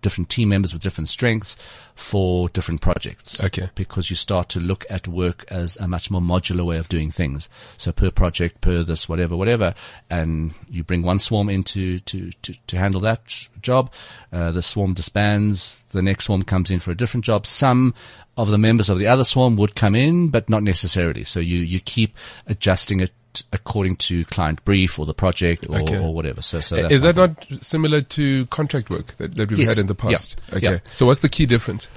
different 0.00 0.28
team 0.28 0.48
members 0.48 0.72
with 0.72 0.82
different 0.82 1.08
strengths 1.08 1.56
for 1.94 2.48
different 2.48 2.80
projects. 2.80 3.42
Okay. 3.42 3.70
Because 3.74 4.10
you 4.10 4.16
start 4.16 4.48
to 4.50 4.60
look 4.60 4.86
at 4.88 5.06
work 5.06 5.44
as 5.48 5.76
a 5.76 5.86
much 5.86 6.10
more 6.10 6.20
modular 6.20 6.64
way 6.64 6.78
of 6.78 6.88
doing 6.88 7.10
things. 7.10 7.48
So 7.76 7.92
per 7.92 8.10
project, 8.10 8.60
per 8.60 8.82
this, 8.82 9.08
whatever, 9.08 9.36
whatever, 9.36 9.74
and 10.08 10.54
you 10.68 10.82
bring 10.82 11.02
one 11.02 11.18
swarm 11.18 11.48
into 11.48 11.98
to, 12.00 12.30
to, 12.30 12.30
to, 12.42 12.54
to 12.66 12.78
handle 12.78 13.00
that 13.02 13.22
job. 13.60 13.92
Uh, 14.32 14.50
the 14.50 14.62
swarm 14.62 14.94
disbands. 14.94 15.84
The 15.90 16.02
next 16.02 16.24
swarm 16.24 16.42
comes 16.42 16.70
in 16.70 16.78
for 16.78 16.90
a 16.90 16.96
different 16.96 17.24
job. 17.24 17.46
Some 17.46 17.94
of 18.36 18.48
the 18.48 18.58
members 18.58 18.88
of 18.88 18.98
the 18.98 19.06
other 19.06 19.24
swarm 19.24 19.56
would 19.56 19.74
come 19.74 19.94
in, 19.94 20.28
but 20.28 20.48
not 20.48 20.62
necessarily. 20.62 21.24
So 21.24 21.40
you, 21.40 21.58
you 21.58 21.80
keep 21.80 22.16
adjusting 22.46 23.00
it 23.00 23.10
according 23.52 23.96
to 23.96 24.24
client 24.26 24.64
brief 24.64 24.98
or 24.98 25.06
the 25.06 25.14
project 25.14 25.66
or, 25.68 25.80
okay. 25.80 25.98
or 25.98 26.14
whatever. 26.14 26.42
So, 26.42 26.60
so 26.60 26.76
is 26.76 27.02
that 27.02 27.16
not 27.16 27.46
similar 27.60 28.00
to 28.00 28.46
contract 28.46 28.90
work 28.90 29.16
that, 29.16 29.34
that 29.36 29.50
we've 29.50 29.60
yes. 29.60 29.70
had 29.70 29.78
in 29.78 29.86
the 29.86 29.94
past? 29.94 30.40
Yeah. 30.48 30.56
Okay. 30.56 30.72
Yeah. 30.72 30.78
So 30.92 31.06
what's 31.06 31.20
the 31.20 31.28
key 31.28 31.46
difference? 31.46 31.88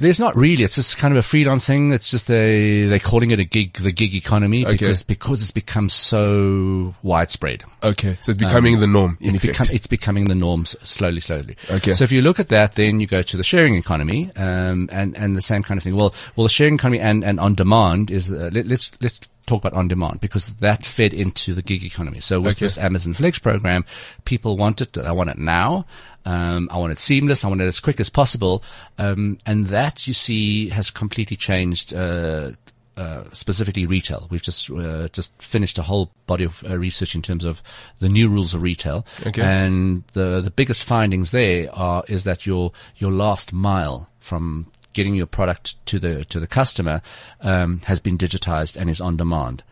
There's 0.00 0.18
not 0.18 0.36
really. 0.36 0.64
It's 0.64 0.74
just 0.74 0.98
kind 0.98 1.14
of 1.14 1.18
a 1.18 1.22
freelance 1.22 1.66
thing. 1.66 1.92
It's 1.92 2.10
just 2.10 2.26
they 2.26 2.84
they're 2.86 2.98
calling 2.98 3.30
it 3.30 3.38
a 3.38 3.44
gig, 3.44 3.74
the 3.74 3.92
gig 3.92 4.14
economy, 4.14 4.64
okay. 4.64 4.72
because 4.72 5.02
because 5.04 5.40
it's 5.40 5.52
become 5.52 5.88
so 5.88 6.94
widespread. 7.02 7.64
Okay, 7.82 8.18
so 8.20 8.30
it's 8.30 8.38
becoming 8.38 8.74
um, 8.74 8.80
the 8.80 8.86
norm. 8.88 9.18
it's 9.20 9.38
become 9.38 9.68
it's 9.70 9.86
becoming 9.86 10.26
the 10.26 10.34
norm 10.34 10.64
slowly, 10.64 11.20
slowly. 11.20 11.56
Okay. 11.70 11.92
So 11.92 12.02
if 12.02 12.10
you 12.10 12.22
look 12.22 12.40
at 12.40 12.48
that, 12.48 12.74
then 12.74 12.98
you 12.98 13.06
go 13.06 13.22
to 13.22 13.36
the 13.36 13.44
sharing 13.44 13.76
economy, 13.76 14.32
um, 14.34 14.88
and 14.90 15.16
and 15.16 15.36
the 15.36 15.42
same 15.42 15.62
kind 15.62 15.78
of 15.78 15.84
thing. 15.84 15.94
Well, 15.94 16.12
well, 16.34 16.44
the 16.44 16.52
sharing 16.52 16.74
economy 16.74 16.98
and 16.98 17.22
and 17.22 17.38
on 17.38 17.54
demand 17.54 18.10
is 18.10 18.32
uh, 18.32 18.50
let, 18.52 18.66
let's 18.66 18.90
let's 19.00 19.20
talk 19.46 19.64
about 19.64 19.76
on 19.76 19.88
demand 19.88 20.20
because 20.20 20.48
that 20.56 20.84
fed 20.84 21.12
into 21.12 21.54
the 21.54 21.62
gig 21.62 21.84
economy. 21.84 22.20
So 22.20 22.40
with 22.40 22.56
okay. 22.56 22.66
this 22.66 22.78
Amazon 22.78 23.14
Flex 23.14 23.38
program, 23.38 23.84
people 24.24 24.56
want 24.56 24.80
it. 24.80 24.96
I 24.98 25.12
want 25.12 25.30
it 25.30 25.38
now. 25.38 25.86
Um, 26.24 26.68
I 26.72 26.78
want 26.78 26.92
it 26.92 26.98
seamless. 26.98 27.44
I 27.44 27.48
want 27.48 27.60
it 27.60 27.66
as 27.66 27.80
quick 27.80 28.00
as 28.00 28.08
possible. 28.08 28.62
Um, 28.98 29.38
and 29.44 29.66
that 29.66 30.06
you 30.06 30.14
see 30.14 30.70
has 30.70 30.90
completely 30.90 31.36
changed, 31.36 31.92
uh, 31.92 32.52
uh, 32.96 33.24
specifically 33.32 33.86
retail. 33.86 34.28
We've 34.30 34.42
just 34.42 34.70
uh, 34.70 35.08
just 35.08 35.32
finished 35.42 35.78
a 35.78 35.82
whole 35.82 36.10
body 36.26 36.44
of 36.44 36.62
uh, 36.64 36.78
research 36.78 37.14
in 37.14 37.22
terms 37.22 37.44
of 37.44 37.60
the 37.98 38.08
new 38.08 38.28
rules 38.28 38.54
of 38.54 38.62
retail, 38.62 39.04
okay. 39.26 39.42
and 39.42 40.04
the 40.12 40.40
the 40.40 40.52
biggest 40.52 40.84
findings 40.84 41.32
there 41.32 41.74
are 41.74 42.04
is 42.06 42.22
that 42.22 42.46
your 42.46 42.70
your 42.96 43.10
last 43.10 43.52
mile 43.52 44.08
from 44.20 44.68
getting 44.94 45.14
your 45.14 45.26
product 45.26 45.84
to 45.86 45.98
the 45.98 46.24
to 46.26 46.40
the 46.40 46.46
customer 46.46 47.02
um, 47.42 47.80
has 47.84 48.00
been 48.00 48.16
digitized 48.16 48.76
and 48.76 48.88
is 48.88 49.00
on 49.00 49.16
demand. 49.16 49.62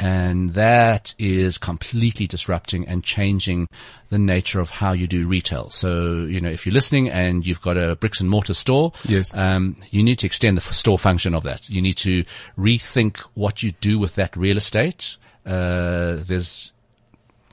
And 0.00 0.50
that 0.50 1.12
is 1.18 1.58
completely 1.58 2.28
disrupting 2.28 2.86
and 2.86 3.02
changing 3.02 3.66
the 4.10 4.18
nature 4.18 4.60
of 4.60 4.70
how 4.70 4.92
you 4.92 5.08
do 5.08 5.26
retail. 5.26 5.70
So, 5.70 6.24
you 6.24 6.40
know, 6.40 6.50
if 6.50 6.64
you're 6.64 6.72
listening 6.72 7.08
and 7.08 7.44
you've 7.44 7.60
got 7.60 7.76
a 7.76 7.96
bricks 7.96 8.20
and 8.20 8.30
mortar 8.30 8.54
store, 8.54 8.92
yes. 9.04 9.34
Um, 9.34 9.74
you 9.90 10.04
need 10.04 10.20
to 10.20 10.26
extend 10.26 10.56
the 10.56 10.60
store 10.60 11.00
function 11.00 11.34
of 11.34 11.42
that. 11.42 11.68
You 11.68 11.82
need 11.82 11.96
to 11.98 12.24
rethink 12.56 13.18
what 13.34 13.64
you 13.64 13.72
do 13.72 13.98
with 13.98 14.14
that 14.14 14.36
real 14.36 14.56
estate. 14.56 15.16
Uh, 15.44 16.18
there's, 16.20 16.72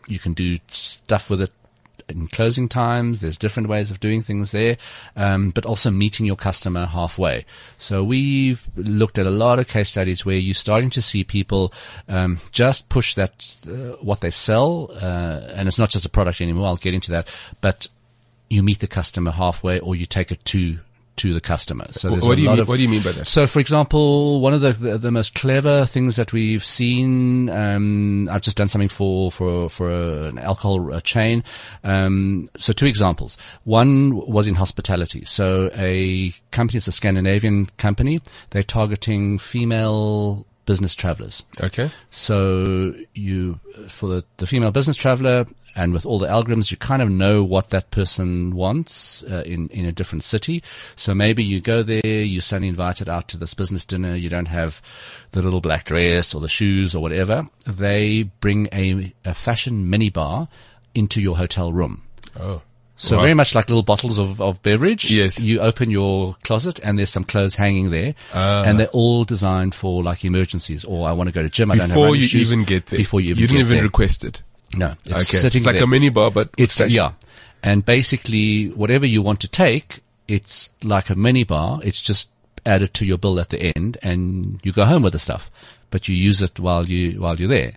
you 0.07 0.19
can 0.19 0.33
do 0.33 0.59
stuff 0.67 1.31
with 1.31 1.41
it 1.41 1.51
in 2.09 2.27
closing 2.27 2.67
times. 2.67 3.21
There's 3.21 3.37
different 3.37 3.69
ways 3.69 3.91
of 3.91 3.99
doing 3.99 4.21
things 4.21 4.51
there, 4.51 4.77
um, 5.15 5.49
but 5.49 5.65
also 5.65 5.91
meeting 5.91 6.25
your 6.25 6.35
customer 6.35 6.85
halfway. 6.85 7.45
So 7.77 8.03
we've 8.03 8.61
looked 8.75 9.17
at 9.17 9.25
a 9.25 9.31
lot 9.31 9.59
of 9.59 9.67
case 9.67 9.89
studies 9.89 10.25
where 10.25 10.35
you're 10.35 10.53
starting 10.53 10.89
to 10.91 11.01
see 11.01 11.23
people 11.23 11.73
um, 12.07 12.39
just 12.51 12.89
push 12.89 13.15
that 13.15 13.57
uh, 13.67 13.97
what 14.03 14.21
they 14.21 14.31
sell, 14.31 14.89
uh, 14.93 15.41
and 15.55 15.67
it's 15.67 15.79
not 15.79 15.89
just 15.89 16.05
a 16.05 16.09
product 16.09 16.41
anymore. 16.41 16.67
I'll 16.67 16.77
get 16.77 16.93
into 16.93 17.11
that, 17.11 17.29
but 17.61 17.87
you 18.49 18.61
meet 18.63 18.79
the 18.79 18.87
customer 18.87 19.31
halfway, 19.31 19.79
or 19.79 19.95
you 19.95 20.05
take 20.05 20.31
it 20.31 20.43
to 20.45 20.79
to 21.17 21.33
the 21.33 21.41
customer. 21.41 21.85
So 21.91 22.11
what 22.11 22.35
do 22.35 22.41
you 22.41 22.49
mean? 22.49 22.59
Of, 22.59 22.67
what 22.67 22.77
do 22.77 22.83
you 22.83 22.89
mean 22.89 23.01
by 23.01 23.11
that? 23.13 23.27
So, 23.27 23.47
for 23.47 23.59
example, 23.59 24.41
one 24.41 24.53
of 24.53 24.61
the 24.61 24.71
the, 24.71 24.97
the 24.97 25.11
most 25.11 25.35
clever 25.35 25.85
things 25.85 26.15
that 26.15 26.33
we've 26.33 26.63
seen, 26.63 27.49
um, 27.49 28.29
I've 28.31 28.41
just 28.41 28.57
done 28.57 28.69
something 28.69 28.89
for 28.89 29.31
for 29.31 29.69
for 29.69 29.91
an 29.91 30.37
alcohol 30.37 30.99
chain. 31.01 31.43
Um, 31.83 32.49
so, 32.57 32.73
two 32.73 32.85
examples. 32.87 33.37
One 33.63 34.15
was 34.15 34.47
in 34.47 34.55
hospitality. 34.55 35.25
So, 35.25 35.69
a 35.73 36.33
company, 36.51 36.77
it's 36.77 36.87
a 36.87 36.91
Scandinavian 36.91 37.67
company. 37.77 38.21
They're 38.49 38.63
targeting 38.63 39.37
female 39.37 40.45
business 40.65 40.95
travelers. 40.95 41.43
Okay. 41.61 41.91
So 42.09 42.95
you, 43.13 43.59
for 43.87 44.07
the, 44.07 44.25
the 44.37 44.47
female 44.47 44.71
business 44.71 44.95
traveler, 44.95 45.45
and 45.75 45.91
with 45.91 46.05
all 46.05 46.19
the 46.19 46.27
algorithms, 46.27 46.71
you 46.71 46.77
kind 46.77 47.01
of 47.01 47.09
know 47.09 47.43
what 47.43 47.69
that 47.71 47.91
person 47.91 48.55
wants 48.55 49.23
uh, 49.23 49.43
in 49.45 49.67
in 49.69 49.85
a 49.85 49.91
different 49.91 50.23
city. 50.23 50.63
So 50.95 51.13
maybe 51.13 51.43
you 51.43 51.59
go 51.59 51.83
there, 51.83 52.05
you're 52.05 52.41
suddenly 52.41 52.69
invited 52.69 53.09
out 53.09 53.27
to 53.29 53.37
this 53.37 53.53
business 53.53 53.85
dinner. 53.85 54.15
You 54.15 54.29
don't 54.29 54.47
have 54.47 54.81
the 55.31 55.41
little 55.41 55.61
black 55.61 55.85
dress 55.85 56.33
or 56.33 56.39
the 56.39 56.47
shoes 56.47 56.95
or 56.95 57.01
whatever. 57.01 57.49
They 57.67 58.23
bring 58.23 58.69
a, 58.71 59.13
a 59.25 59.33
fashion 59.33 59.91
minibar 59.91 60.47
into 60.93 61.21
your 61.21 61.35
hotel 61.35 61.73
room. 61.73 62.03
Oh. 62.39 62.61
So 62.97 63.17
wow. 63.17 63.23
very 63.23 63.33
much 63.33 63.53
like 63.53 63.69
little 63.69 63.83
bottles 63.83 64.17
of, 64.17 64.39
of 64.41 64.61
beverage. 64.63 65.11
Yes. 65.11 65.39
You 65.39 65.59
open 65.59 65.91
your 65.91 66.35
closet 66.43 66.79
and 66.79 66.97
there's 66.97 67.09
some 67.09 67.25
clothes 67.25 67.55
hanging 67.55 67.89
there. 67.89 68.15
Uh, 68.33 68.63
and 68.65 68.79
they're 68.79 68.87
all 68.87 69.25
designed 69.25 69.75
for 69.75 70.01
like 70.01 70.23
emergencies 70.23 70.85
or 70.85 71.07
I 71.07 71.11
want 71.11 71.27
to 71.27 71.33
go 71.33 71.41
to 71.41 71.49
gym. 71.49 71.71
I 71.71 71.75
don't 71.75 71.89
have 71.89 71.95
Before 71.95 72.15
you 72.15 72.27
shoes. 72.27 72.51
even 72.51 72.63
get 72.63 72.85
there. 72.85 72.97
Before 72.97 73.19
you 73.19 73.31
even 73.31 73.41
You 73.41 73.47
didn't 73.47 73.61
even 73.61 73.77
there. 73.77 73.83
request 73.83 74.23
it. 74.23 74.41
No. 74.75 74.93
It's 75.05 75.35
okay. 75.35 75.45
It's 75.45 75.65
like 75.65 75.75
there. 75.75 75.83
a 75.83 75.87
mini 75.87 76.09
bar, 76.09 76.31
but 76.31 76.49
it's, 76.57 76.79
yeah. 76.79 77.13
And 77.61 77.83
basically 77.83 78.69
whatever 78.69 79.05
you 79.05 79.21
want 79.21 79.41
to 79.41 79.47
take, 79.49 79.99
it's 80.27 80.69
like 80.83 81.09
a 81.09 81.15
mini 81.15 81.43
bar. 81.43 81.81
It's 81.83 82.01
just 82.01 82.29
added 82.65 82.93
to 82.95 83.05
your 83.05 83.17
bill 83.17 83.39
at 83.39 83.49
the 83.49 83.73
end 83.75 83.97
and 84.01 84.59
you 84.63 84.71
go 84.71 84.85
home 84.85 85.03
with 85.03 85.13
the 85.13 85.19
stuff, 85.19 85.51
but 85.91 86.07
you 86.07 86.15
use 86.15 86.41
it 86.41 86.59
while 86.59 86.85
you, 86.85 87.19
while 87.19 87.35
you're 87.35 87.49
there. 87.49 87.73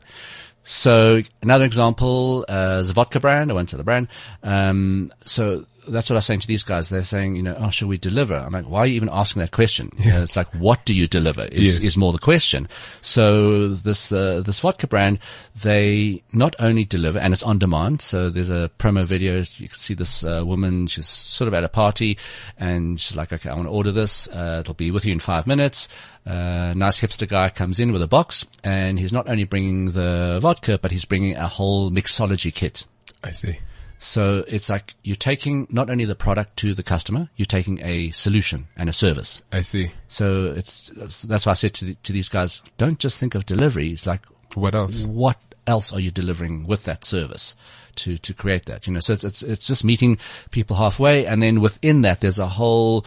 So 0.69 1.23
another 1.41 1.65
example, 1.65 2.45
uh, 2.47 2.77
is 2.81 2.91
a 2.91 2.93
vodka 2.93 3.21
brand. 3.21 3.51
I 3.51 3.55
went 3.55 3.71
to 3.71 3.79
the 3.79 3.85
brand. 3.85 4.07
Um, 4.43 5.11
so 5.25 5.65
that's 5.89 6.11
what 6.11 6.15
I 6.15 6.19
was 6.19 6.27
saying 6.27 6.41
to 6.41 6.47
these 6.47 6.63
guys. 6.63 6.89
They're 6.89 7.03
saying, 7.03 7.37
you 7.37 7.43
know, 7.43 7.57
oh, 7.59 7.71
shall 7.71 7.89
we 7.89 7.99
deliver? 7.99 8.35
I'm 8.35 8.53
like, 8.53 8.69
why 8.69 8.81
are 8.81 8.87
you 8.87 8.95
even 8.95 9.09
asking 9.13 9.41
that 9.41 9.51
question? 9.51 9.91
Yeah. 9.97 10.05
You 10.05 10.13
know, 10.13 10.23
it's 10.23 10.37
like, 10.37 10.49
what 10.55 10.85
do 10.85 10.95
you 10.95 11.07
deliver 11.07 11.45
is, 11.45 11.77
yes. 11.77 11.85
is 11.85 11.97
more 11.97 12.13
the 12.13 12.19
question. 12.19 12.69
So 13.01 13.69
this, 13.69 14.13
uh, 14.13 14.43
this 14.45 14.61
vodka 14.61 14.87
brand, 14.87 15.19
they 15.63 16.23
not 16.33 16.55
only 16.59 16.85
deliver 16.85 17.19
and 17.19 17.33
it's 17.33 17.43
on 17.43 17.59
demand. 17.59 18.03
So 18.03 18.31
there's 18.31 18.51
a 18.51 18.71
promo 18.79 19.05
video. 19.05 19.43
You 19.57 19.69
can 19.69 19.79
see 19.79 19.95
this 19.95 20.25
uh, 20.25 20.43
woman. 20.45 20.87
She's 20.87 21.09
sort 21.09 21.49
of 21.49 21.55
at 21.55 21.65
a 21.65 21.69
party 21.69 22.19
and 22.57 23.01
she's 23.01 23.17
like, 23.17 23.33
okay, 23.33 23.51
I 23.51 23.55
want 23.55 23.67
to 23.67 23.73
order 23.73 23.93
this. 23.93 24.29
Uh, 24.29 24.59
it'll 24.61 24.75
be 24.75 24.91
with 24.91 25.05
you 25.05 25.13
in 25.13 25.21
five 25.21 25.47
minutes. 25.47 25.89
Uh, 26.27 26.75
nice 26.77 27.01
hipster 27.01 27.27
guy 27.27 27.49
comes 27.49 27.81
in 27.81 27.93
with 27.93 28.03
a 28.03 28.09
box 28.09 28.45
and 28.63 28.99
he's 28.99 29.13
not 29.13 29.29
only 29.29 29.45
bringing 29.45 29.87
the 29.93 30.39
vodka, 30.43 30.79
but 30.79 30.91
he's 30.91 31.05
bringing 31.05 31.37
a 31.37 31.49
whole 31.49 31.91
mixology 31.91 32.53
kit. 32.53 32.87
I 33.25 33.31
see. 33.31 33.59
So 33.99 34.45
it's 34.47 34.69
like 34.69 34.95
you're 35.03 35.17
taking 35.17 35.67
not 35.71 35.91
only 35.91 36.05
the 36.05 36.15
product 36.15 36.57
to 36.59 36.73
the 36.73 36.85
customer, 36.85 37.29
you're 37.37 37.47
taking 37.47 37.81
a 37.83 38.11
solution 38.13 38.69
and 38.77 38.89
a 38.89 38.93
service. 38.93 39.43
I 39.53 39.63
see. 39.63 39.91
So 40.07 40.53
it's, 40.57 40.91
that's 41.25 41.47
why 41.47 41.51
I 41.51 41.55
said 41.55 41.75
to, 41.75 41.85
the, 41.85 41.95
to 42.05 42.13
these 42.13 42.29
guys, 42.29 42.63
don't 42.77 43.01
just 43.01 43.19
think 43.19 43.35
of 43.35 43.45
delivery. 43.45 43.91
It's 43.91 44.07
like, 44.07 44.23
what 44.55 44.77
else? 44.77 45.05
What 45.05 45.39
else 45.67 45.93
are 45.93 46.01
you 46.01 46.11
delivering 46.11 46.67
with 46.67 46.85
that 46.85 47.05
service 47.05 47.57
to, 47.97 48.17
to 48.19 48.33
create 48.33 48.67
that? 48.67 48.87
You 48.87 48.93
know, 48.93 49.01
so 49.01 49.15
it's, 49.15 49.25
it's, 49.25 49.43
it's 49.43 49.67
just 49.67 49.85
meeting 49.85 50.19
people 50.53 50.77
halfway. 50.77 51.27
And 51.27 51.43
then 51.43 51.61
within 51.61 52.03
that, 52.03 52.21
there's 52.21 52.39
a 52.39 52.49
whole 52.49 53.05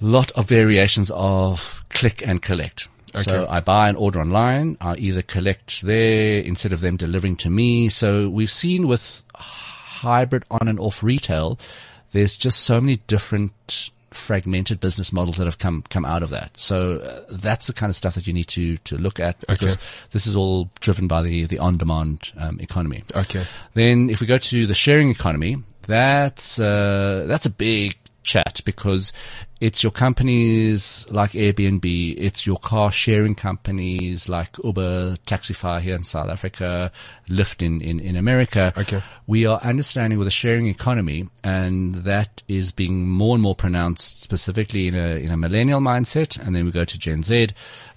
lot 0.00 0.32
of 0.32 0.48
variations 0.48 1.10
of 1.14 1.84
click 1.90 2.26
and 2.26 2.40
collect. 2.40 2.88
Okay. 3.14 3.30
So 3.30 3.46
I 3.48 3.60
buy 3.60 3.88
an 3.88 3.96
order 3.96 4.20
online. 4.20 4.76
I 4.80 4.96
either 4.96 5.22
collect 5.22 5.82
there 5.82 6.38
instead 6.38 6.72
of 6.72 6.80
them 6.80 6.96
delivering 6.96 7.36
to 7.36 7.50
me. 7.50 7.88
So 7.88 8.28
we've 8.28 8.50
seen 8.50 8.88
with 8.88 9.22
hybrid 9.34 10.44
on 10.50 10.68
and 10.68 10.80
off 10.80 11.02
retail, 11.02 11.58
there's 12.12 12.36
just 12.36 12.60
so 12.60 12.80
many 12.80 12.96
different 13.06 13.90
fragmented 14.10 14.78
business 14.80 15.12
models 15.12 15.36
that 15.38 15.44
have 15.44 15.58
come 15.58 15.82
come 15.90 16.04
out 16.04 16.22
of 16.22 16.30
that. 16.30 16.56
So 16.56 16.98
uh, 16.98 17.24
that's 17.30 17.66
the 17.66 17.72
kind 17.72 17.90
of 17.90 17.96
stuff 17.96 18.14
that 18.14 18.26
you 18.26 18.32
need 18.32 18.48
to 18.48 18.78
to 18.78 18.96
look 18.96 19.20
at 19.20 19.40
because 19.48 19.72
okay. 19.72 19.82
this 20.10 20.26
is 20.26 20.36
all 20.36 20.70
driven 20.80 21.08
by 21.08 21.22
the 21.22 21.46
the 21.46 21.58
on 21.58 21.76
demand 21.76 22.32
um, 22.36 22.60
economy. 22.60 23.04
Okay. 23.14 23.44
Then 23.74 24.10
if 24.10 24.20
we 24.20 24.26
go 24.26 24.38
to 24.38 24.66
the 24.66 24.74
sharing 24.74 25.10
economy, 25.10 25.62
that's 25.86 26.58
uh, 26.58 27.24
that's 27.26 27.46
a 27.46 27.50
big 27.50 27.96
chat 28.22 28.60
because 28.64 29.12
it's 29.60 29.82
your 29.82 29.92
companies 29.92 31.06
like 31.10 31.32
Airbnb, 31.32 32.14
it's 32.18 32.46
your 32.46 32.56
car 32.58 32.90
sharing 32.90 33.34
companies 33.34 34.28
like 34.28 34.56
Uber, 34.62 35.16
Taxify 35.26 35.80
here 35.80 35.94
in 35.94 36.02
South 36.02 36.28
Africa, 36.28 36.90
Lyft 37.28 37.64
in, 37.64 37.80
in, 37.80 38.00
in 38.00 38.16
America. 38.16 38.72
Okay. 38.76 39.02
We 39.26 39.46
are 39.46 39.60
understanding 39.60 40.18
with 40.18 40.28
a 40.28 40.32
sharing 40.32 40.66
economy 40.66 41.28
and 41.42 41.94
that 41.94 42.42
is 42.48 42.72
being 42.72 43.08
more 43.08 43.36
and 43.36 43.42
more 43.42 43.54
pronounced 43.54 44.20
specifically 44.20 44.88
in 44.88 44.94
a, 44.94 45.22
in 45.22 45.30
a 45.30 45.36
millennial 45.36 45.80
mindset. 45.80 46.38
And 46.38 46.54
then 46.54 46.64
we 46.64 46.72
go 46.72 46.84
to 46.84 46.98
Gen 46.98 47.22
Z. 47.22 47.48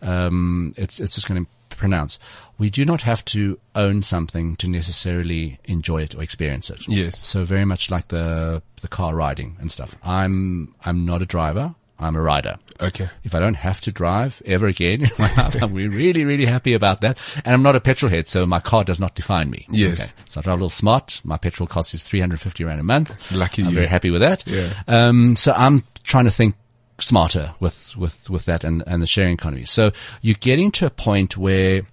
Um, 0.01 0.74
it's, 0.78 0.99
it's 0.99 1.16
just 1.16 1.28
going 1.28 1.43
to 1.43 1.51
pronounce. 1.78 2.19
We 2.57 2.69
do 2.69 2.84
not 2.86 3.01
have 3.01 3.23
to 3.25 3.59
own 3.75 4.01
something 4.01 4.55
to 4.57 4.69
necessarily 4.69 5.59
enjoy 5.65 6.01
it 6.01 6.15
or 6.15 6.23
experience 6.23 6.69
it. 6.69 6.88
Yes. 6.88 7.19
So 7.19 7.45
very 7.45 7.65
much 7.65 7.89
like 7.91 8.09
the 8.09 8.61
the 8.82 8.88
car 8.88 9.15
riding 9.15 9.55
and 9.59 9.71
stuff. 9.71 9.95
I'm 10.03 10.75
I'm 10.84 11.05
not 11.05 11.21
a 11.21 11.25
driver. 11.25 11.75
I'm 11.99 12.15
a 12.15 12.21
rider. 12.21 12.59
Okay. 12.80 13.09
If 13.23 13.34
I 13.34 13.39
don't 13.39 13.55
have 13.55 13.82
to 13.82 13.91
drive 13.91 14.41
ever 14.45 14.67
again 14.67 15.01
in 15.05 15.09
my 15.17 15.34
life, 15.34 15.61
I'm 15.61 15.73
really, 15.73 16.25
really 16.25 16.45
happy 16.45 16.73
about 16.73 17.01
that. 17.01 17.17
And 17.43 17.55
I'm 17.55 17.63
not 17.63 17.75
a 17.75 17.80
petrol 17.82 18.11
head, 18.11 18.28
so 18.28 18.45
my 18.45 18.59
car 18.59 18.84
does 18.84 18.99
not 18.99 19.15
define 19.15 19.49
me. 19.49 19.65
Yes. 19.69 20.01
Okay. 20.01 20.11
So 20.25 20.39
I 20.39 20.43
drive 20.43 20.53
a 20.53 20.57
little 20.57 20.69
smart. 20.69 21.21
My 21.23 21.38
petrol 21.38 21.65
cost 21.65 21.93
is 21.95 22.03
350 22.03 22.63
rand 22.65 22.80
a 22.80 22.84
month. 22.84 23.17
Lucky 23.32 23.63
I'm 23.63 23.69
you. 23.69 23.75
very 23.75 23.88
happy 23.88 24.11
with 24.11 24.21
that. 24.21 24.45
Yeah. 24.45 24.73
Um, 24.88 25.36
so 25.36 25.53
I'm 25.53 25.84
trying 26.03 26.25
to 26.25 26.32
think 26.32 26.55
smarter 26.99 27.53
with, 27.59 27.95
with, 27.95 28.29
with 28.29 28.45
that 28.45 28.63
and, 28.63 28.83
and 28.87 29.01
the 29.01 29.07
sharing 29.07 29.33
economy. 29.33 29.65
So 29.65 29.91
you're 30.21 30.35
getting 30.39 30.71
to 30.71 30.85
a 30.85 30.89
point 30.89 31.37
where 31.37 31.83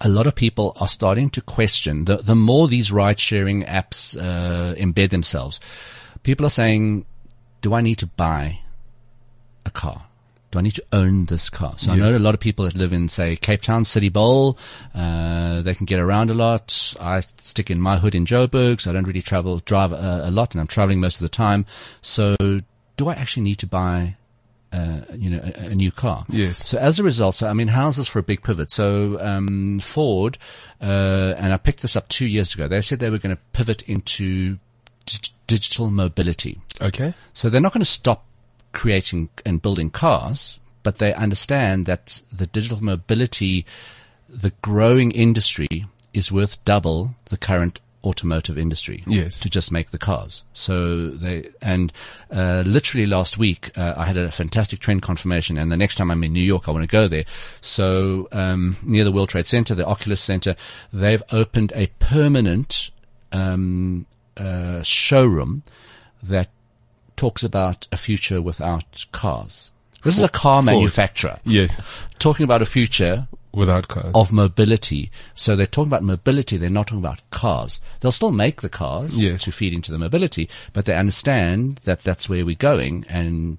a 0.00 0.08
lot 0.08 0.26
of 0.26 0.34
people 0.34 0.76
are 0.80 0.88
starting 0.88 1.28
to 1.30 1.42
question 1.42 2.06
the, 2.06 2.16
the 2.16 2.34
more 2.34 2.68
these 2.68 2.90
ride 2.90 3.20
sharing 3.20 3.64
apps, 3.64 4.16
uh, 4.16 4.74
embed 4.74 5.10
themselves. 5.10 5.60
People 6.22 6.46
are 6.46 6.50
saying, 6.50 7.04
do 7.60 7.74
I 7.74 7.80
need 7.82 7.96
to 7.96 8.06
buy 8.06 8.60
a 9.66 9.70
car? 9.70 10.06
Do 10.50 10.58
I 10.58 10.62
need 10.62 10.74
to 10.74 10.84
own 10.92 11.26
this 11.26 11.48
car? 11.48 11.74
So 11.76 11.92
yes. 11.92 11.94
I 11.94 12.10
know 12.10 12.16
a 12.16 12.18
lot 12.18 12.34
of 12.34 12.40
people 12.40 12.64
that 12.64 12.74
live 12.74 12.92
in, 12.92 13.08
say, 13.08 13.36
Cape 13.36 13.62
Town, 13.62 13.84
City 13.84 14.08
Bowl. 14.08 14.58
Uh, 14.94 15.60
they 15.60 15.74
can 15.74 15.86
get 15.86 16.00
around 16.00 16.30
a 16.30 16.34
lot. 16.34 16.94
I 16.98 17.20
stick 17.42 17.70
in 17.70 17.80
my 17.80 17.98
hood 17.98 18.16
in 18.16 18.26
Joburg, 18.26 18.80
so 18.80 18.90
I 18.90 18.92
don't 18.92 19.06
really 19.06 19.22
travel, 19.22 19.60
drive 19.60 19.92
a, 19.92 20.22
a 20.24 20.30
lot, 20.30 20.52
and 20.52 20.60
I'm 20.60 20.66
traveling 20.66 20.98
most 20.98 21.16
of 21.16 21.20
the 21.20 21.28
time. 21.28 21.66
So 22.00 22.36
do 22.96 23.08
I 23.08 23.14
actually 23.14 23.44
need 23.44 23.58
to 23.58 23.66
buy 23.66 24.16
uh, 24.72 25.00
you 25.16 25.30
know, 25.30 25.40
a, 25.42 25.66
a, 25.66 25.74
new 25.74 25.90
car. 25.90 26.24
Yes. 26.28 26.68
So 26.68 26.78
as 26.78 26.98
a 26.98 27.02
result, 27.02 27.34
so 27.34 27.48
I 27.48 27.52
mean, 27.52 27.68
how's 27.68 27.96
this 27.96 28.06
for 28.06 28.20
a 28.20 28.22
big 28.22 28.42
pivot? 28.42 28.70
So 28.70 29.18
um, 29.20 29.80
Ford, 29.80 30.38
uh, 30.80 31.34
and 31.36 31.52
I 31.52 31.56
picked 31.56 31.82
this 31.82 31.96
up 31.96 32.08
two 32.08 32.26
years 32.26 32.54
ago. 32.54 32.68
They 32.68 32.80
said 32.80 33.00
they 33.00 33.10
were 33.10 33.18
going 33.18 33.34
to 33.34 33.42
pivot 33.52 33.82
into 33.82 34.58
d- 35.06 35.18
digital 35.46 35.90
mobility. 35.90 36.60
Okay. 36.80 37.14
So 37.32 37.50
they're 37.50 37.60
not 37.60 37.72
going 37.72 37.80
to 37.80 37.84
stop 37.84 38.24
creating 38.72 39.28
and 39.44 39.60
building 39.60 39.90
cars, 39.90 40.60
but 40.82 40.98
they 40.98 41.12
understand 41.14 41.86
that 41.86 42.22
the 42.32 42.46
digital 42.46 42.82
mobility, 42.82 43.66
the 44.28 44.52
growing 44.62 45.10
industry, 45.10 45.86
is 46.14 46.30
worth 46.30 46.64
double 46.64 47.14
the 47.26 47.36
current 47.36 47.80
automotive 48.04 48.56
industry. 48.56 49.02
Yes. 49.06 49.40
To 49.40 49.50
just 49.50 49.70
make 49.70 49.90
the 49.90 49.98
cars. 49.98 50.44
So 50.52 51.08
they, 51.08 51.48
and, 51.60 51.92
uh, 52.30 52.62
literally 52.66 53.06
last 53.06 53.38
week, 53.38 53.76
uh, 53.76 53.94
I 53.96 54.06
had 54.06 54.16
a 54.16 54.30
fantastic 54.30 54.80
trend 54.80 55.02
confirmation 55.02 55.58
and 55.58 55.70
the 55.70 55.76
next 55.76 55.96
time 55.96 56.10
I'm 56.10 56.24
in 56.24 56.32
New 56.32 56.42
York, 56.42 56.68
I 56.68 56.72
want 56.72 56.82
to 56.84 56.92
go 56.92 57.08
there. 57.08 57.24
So, 57.60 58.28
um, 58.32 58.76
near 58.82 59.04
the 59.04 59.12
World 59.12 59.28
Trade 59.28 59.46
Center, 59.46 59.74
the 59.74 59.86
Oculus 59.86 60.20
Center, 60.20 60.56
they've 60.92 61.22
opened 61.30 61.72
a 61.74 61.88
permanent, 61.98 62.90
um, 63.32 64.06
uh, 64.36 64.82
showroom 64.82 65.62
that 66.22 66.48
talks 67.16 67.42
about 67.42 67.86
a 67.92 67.96
future 67.96 68.40
without 68.40 69.04
cars. 69.12 69.72
This 70.02 70.16
is 70.16 70.24
a 70.24 70.28
car 70.28 70.62
manufacturer. 70.62 71.38
Yes. 71.44 71.80
Talking 72.18 72.44
about 72.44 72.62
a 72.62 72.66
future 72.66 73.28
without 73.52 73.88
cars 73.88 74.12
of 74.14 74.32
mobility. 74.32 75.10
So 75.34 75.56
they're 75.56 75.66
talking 75.66 75.90
about 75.90 76.02
mobility. 76.02 76.56
They're 76.56 76.70
not 76.70 76.88
talking 76.88 77.04
about 77.04 77.22
cars. 77.30 77.80
They'll 78.00 78.12
still 78.12 78.32
make 78.32 78.60
the 78.60 78.68
cars 78.68 79.12
yes. 79.12 79.44
to 79.44 79.52
feed 79.52 79.72
into 79.72 79.92
the 79.92 79.98
mobility, 79.98 80.48
but 80.72 80.84
they 80.84 80.94
understand 80.94 81.80
that 81.84 82.04
that's 82.04 82.28
where 82.28 82.44
we're 82.44 82.54
going 82.54 83.04
and 83.08 83.58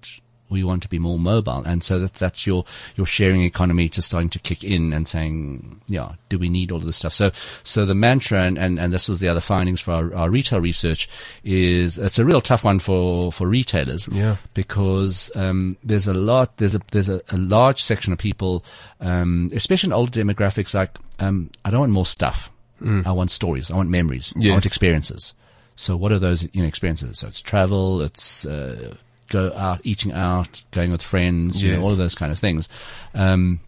we 0.51 0.63
want 0.63 0.83
to 0.83 0.89
be 0.89 0.99
more 0.99 1.17
mobile. 1.17 1.63
And 1.63 1.83
so 1.83 1.97
that, 1.99 2.13
that's 2.15 2.45
your, 2.45 2.65
your 2.95 3.07
sharing 3.07 3.41
economy 3.41 3.89
just 3.89 4.09
starting 4.09 4.29
to 4.31 4.39
kick 4.39 4.63
in 4.63 4.93
and 4.93 5.07
saying, 5.07 5.81
yeah, 5.87 6.13
do 6.29 6.37
we 6.37 6.49
need 6.49 6.71
all 6.71 6.77
of 6.77 6.85
this 6.85 6.97
stuff? 6.97 7.13
So, 7.13 7.31
so 7.63 7.85
the 7.85 7.95
mantra, 7.95 8.43
and, 8.43 8.57
and, 8.57 8.77
and 8.77 8.91
this 8.93 9.07
was 9.07 9.19
the 9.21 9.29
other 9.29 9.39
findings 9.39 9.79
for 9.79 9.93
our, 9.93 10.13
our 10.13 10.29
retail 10.29 10.59
research 10.59 11.09
is 11.43 11.97
it's 11.97 12.19
a 12.19 12.25
real 12.25 12.41
tough 12.41 12.63
one 12.63 12.79
for, 12.79 13.31
for 13.31 13.47
retailers. 13.47 14.07
Yeah. 14.11 14.35
Because, 14.53 15.31
um, 15.35 15.77
there's 15.83 16.07
a 16.07 16.13
lot, 16.13 16.57
there's 16.57 16.75
a, 16.75 16.81
there's 16.91 17.09
a, 17.09 17.21
a 17.29 17.37
large 17.37 17.81
section 17.81 18.11
of 18.11 18.19
people, 18.19 18.65
um, 18.99 19.49
especially 19.53 19.87
in 19.87 19.93
older 19.93 20.19
demographics, 20.19 20.73
like, 20.73 20.97
um, 21.19 21.49
I 21.63 21.71
don't 21.71 21.79
want 21.79 21.91
more 21.93 22.05
stuff. 22.05 22.51
Mm. 22.81 23.07
I 23.07 23.11
want 23.13 23.31
stories. 23.31 23.71
I 23.71 23.75
want 23.75 23.89
memories. 23.89 24.33
Yes. 24.35 24.49
I 24.49 24.53
want 24.53 24.65
experiences. 24.65 25.33
So 25.75 25.95
what 25.95 26.11
are 26.11 26.19
those 26.19 26.43
you 26.51 26.61
know, 26.61 26.67
experiences? 26.67 27.19
So 27.19 27.27
it's 27.27 27.41
travel, 27.41 28.01
it's, 28.01 28.45
uh, 28.45 28.97
go 29.31 29.51
out, 29.55 29.81
eating 29.83 30.11
out, 30.11 30.63
going 30.71 30.91
with 30.91 31.01
friends, 31.01 31.55
yes. 31.55 31.63
you 31.63 31.73
know, 31.73 31.83
all 31.83 31.91
of 31.91 31.97
those 31.97 32.13
kind 32.13 32.31
of 32.31 32.37
things. 32.37 32.69
Um, 33.15 33.61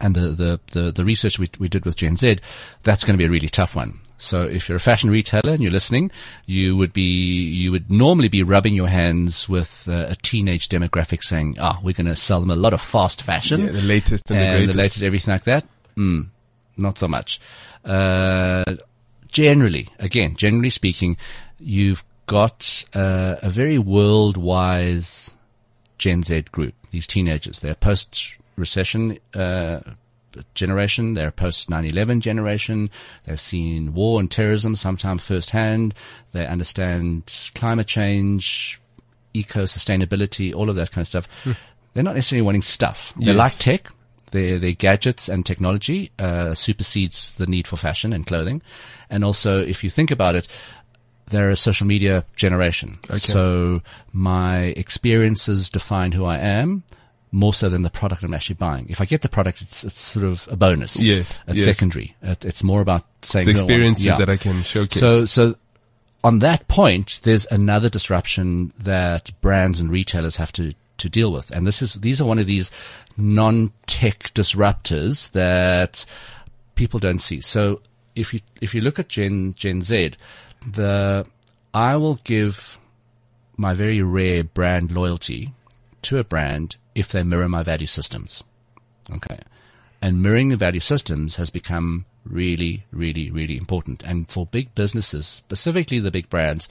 and 0.00 0.14
the, 0.14 0.30
the, 0.30 0.60
the, 0.72 0.92
the, 0.92 1.04
research 1.04 1.38
we, 1.38 1.48
we 1.60 1.68
did 1.68 1.84
with 1.84 1.94
Gen 1.96 2.16
Z, 2.16 2.38
that's 2.82 3.04
going 3.04 3.14
to 3.14 3.18
be 3.18 3.26
a 3.26 3.30
really 3.30 3.48
tough 3.48 3.76
one. 3.76 4.00
So 4.18 4.42
if 4.42 4.68
you're 4.68 4.76
a 4.76 4.80
fashion 4.80 5.08
retailer 5.08 5.52
and 5.52 5.62
you're 5.62 5.70
listening, 5.70 6.10
you 6.46 6.76
would 6.76 6.92
be, 6.92 7.02
you 7.02 7.70
would 7.70 7.90
normally 7.90 8.28
be 8.28 8.42
rubbing 8.42 8.74
your 8.74 8.88
hands 8.88 9.48
with 9.48 9.86
uh, 9.88 10.06
a 10.08 10.16
teenage 10.16 10.68
demographic 10.68 11.22
saying, 11.22 11.56
ah, 11.60 11.76
oh, 11.76 11.84
we're 11.84 11.94
going 11.94 12.06
to 12.06 12.16
sell 12.16 12.40
them 12.40 12.50
a 12.50 12.56
lot 12.56 12.72
of 12.72 12.80
fast 12.80 13.22
fashion. 13.22 13.60
Yeah, 13.60 13.72
the 13.72 13.82
latest 13.82 14.30
and, 14.30 14.40
and 14.40 14.46
the 14.46 14.56
greatest. 14.56 14.76
The 14.76 14.82
latest, 14.82 15.02
everything 15.04 15.32
like 15.32 15.44
that. 15.44 15.64
Mm, 15.96 16.28
not 16.76 16.98
so 16.98 17.06
much. 17.06 17.40
Uh, 17.84 18.64
generally, 19.28 19.88
again, 20.00 20.34
generally 20.36 20.70
speaking, 20.70 21.16
you've 21.58 22.04
got 22.26 22.84
uh, 22.94 23.36
a 23.42 23.50
very 23.50 23.78
world-wise 23.78 25.36
Gen 25.98 26.22
Z 26.22 26.42
group. 26.52 26.74
These 26.90 27.06
teenagers, 27.06 27.60
they're 27.60 27.74
post-recession 27.74 29.18
uh, 29.34 29.80
generation. 30.54 31.14
They're 31.14 31.30
post 31.30 31.68
9/11 31.68 32.20
generation. 32.20 32.90
They've 33.24 33.40
seen 33.40 33.94
war 33.94 34.20
and 34.20 34.30
terrorism 34.30 34.74
sometimes 34.74 35.24
firsthand. 35.24 35.94
They 36.32 36.46
understand 36.46 37.50
climate 37.54 37.86
change, 37.86 38.80
eco 39.32 39.64
sustainability, 39.64 40.54
all 40.54 40.70
of 40.70 40.76
that 40.76 40.90
kind 40.90 41.02
of 41.02 41.08
stuff. 41.08 41.28
Hmm. 41.44 41.52
They're 41.92 42.02
not 42.02 42.14
necessarily 42.16 42.42
wanting 42.42 42.62
stuff. 42.62 43.12
They 43.16 43.26
yes. 43.26 43.36
like 43.36 43.56
tech. 43.56 43.88
Their, 44.32 44.58
their 44.58 44.72
gadgets 44.72 45.28
and 45.28 45.46
technology 45.46 46.10
uh, 46.18 46.54
supersedes 46.54 47.36
the 47.36 47.46
need 47.46 47.68
for 47.68 47.76
fashion 47.76 48.12
and 48.12 48.26
clothing. 48.26 48.62
And 49.08 49.22
also, 49.22 49.60
if 49.60 49.84
you 49.84 49.90
think 49.90 50.10
about 50.10 50.34
it, 50.34 50.48
they're 51.26 51.50
a 51.50 51.56
social 51.56 51.86
media 51.86 52.24
generation. 52.36 52.98
Okay. 53.08 53.18
So 53.18 53.82
my 54.12 54.74
experiences 54.76 55.70
define 55.70 56.12
who 56.12 56.24
I 56.24 56.38
am 56.38 56.82
more 57.32 57.52
so 57.52 57.68
than 57.68 57.82
the 57.82 57.90
product 57.90 58.22
I'm 58.22 58.32
actually 58.32 58.54
buying. 58.56 58.86
If 58.88 59.00
I 59.00 59.06
get 59.06 59.22
the 59.22 59.28
product, 59.28 59.62
it's, 59.62 59.82
it's 59.84 59.98
sort 59.98 60.24
of 60.24 60.46
a 60.50 60.56
bonus. 60.56 61.00
Yes. 61.00 61.42
It's 61.48 61.64
yes. 61.64 61.76
secondary. 61.76 62.14
It, 62.22 62.44
it's 62.44 62.62
more 62.62 62.80
about 62.80 63.04
saying 63.22 63.48
it's 63.48 63.58
the 63.58 63.64
experiences 63.64 64.06
yeah. 64.06 64.16
that 64.16 64.28
I 64.28 64.36
can 64.36 64.62
showcase. 64.62 65.00
So, 65.00 65.24
so 65.24 65.56
on 66.22 66.38
that 66.40 66.68
point, 66.68 67.20
there's 67.24 67.46
another 67.50 67.88
disruption 67.88 68.72
that 68.78 69.30
brands 69.40 69.80
and 69.80 69.90
retailers 69.90 70.36
have 70.36 70.52
to, 70.52 70.72
to 70.98 71.08
deal 71.08 71.32
with. 71.32 71.50
And 71.50 71.66
this 71.66 71.82
is, 71.82 71.94
these 71.94 72.20
are 72.20 72.24
one 72.24 72.38
of 72.38 72.46
these 72.46 72.70
non-tech 73.16 74.32
disruptors 74.34 75.30
that 75.32 76.06
people 76.76 77.00
don't 77.00 77.20
see. 77.20 77.40
So 77.40 77.80
if 78.14 78.32
you 78.32 78.40
if 78.60 78.74
you 78.74 78.80
look 78.80 78.98
at 78.98 79.08
Gen 79.08 79.54
Gen 79.54 79.82
Z, 79.82 80.12
the 80.66 81.26
I 81.72 81.96
will 81.96 82.16
give 82.24 82.78
my 83.56 83.74
very 83.74 84.02
rare 84.02 84.44
brand 84.44 84.92
loyalty 84.92 85.52
to 86.02 86.18
a 86.18 86.24
brand 86.24 86.76
if 86.94 87.08
they 87.08 87.22
mirror 87.22 87.48
my 87.48 87.62
value 87.62 87.86
systems. 87.86 88.44
Okay. 89.10 89.38
And 90.00 90.22
mirroring 90.22 90.50
the 90.50 90.56
value 90.56 90.80
systems 90.80 91.36
has 91.36 91.50
become 91.50 92.04
really, 92.24 92.84
really, 92.90 93.30
really 93.30 93.56
important. 93.56 94.02
And 94.02 94.28
for 94.30 94.46
big 94.46 94.74
businesses, 94.74 95.26
specifically 95.26 95.98
the 95.98 96.10
big 96.10 96.28
brands, 96.28 96.68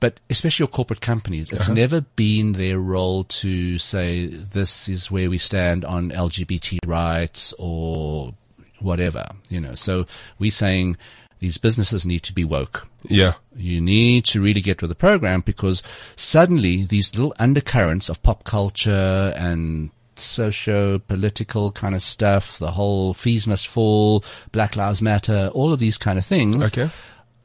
but 0.00 0.20
especially 0.30 0.64
your 0.64 0.68
corporate 0.68 1.00
companies, 1.00 1.52
it's 1.52 1.62
uh-huh. 1.62 1.74
never 1.74 2.00
been 2.00 2.52
their 2.52 2.78
role 2.78 3.24
to 3.24 3.78
say 3.78 4.26
this 4.26 4.88
is 4.88 5.10
where 5.10 5.28
we 5.28 5.38
stand 5.38 5.84
on 5.84 6.10
LGBT 6.10 6.78
rights 6.86 7.52
or 7.58 8.34
whatever, 8.80 9.26
you 9.48 9.60
know. 9.60 9.74
So 9.74 10.06
we're 10.38 10.50
saying 10.50 10.96
these 11.38 11.58
businesses 11.58 12.04
need 12.04 12.20
to 12.20 12.32
be 12.32 12.44
woke. 12.44 12.86
Yeah. 13.04 13.34
You 13.56 13.80
need 13.80 14.24
to 14.26 14.40
really 14.40 14.60
get 14.60 14.82
with 14.82 14.88
the 14.88 14.94
program 14.94 15.40
because 15.42 15.82
suddenly 16.16 16.84
these 16.84 17.14
little 17.14 17.34
undercurrents 17.38 18.08
of 18.08 18.22
pop 18.22 18.44
culture 18.44 19.32
and 19.36 19.90
socio 20.16 20.98
political 20.98 21.72
kind 21.72 21.94
of 21.94 22.02
stuff, 22.02 22.58
the 22.58 22.72
whole 22.72 23.14
fees 23.14 23.46
must 23.46 23.68
fall, 23.68 24.24
Black 24.52 24.76
Lives 24.76 25.00
Matter, 25.00 25.50
all 25.54 25.72
of 25.72 25.78
these 25.78 25.98
kind 25.98 26.18
of 26.18 26.26
things 26.26 26.64
okay. 26.66 26.90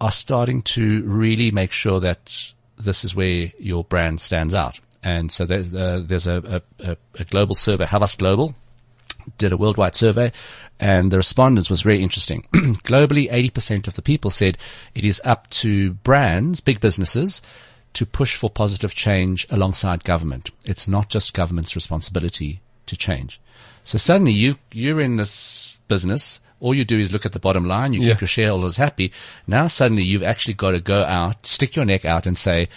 are 0.01 0.11
starting 0.11 0.61
to 0.61 1.03
really 1.03 1.51
make 1.51 1.71
sure 1.71 1.99
that 1.99 2.53
this 2.77 3.03
is 3.03 3.15
where 3.15 3.51
your 3.59 3.83
brand 3.83 4.21
stands 4.21 4.55
out. 4.55 4.79
And 5.03 5.31
so 5.31 5.45
there's, 5.45 5.73
uh, 5.73 6.01
there's 6.05 6.27
a, 6.27 6.61
a, 6.79 6.97
a, 7.15 7.25
global 7.25 7.55
survey, 7.55 7.85
Havas 7.85 8.15
Global 8.15 8.55
did 9.37 9.51
a 9.51 9.57
worldwide 9.57 9.95
survey 9.95 10.31
and 10.79 11.11
the 11.11 11.17
respondents 11.17 11.69
was 11.69 11.81
very 11.81 12.01
interesting. 12.01 12.43
Globally, 12.53 13.31
80% 13.31 13.87
of 13.87 13.95
the 13.95 14.01
people 14.01 14.31
said 14.31 14.57
it 14.93 15.05
is 15.05 15.21
up 15.23 15.49
to 15.51 15.93
brands, 15.93 16.59
big 16.59 16.79
businesses, 16.79 17.41
to 17.93 18.05
push 18.05 18.35
for 18.35 18.49
positive 18.49 18.93
change 18.93 19.47
alongside 19.49 20.03
government. 20.03 20.49
It's 20.65 20.87
not 20.87 21.09
just 21.09 21.33
government's 21.33 21.75
responsibility 21.75 22.61
to 22.87 22.97
change. 22.97 23.39
So 23.83 23.97
suddenly 23.97 24.33
you, 24.33 24.55
you're 24.71 24.99
in 24.99 25.17
this 25.17 25.79
business. 25.87 26.39
All 26.59 26.73
you 26.73 26.85
do 26.85 26.99
is 26.99 27.11
look 27.11 27.25
at 27.25 27.33
the 27.33 27.39
bottom 27.39 27.65
line. 27.65 27.93
You 27.93 28.01
yeah. 28.01 28.13
keep 28.13 28.21
your 28.21 28.27
shareholders 28.27 28.77
happy. 28.77 29.11
Now 29.45 29.67
suddenly 29.67 30.03
you've 30.03 30.23
actually 30.23 30.55
got 30.55 30.71
to 30.71 30.81
go 30.81 31.03
out, 31.03 31.45
stick 31.45 31.75
your 31.75 31.85
neck 31.85 32.03
out 32.03 32.25
and 32.25 32.37
say, 32.37 32.69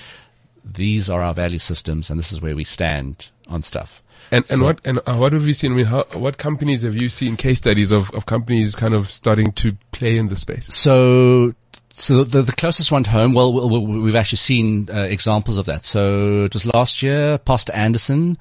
these 0.65 1.09
are 1.09 1.23
our 1.23 1.33
value 1.33 1.61
systems 1.61 2.11
and 2.11 2.19
this 2.19 2.33
is 2.33 2.41
where 2.41 2.57
we 2.57 2.65
stand 2.65 3.31
on 3.49 3.63
stuff. 3.63 4.03
And 4.31 4.45
and 4.51 4.59
so, 4.59 4.65
what 4.65 4.81
and 4.85 4.99
uh, 5.07 5.17
what 5.17 5.33
have 5.33 5.47
you 5.47 5.53
seen? 5.53 5.73
I 5.73 5.77
mean, 5.77 5.87
how, 5.87 6.05
what 6.15 6.39
companies 6.39 6.83
have 6.83 6.97
you 6.97 7.09
seen 7.09 7.37
case 7.37 7.59
studies 7.59 7.93
of, 7.93 8.11
of 8.11 8.27
companies 8.27 8.75
kind 8.75 8.95
of 8.95 9.09
starting 9.09 9.53
to 9.53 9.77
play 9.93 10.19
in 10.19 10.27
the 10.27 10.37
space? 10.37 10.73
So 10.75 11.55
so 11.91 12.25
the, 12.25 12.43
the 12.43 12.53
closest 12.53 12.93
one 12.93 13.05
to 13.05 13.11
home, 13.11 13.33
well, 13.33 13.71
we've 13.87 14.17
actually 14.17 14.37
seen 14.37 14.89
uh, 14.93 15.03
examples 15.03 15.57
of 15.57 15.65
that. 15.65 15.85
So 15.87 16.45
it 16.45 16.53
was 16.53 16.67
last 16.67 17.03
year, 17.03 17.39
Pastor 17.39 17.73
Anderson, 17.73 18.37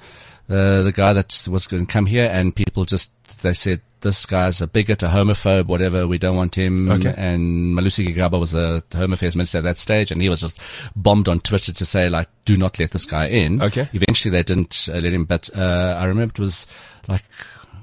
uh, 0.49 0.81
the 0.83 0.93
guy 0.93 1.13
that 1.13 1.47
was 1.49 1.67
going 1.67 1.85
to 1.85 1.91
come 1.91 2.05
here, 2.05 2.29
and 2.31 2.55
people 2.55 2.85
just 2.85 3.11
they 3.41 3.53
said 3.53 3.81
this 4.01 4.25
guy's 4.25 4.61
a 4.61 4.67
bigot, 4.67 5.01
a 5.01 5.07
homophobe, 5.07 5.65
whatever. 5.65 6.07
We 6.07 6.17
don't 6.17 6.35
want 6.35 6.55
him. 6.55 6.91
Okay. 6.91 7.13
And 7.17 7.75
Malusi 7.75 8.07
Gigaba 8.07 8.39
was 8.39 8.51
the 8.51 8.83
Home 8.93 9.13
Affairs 9.13 9.35
Minister 9.35 9.57
at 9.57 9.63
that 9.63 9.77
stage, 9.79 10.11
and 10.11 10.21
he 10.21 10.29
was 10.29 10.41
just 10.41 10.59
bombed 10.95 11.27
on 11.27 11.39
Twitter 11.39 11.73
to 11.73 11.85
say 11.85 12.09
like, 12.09 12.29
"Do 12.45 12.57
not 12.57 12.79
let 12.79 12.91
this 12.91 13.05
guy 13.05 13.27
in." 13.27 13.61
Okay. 13.61 13.89
Eventually, 13.93 14.31
they 14.31 14.43
didn't 14.43 14.87
uh, 14.91 14.97
let 14.97 15.13
him, 15.13 15.25
but 15.25 15.49
uh, 15.55 15.97
I 15.99 16.05
remember 16.05 16.31
it 16.31 16.39
was 16.39 16.67
like 17.07 17.23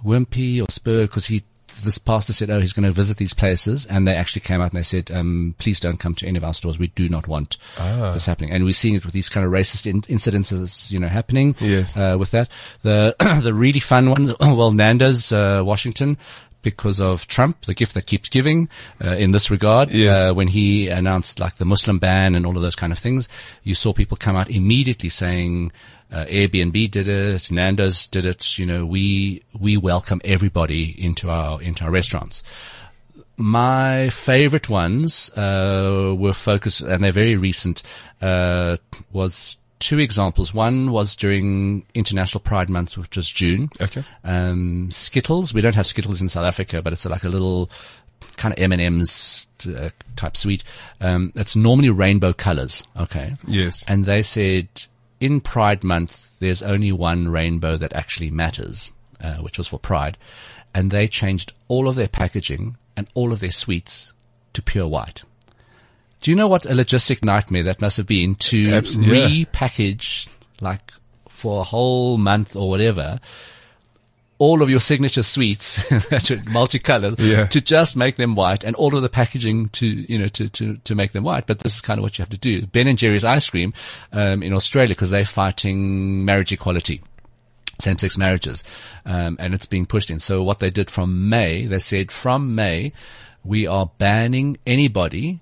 Wimpy 0.04 0.62
or 0.62 0.70
Spur 0.70 1.02
because 1.02 1.26
he 1.26 1.42
this 1.84 1.98
pastor 1.98 2.32
said, 2.32 2.50
"Oh, 2.50 2.60
he's 2.60 2.72
going 2.72 2.86
to 2.86 2.92
visit 2.92 3.16
these 3.16 3.34
places," 3.34 3.86
and 3.86 4.06
they 4.06 4.14
actually 4.14 4.40
came 4.40 4.60
out 4.60 4.72
and 4.72 4.78
they 4.78 4.84
said, 4.84 5.10
um, 5.10 5.54
"Please 5.58 5.80
don't 5.80 5.98
come 5.98 6.14
to 6.16 6.26
any 6.26 6.36
of 6.36 6.44
our 6.44 6.54
stores. 6.54 6.78
We 6.78 6.88
do 6.88 7.08
not 7.08 7.28
want 7.28 7.56
ah. 7.78 8.12
this 8.12 8.26
happening." 8.26 8.50
And 8.52 8.64
we're 8.64 8.72
seeing 8.72 8.94
it 8.94 9.04
with 9.04 9.14
these 9.14 9.28
kind 9.28 9.46
of 9.46 9.52
racist 9.52 9.86
in- 9.86 10.02
incidences, 10.02 10.90
you 10.90 10.98
know, 10.98 11.08
happening. 11.08 11.54
Yes. 11.60 11.96
Uh, 11.96 12.16
with 12.18 12.30
that, 12.32 12.48
the 12.82 13.14
the 13.42 13.54
really 13.54 13.80
fun 13.80 14.10
ones. 14.10 14.32
Well, 14.52 14.72
Nando's 14.72 15.32
uh, 15.32 15.62
Washington 15.64 16.18
because 16.62 17.00
of 17.00 17.26
Trump, 17.26 17.62
the 17.62 17.74
gift 17.74 17.94
that 17.94 18.06
keeps 18.06 18.28
giving, 18.28 18.68
uh, 19.02 19.16
in 19.16 19.32
this 19.32 19.50
regard. 19.50 19.90
Yes. 19.90 20.16
Uh, 20.16 20.34
when 20.34 20.48
he 20.48 20.88
announced 20.88 21.38
like 21.40 21.56
the 21.56 21.64
Muslim 21.64 21.98
ban 21.98 22.34
and 22.34 22.46
all 22.46 22.56
of 22.56 22.62
those 22.62 22.76
kind 22.76 22.92
of 22.92 22.98
things, 22.98 23.28
you 23.62 23.74
saw 23.74 23.92
people 23.92 24.16
come 24.16 24.36
out 24.36 24.50
immediately 24.50 25.08
saying, 25.08 25.72
uh, 26.12 26.24
Airbnb 26.26 26.90
did 26.90 27.08
it, 27.08 27.50
Nando's 27.50 28.06
did 28.06 28.26
it. 28.26 28.58
You 28.58 28.66
know, 28.66 28.84
we 28.84 29.42
we 29.58 29.76
welcome 29.76 30.20
everybody 30.24 30.94
into 31.02 31.30
our 31.30 31.60
into 31.62 31.84
our 31.84 31.90
restaurants. 31.90 32.42
My 33.38 34.10
favorite 34.10 34.68
ones 34.68 35.30
uh, 35.30 36.14
were 36.16 36.34
focused, 36.34 36.82
and 36.82 37.02
they're 37.02 37.12
very 37.12 37.36
recent. 37.36 37.82
Uh, 38.20 38.76
was 39.10 39.56
two 39.82 39.98
examples. 39.98 40.54
One 40.54 40.92
was 40.92 41.16
during 41.16 41.84
International 41.92 42.40
Pride 42.40 42.70
Month, 42.70 42.96
which 42.96 43.16
was 43.16 43.28
June. 43.28 43.68
Okay. 43.80 44.04
Um, 44.22 44.90
Skittles. 44.92 45.52
We 45.52 45.60
don't 45.60 45.74
have 45.74 45.88
Skittles 45.88 46.20
in 46.20 46.28
South 46.28 46.44
Africa, 46.44 46.80
but 46.80 46.92
it's 46.92 47.04
like 47.04 47.24
a 47.24 47.28
little 47.28 47.68
kind 48.36 48.54
of 48.54 48.62
M 48.62 48.70
and 48.72 48.80
M's 48.80 49.48
uh, 49.66 49.90
type 50.14 50.36
sweet. 50.36 50.62
Um, 51.00 51.32
it's 51.34 51.56
normally 51.56 51.90
rainbow 51.90 52.32
colors. 52.32 52.86
Okay. 52.96 53.34
Yes. 53.46 53.84
And 53.88 54.04
they 54.04 54.22
said 54.22 54.68
in 55.18 55.40
Pride 55.40 55.82
Month, 55.82 56.38
there's 56.38 56.62
only 56.62 56.92
one 56.92 57.28
rainbow 57.28 57.76
that 57.76 57.92
actually 57.92 58.30
matters, 58.30 58.92
uh, 59.20 59.38
which 59.38 59.58
was 59.58 59.66
for 59.66 59.80
Pride. 59.80 60.16
And 60.72 60.92
they 60.92 61.08
changed 61.08 61.52
all 61.66 61.88
of 61.88 61.96
their 61.96 62.08
packaging 62.08 62.76
and 62.96 63.08
all 63.14 63.32
of 63.32 63.40
their 63.40 63.50
sweets 63.50 64.12
to 64.52 64.62
pure 64.62 64.86
white. 64.86 65.24
Do 66.22 66.30
you 66.30 66.36
know 66.36 66.48
what 66.48 66.64
a 66.64 66.70
logistic 66.70 67.24
nightmare 67.24 67.64
that 67.64 67.80
must 67.80 67.98
have 67.98 68.06
been 68.06 68.36
to 68.36 68.72
Absolutely, 68.72 69.44
repackage 69.44 70.28
like 70.60 70.92
for 71.28 71.60
a 71.60 71.64
whole 71.64 72.16
month 72.16 72.56
or 72.56 72.68
whatever 72.68 73.20
all 74.42 74.60
of 74.60 74.68
your 74.68 74.80
signature 74.80 75.22
sweets 75.22 75.76
that 76.10 76.28
are 76.32 76.42
multicolored 76.50 77.20
yeah. 77.20 77.46
to 77.46 77.60
just 77.60 77.94
make 77.94 78.16
them 78.16 78.34
white 78.34 78.64
and 78.64 78.74
all 78.74 78.96
of 78.96 79.00
the 79.00 79.08
packaging 79.08 79.68
to, 79.68 79.86
you 79.86 80.18
know, 80.18 80.26
to, 80.26 80.48
to, 80.48 80.76
to 80.78 80.96
make 80.96 81.12
them 81.12 81.22
white. 81.22 81.46
But 81.46 81.60
this 81.60 81.76
is 81.76 81.80
kind 81.80 81.98
of 81.98 82.02
what 82.02 82.18
you 82.18 82.22
have 82.22 82.30
to 82.30 82.38
do. 82.38 82.66
Ben 82.66 82.88
and 82.88 82.98
Jerry's 82.98 83.22
ice 83.22 83.48
cream, 83.48 83.72
um, 84.12 84.42
in 84.42 84.52
Australia 84.52 84.96
because 84.96 85.10
they're 85.10 85.24
fighting 85.24 86.24
marriage 86.24 86.50
equality 86.50 87.02
same-sex 87.78 88.16
marriages, 88.16 88.62
um, 89.06 89.36
and 89.40 89.54
it's 89.54 89.66
being 89.66 89.86
pushed 89.86 90.10
in. 90.10 90.20
So 90.20 90.42
what 90.42 90.60
they 90.60 90.70
did 90.70 90.90
from 90.90 91.28
May, 91.28 91.66
they 91.66 91.80
said 91.80 92.12
from 92.12 92.54
May, 92.54 92.92
we 93.44 93.66
are 93.66 93.90
banning 93.98 94.56
anybody 94.66 95.40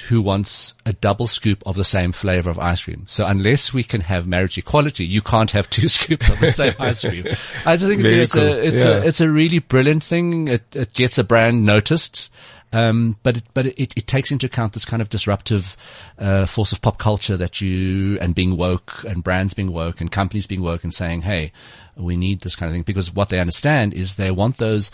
who 0.00 0.22
wants 0.22 0.74
a 0.84 0.92
double 0.92 1.26
scoop 1.26 1.62
of 1.66 1.76
the 1.76 1.84
same 1.84 2.12
flavor 2.12 2.50
of 2.50 2.58
ice 2.58 2.84
cream. 2.84 3.04
So 3.06 3.24
unless 3.26 3.72
we 3.72 3.84
can 3.84 4.00
have 4.00 4.26
marriage 4.26 4.58
equality, 4.58 5.06
you 5.06 5.22
can't 5.22 5.50
have 5.52 5.68
two 5.70 5.88
scoops 5.96 6.28
of 6.28 6.40
the 6.40 6.50
same 6.50 6.74
ice 6.78 7.02
cream. 7.02 7.26
I 7.66 7.76
just 7.76 7.86
think 7.86 8.02
it's 8.04 8.34
cool. 8.34 8.42
a, 8.42 8.56
it's 8.56 8.84
yeah. 8.84 8.90
a, 8.90 9.02
it's 9.02 9.20
a 9.20 9.30
really 9.30 9.58
brilliant 9.58 10.02
thing. 10.02 10.48
It, 10.48 10.64
it 10.74 10.94
gets 10.94 11.18
a 11.18 11.24
brand 11.24 11.64
noticed. 11.64 12.30
Um, 12.74 13.18
but 13.22 13.36
it, 13.36 13.44
but 13.52 13.66
it, 13.66 13.92
it 13.96 14.06
takes 14.06 14.30
into 14.30 14.46
account 14.46 14.72
this 14.72 14.86
kind 14.86 15.02
of 15.02 15.10
disruptive 15.10 15.76
uh, 16.18 16.46
force 16.46 16.72
of 16.72 16.80
pop 16.80 16.96
culture 16.96 17.36
that 17.36 17.60
you 17.60 18.18
and 18.18 18.34
being 18.34 18.56
woke 18.56 19.04
and 19.04 19.22
brands 19.22 19.52
being 19.52 19.72
woke 19.72 20.00
and 20.00 20.10
companies 20.10 20.46
being 20.46 20.62
woke 20.62 20.82
and 20.82 20.94
saying, 20.94 21.20
hey, 21.20 21.52
we 21.96 22.16
need 22.16 22.40
this 22.40 22.56
kind 22.56 22.70
of 22.70 22.74
thing 22.74 22.82
because 22.82 23.12
what 23.12 23.28
they 23.28 23.38
understand 23.38 23.92
is 23.92 24.16
they 24.16 24.30
want 24.30 24.56
those 24.56 24.90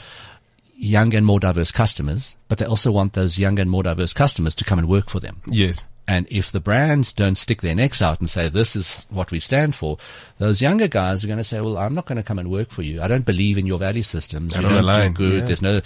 young 0.81 1.13
and 1.13 1.27
more 1.27 1.41
diverse 1.41 1.73
customers, 1.73 2.37
but 2.47 2.59
they 2.59 2.65
also 2.65 2.93
want 2.93 3.13
those 3.15 3.37
young 3.37 3.59
and 3.59 3.69
more 3.69 3.83
diverse 3.83 4.13
customers 4.13 4.55
to 4.55 4.65
come 4.65 4.79
and 4.79 4.89
work 4.89 5.11
for 5.11 5.19
them. 5.19 5.43
Yes. 5.47 5.87
And 6.07 6.27
if 6.31 6.53
the 6.53 6.61
brands 6.61 7.13
don't 7.13 7.35
stick 7.35 7.61
their 7.61 7.75
necks 7.75 8.01
out 8.01 8.21
and 8.21 8.31
say, 8.31 8.49
this 8.49 8.77
is 8.77 9.05
what 9.11 9.31
we 9.31 9.41
stand 9.41 9.75
for, 9.75 9.99
those 10.39 10.63
younger 10.63 10.89
guys 10.89 11.23
are 11.23 11.27
going 11.27 11.39
to 11.39 11.45
say, 11.45 11.61
well, 11.61 11.77
I'm 11.77 11.95
not 11.95 12.07
going 12.07 12.17
to 12.17 12.23
come 12.23 12.39
and 12.39 12.51
work 12.51 12.71
for 12.71 12.83
you. 12.83 13.03
I 13.03 13.09
don't 13.09 13.27
believe 13.27 13.59
in 13.59 13.67
your 13.67 13.79
value 13.79 14.05
systems. 14.05 14.55
I 14.55 14.63
don't, 14.63 14.87
don't 14.87 15.15
do 15.15 15.19
good. 15.19 15.41
Yeah. 15.41 15.45
There's 15.47 15.63
no, 15.63 15.81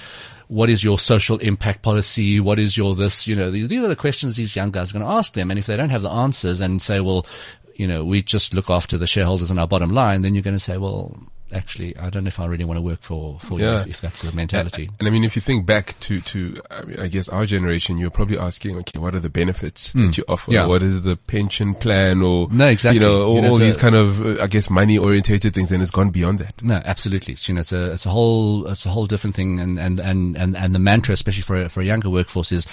what 0.47 0.69
is 0.69 0.85
your 0.85 0.99
social 0.99 1.39
impact 1.39 1.83
policy? 1.83 2.39
What 2.39 2.59
is 2.59 2.77
your 2.77 2.95
this? 2.95 3.27
You 3.27 3.35
know, 3.35 3.51
these, 3.51 3.67
these 3.69 3.83
are 3.83 3.89
the 3.89 3.97
questions 3.97 4.37
these 4.37 4.55
young 4.55 4.71
guys 4.71 4.91
are 4.91 4.99
going 4.99 5.05
to 5.05 5.11
ask 5.11 5.33
them. 5.33 5.51
And 5.51 5.59
if 5.59 5.67
they 5.67 5.77
don't 5.77 5.91
have 5.91 6.03
the 6.03 6.11
answers 6.11 6.61
and 6.61 6.81
say, 6.81 7.01
well, 7.01 7.27
you 7.75 7.89
know, 7.89 8.05
we 8.05 8.23
just 8.23 8.55
look 8.55 8.71
after 8.71 8.99
the 8.99 9.07
shareholders 9.07 9.51
and 9.51 9.59
our 9.59 9.67
bottom 9.67 9.91
line, 9.91 10.23
then 10.23 10.35
you're 10.35 10.43
going 10.43 10.55
to 10.55 10.61
say, 10.61 10.77
well, 10.77 11.19
actually, 11.53 11.97
I 11.97 12.11
don't 12.11 12.25
know 12.25 12.29
if 12.29 12.41
I 12.41 12.47
really 12.47 12.65
want 12.65 12.79
to 12.79 12.83
work 12.83 13.01
for, 13.01 13.39
for 13.41 13.59
yeah. 13.59 13.73
you 13.73 13.81
if, 13.81 13.87
if, 13.89 14.01
that's 14.01 14.23
the 14.23 14.35
mentality. 14.35 14.85
And, 14.87 14.97
and, 15.01 15.09
I 15.09 15.11
mean, 15.11 15.25
if 15.25 15.37
you 15.37 15.43
think 15.43 15.67
back 15.67 15.99
to, 16.01 16.21
to, 16.21 16.57
I, 16.71 16.83
mean, 16.83 17.01
I 17.01 17.09
guess 17.09 17.29
our 17.29 17.47
generation, 17.47 17.99
you're 17.99 18.11
probably 18.11 18.39
asking, 18.39 18.77
okay, 18.79 18.99
what 18.99 19.15
are 19.15 19.21
the 19.21 19.29
benefits 19.29 19.93
mm. 19.93 20.07
that 20.07 20.19
you 20.19 20.25
offer? 20.29 20.53
Yeah. 20.53 20.67
What 20.67 20.83
is 20.83 21.03
the 21.03 21.17
pension 21.17 21.75
plan 21.75 22.23
or, 22.23 22.49
no, 22.51 22.67
exactly. 22.67 23.01
you 23.01 23.07
know, 23.07 23.23
all, 23.23 23.37
you 23.37 23.43
know, 23.43 23.51
all 23.51 23.57
these 23.57 23.77
a, 23.77 23.81
kind 23.81 23.95
of, 23.95 24.25
uh, 24.25 24.43
I 24.43 24.47
guess, 24.47 24.71
money 24.71 24.99
orientated 24.99 25.55
things 25.55 25.73
and 25.73 25.83
it's 25.83 25.91
gone 25.91 26.11
beyond 26.11 26.39
that. 26.39 26.63
No, 26.63 26.81
absolutely. 26.85 27.35
It's, 27.35 27.49
you 27.49 27.55
know, 27.55 27.61
it's 27.61 27.73
a, 27.73 27.93
it's 27.93 28.07
a 28.07 28.11
whole, 28.11 28.67
it's 28.67 28.87
a 28.87 28.91
whole 28.91 29.07
different 29.07 29.37
thing. 29.37 29.61
And, 29.61 29.79
and, 29.79 30.01
and, 30.01 30.37
and, 30.37 30.57
and 30.57 30.75
the 30.75 30.79
mantra, 30.79 31.13
especially 31.13 31.43
for 31.43 31.63
a, 31.63 31.69
for 31.69 31.81
a 31.81 31.85
younger 31.85 32.11
workforce 32.11 32.53
is 32.53 32.67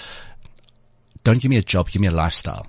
don't 1.24 1.42
give 1.42 1.50
me 1.50 1.58
a 1.58 1.62
job, 1.62 1.90
give 1.90 2.02
me 2.02 2.08
a 2.08 2.12
lifestyle. 2.12 2.68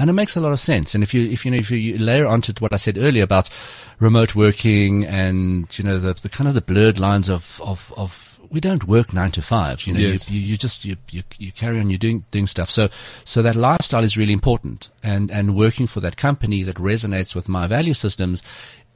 And 0.00 0.08
it 0.08 0.14
makes 0.14 0.34
a 0.34 0.40
lot 0.40 0.52
of 0.52 0.60
sense. 0.60 0.94
And 0.94 1.04
if 1.04 1.12
you, 1.12 1.28
if 1.28 1.44
you 1.44 1.50
know, 1.50 1.58
if 1.58 1.70
you 1.70 1.98
layer 1.98 2.26
onto 2.26 2.54
what 2.58 2.72
I 2.72 2.76
said 2.76 2.96
earlier 2.96 3.22
about 3.22 3.50
remote 3.98 4.34
working 4.34 5.04
and, 5.04 5.68
you 5.78 5.84
know, 5.84 5.98
the, 5.98 6.14
the 6.14 6.30
kind 6.30 6.48
of 6.48 6.54
the 6.54 6.62
blurred 6.62 6.98
lines 6.98 7.28
of, 7.28 7.60
of, 7.62 7.92
of 7.96 8.30
we 8.50 8.60
don't 8.60 8.84
work 8.84 9.12
nine 9.12 9.30
to 9.32 9.42
five. 9.42 9.86
You 9.86 9.92
know, 9.92 10.00
yes. 10.00 10.30
you, 10.30 10.40
you, 10.40 10.46
you, 10.48 10.56
just 10.56 10.84
you, 10.84 10.96
you 11.10 11.22
you 11.38 11.52
carry 11.52 11.78
on. 11.78 11.88
You're 11.88 11.98
doing 11.98 12.24
doing 12.30 12.46
stuff. 12.46 12.70
So 12.70 12.88
so 13.24 13.42
that 13.42 13.54
lifestyle 13.54 14.02
is 14.02 14.16
really 14.16 14.32
important. 14.32 14.90
And 15.02 15.30
and 15.30 15.54
working 15.54 15.86
for 15.86 16.00
that 16.00 16.16
company 16.16 16.62
that 16.64 16.76
resonates 16.76 17.34
with 17.34 17.48
my 17.48 17.66
value 17.66 17.94
systems 17.94 18.42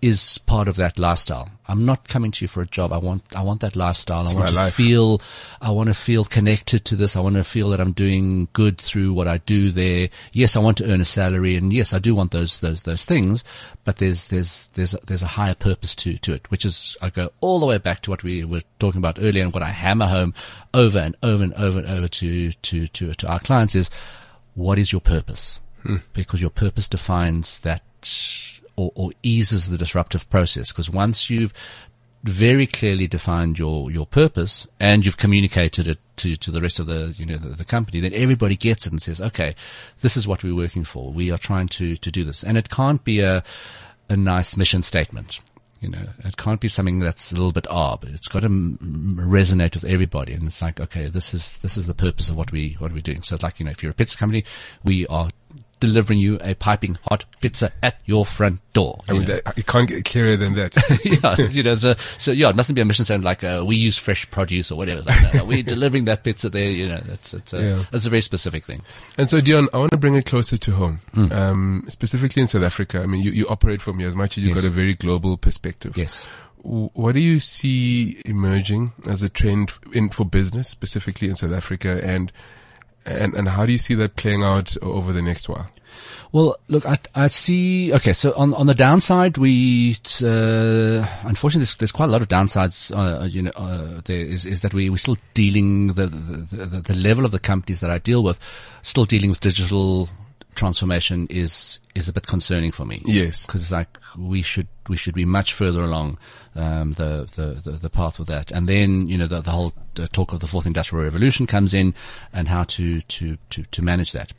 is 0.05 0.36
part 0.36 0.68
of 0.68 0.76
that 0.76 0.98
lifestyle. 0.98 1.48
I'm 1.66 1.86
not 1.86 2.09
coming 2.09 2.30
to 2.30 2.44
you 2.44 2.48
for 2.48 2.61
a 2.61 2.66
job. 2.66 2.92
I 2.92 2.98
want, 2.98 3.24
I 3.34 3.42
want 3.42 3.62
that 3.62 3.74
lifestyle. 3.74 4.24
It's 4.24 4.34
I 4.34 4.36
want 4.36 4.48
to 4.50 4.55
life. 4.55 4.74
feel, 4.74 5.22
I 5.62 5.70
want 5.70 5.86
to 5.86 5.94
feel 5.94 6.26
connected 6.26 6.84
to 6.84 6.96
this. 6.96 7.16
I 7.16 7.20
want 7.20 7.36
to 7.36 7.44
feel 7.44 7.70
that 7.70 7.80
I'm 7.80 7.92
doing 7.92 8.48
good 8.52 8.76
through 8.76 9.14
what 9.14 9.26
I 9.26 9.38
do 9.38 9.70
there. 9.70 10.11
Yes, 10.32 10.57
I 10.57 10.61
want 10.61 10.76
to 10.78 10.92
earn 10.92 11.00
a 11.00 11.07
salary 11.07 11.57
and 11.57 11.72
yes, 11.72 11.94
I 11.94 12.00
do 12.00 12.14
want 12.14 12.32
those, 12.32 12.61
those, 12.61 12.82
those 12.82 13.02
things, 13.02 13.44
but 13.84 13.96
there's, 13.96 14.26
there's, 14.26 14.66
there's, 14.74 14.92
there's 15.07 15.22
a 15.22 15.26
higher 15.26 15.55
purpose 15.55 15.94
to, 15.96 16.18
to 16.18 16.34
it, 16.34 16.50
which 16.50 16.66
is, 16.66 16.98
I 17.00 17.09
go 17.09 17.30
all 17.40 17.59
the 17.59 17.66
way 17.66 17.78
back 17.78 18.02
to 18.02 18.11
what 18.11 18.22
we 18.22 18.44
were 18.44 18.62
talking 18.78 18.98
about 18.98 19.18
earlier 19.18 19.42
and 19.42 19.55
what 19.55 19.62
I 19.62 19.70
hammer 19.70 20.07
home 20.07 20.34
over 20.74 20.98
and 20.98 21.16
over 21.22 21.42
and 21.42 21.55
over 21.55 21.78
and 21.78 21.88
over 21.88 22.09
to, 22.09 22.52
to, 22.52 22.88
to, 22.88 23.14
to 23.14 23.26
our 23.26 23.40
clients 23.40 23.74
is 23.74 23.88
what 24.55 24.78
is 24.78 24.92
your 24.92 25.00
purpose? 25.00 25.61
Hmm. 25.82 25.96
Because 26.12 26.42
your 26.42 26.50
purpose 26.50 26.88
defines 26.88 27.59
that 27.61 27.82
or, 28.76 28.92
or 28.94 29.10
eases 29.22 29.68
the 29.68 29.78
disruptive 29.78 30.28
process. 30.30 30.68
Because 30.68 30.90
once 30.90 31.30
you've 31.30 31.52
very 32.24 32.66
clearly 32.66 33.06
defined 33.06 33.58
your, 33.58 33.90
your 33.90 34.06
purpose 34.06 34.66
and 34.80 35.04
you've 35.04 35.18
communicated 35.18 35.86
it 35.86 35.98
to, 36.16 36.36
to 36.36 36.50
the 36.50 36.60
rest 36.60 36.78
of 36.78 36.86
the, 36.86 37.14
you 37.18 37.26
know, 37.26 37.36
the, 37.36 37.50
the, 37.50 37.64
company, 37.64 38.00
then 38.00 38.14
everybody 38.14 38.56
gets 38.56 38.86
it 38.86 38.92
and 38.92 39.02
says, 39.02 39.20
okay, 39.20 39.54
this 40.00 40.16
is 40.16 40.26
what 40.26 40.42
we're 40.42 40.56
working 40.56 40.84
for. 40.84 41.12
We 41.12 41.30
are 41.30 41.38
trying 41.38 41.68
to, 41.68 41.96
to 41.96 42.10
do 42.10 42.24
this. 42.24 42.42
And 42.42 42.56
it 42.56 42.70
can't 42.70 43.04
be 43.04 43.20
a, 43.20 43.44
a 44.08 44.16
nice 44.16 44.56
mission 44.56 44.82
statement. 44.82 45.40
You 45.82 45.90
know, 45.90 46.08
it 46.24 46.38
can't 46.38 46.60
be 46.60 46.68
something 46.68 47.00
that's 47.00 47.30
a 47.30 47.34
little 47.34 47.52
bit 47.52 47.66
odd. 47.68 48.04
It's 48.04 48.28
got 48.28 48.40
to 48.40 48.46
m- 48.46 49.18
resonate 49.20 49.74
with 49.74 49.84
everybody. 49.84 50.32
And 50.32 50.46
it's 50.46 50.62
like, 50.62 50.80
okay, 50.80 51.08
this 51.08 51.34
is, 51.34 51.58
this 51.58 51.76
is 51.76 51.86
the 51.86 51.94
purpose 51.94 52.30
of 52.30 52.36
what 52.36 52.50
we, 52.52 52.76
what 52.78 52.92
we're 52.92 53.02
doing. 53.02 53.20
So 53.20 53.34
it's 53.34 53.42
like, 53.42 53.60
you 53.60 53.66
know, 53.66 53.72
if 53.72 53.82
you're 53.82 53.92
a 53.92 53.94
pizza 53.94 54.16
company, 54.16 54.46
we 54.82 55.06
are 55.08 55.28
delivering 55.80 56.18
you 56.18 56.38
a 56.40 56.54
piping 56.54 56.98
hot 57.08 57.24
pizza 57.40 57.72
at 57.82 57.98
your 58.04 58.24
front 58.24 58.60
door. 58.72 59.00
I 59.08 59.12
mean, 59.12 59.24
that, 59.26 59.58
it 59.58 59.66
can't 59.66 59.88
get 59.88 60.04
clearer 60.04 60.36
than 60.36 60.54
that. 60.54 60.76
yeah, 61.04 61.48
you 61.48 61.62
know, 61.62 61.74
so, 61.76 61.94
so 62.18 62.32
yeah, 62.32 62.50
it 62.50 62.56
mustn't 62.56 62.74
be 62.74 62.82
a 62.82 62.84
mission 62.84 63.04
saying 63.04 63.22
like, 63.22 63.44
uh, 63.44 63.64
we 63.66 63.76
use 63.76 63.98
fresh 63.98 64.30
produce 64.30 64.70
or 64.70 64.76
whatever. 64.76 65.02
Like 65.02 65.34
no, 65.34 65.44
we're 65.44 65.62
delivering 65.74 66.06
that 66.06 66.24
pizza 66.24 66.48
there, 66.48 66.70
you 66.70 66.88
know, 66.88 67.00
that's, 67.04 67.34
it's 67.34 67.52
a, 67.52 67.62
yeah. 67.62 67.84
that's 67.90 68.06
a 68.06 68.10
very 68.10 68.22
specific 68.22 68.64
thing. 68.64 68.82
And 69.18 69.28
so 69.28 69.40
Dion, 69.40 69.68
I 69.72 69.78
want 69.78 69.92
to 69.92 69.98
bring 69.98 70.14
it 70.14 70.26
closer 70.26 70.56
to 70.56 70.72
home, 70.72 71.00
mm. 71.14 71.30
um, 71.32 71.84
specifically 71.88 72.40
in 72.40 72.46
South 72.46 72.62
Africa. 72.62 73.00
I 73.00 73.06
mean, 73.06 73.22
you, 73.22 73.30
you 73.30 73.48
operate 73.48 73.82
from 73.82 73.98
here 73.98 74.08
as 74.08 74.16
much 74.16 74.38
as 74.38 74.44
you've 74.44 74.54
yes. 74.54 74.64
got 74.64 74.68
a 74.68 74.72
very 74.72 74.94
global 74.94 75.36
perspective. 75.36 75.96
Yes 75.96 76.28
what 76.64 77.12
do 77.12 77.20
you 77.20 77.38
see 77.40 78.22
emerging 78.24 78.92
as 79.06 79.22
a 79.22 79.28
trend 79.28 79.70
in 79.92 80.08
for 80.08 80.24
business, 80.24 80.66
specifically 80.66 81.28
in 81.28 81.34
South 81.34 81.52
Africa, 81.52 82.00
and 82.02 82.32
and 83.07 83.34
and 83.34 83.48
how 83.48 83.66
do 83.66 83.72
you 83.72 83.78
see 83.78 83.94
that 83.94 84.16
playing 84.16 84.42
out 84.42 84.76
over 84.82 85.12
the 85.12 85.22
next 85.22 85.48
while? 85.48 85.68
Well, 86.32 86.57
look, 86.66 86.84
I, 86.84 86.98
I 87.14 87.28
see. 87.28 87.92
Okay, 87.94 88.12
so 88.12 88.32
on 88.34 88.55
on 88.55 88.66
the 88.66 88.74
downside, 88.74 89.38
we 89.38 89.96
uh, 90.20 91.07
unfortunately 91.22 91.61
there's, 91.61 91.76
there's, 91.76 91.92
quite 91.92 92.09
a 92.09 92.12
lot 92.12 92.22
of 92.22 92.28
downsides. 92.28 92.90
Uh, 92.92 93.24
you 93.26 93.42
know, 93.42 93.52
uh, 93.55 94.00
there 94.05 94.18
is, 94.18 94.44
is 94.44 94.62
that 94.62 94.74
we 94.74 94.90
we're 94.90 94.96
still 94.96 95.16
dealing 95.34 95.88
the, 95.94 96.07
the, 96.07 96.66
the 96.66 96.80
the 96.80 96.94
level 96.94 97.24
of 97.24 97.30
the 97.30 97.38
companies 97.38 97.78
that 97.80 97.90
I 97.90 97.98
deal 97.98 98.24
with, 98.24 98.40
still 98.82 99.05
dealing 99.05 99.30
with 99.30 99.40
digital 99.40 100.09
transformation 100.55 101.26
is 101.30 101.80
is 101.94 102.09
a 102.09 102.12
bit 102.12 102.26
concerning 102.26 102.72
for 102.72 102.84
me. 102.84 103.02
Yes, 103.05 103.46
because 103.46 103.70
like 103.72 103.98
we 104.16 104.42
should 104.42 104.68
we 104.88 104.96
should 104.96 105.14
be 105.14 105.24
much 105.24 105.52
further 105.52 105.82
along 105.82 106.18
um, 106.55 106.92
the, 106.94 107.28
the, 107.36 107.70
the 107.70 107.76
the 107.78 107.90
path 107.90 108.18
with 108.18 108.28
that, 108.28 108.50
and 108.50 108.68
then 108.68 109.09
you 109.09 109.18
know 109.18 109.26
the, 109.26 109.40
the 109.40 109.50
whole 109.50 109.72
talk 110.12 110.32
of 110.32 110.40
the 110.40 110.46
fourth 110.46 110.66
industrial 110.66 111.05
revolution 111.05 111.46
comes 111.46 111.74
in, 111.74 111.94
and 112.32 112.48
how 112.48 112.64
to 112.64 113.00
to 113.02 113.36
to 113.50 113.62
to 113.64 113.82
manage 113.82 114.12
that. 114.12 114.32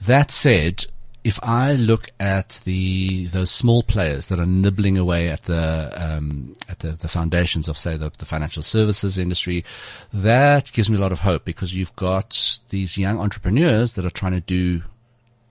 That 0.00 0.30
said, 0.30 0.84
if 1.24 1.38
I 1.42 1.72
look 1.72 2.08
at 2.20 2.60
the 2.64 3.26
those 3.26 3.50
small 3.50 3.82
players 3.82 4.26
that 4.26 4.38
are 4.38 4.46
nibbling 4.46 4.96
away 4.96 5.28
at 5.28 5.42
the 5.42 5.90
um, 5.94 6.56
at 6.68 6.78
the, 6.78 6.92
the, 6.92 7.08
foundations 7.08 7.68
of 7.68 7.76
say 7.76 7.96
the, 7.96 8.10
the, 8.18 8.24
financial 8.24 8.62
services 8.62 9.18
industry, 9.18 9.64
that 10.12 10.72
gives 10.72 10.88
me 10.88 10.96
a 10.96 11.00
lot 11.00 11.12
of 11.12 11.20
hope 11.20 11.44
because 11.44 11.76
you've 11.76 11.94
got 11.96 12.58
these 12.70 12.96
young 12.96 13.18
entrepreneurs 13.18 13.94
that 13.94 14.04
are 14.04 14.10
trying 14.10 14.32
to 14.32 14.40
do 14.40 14.82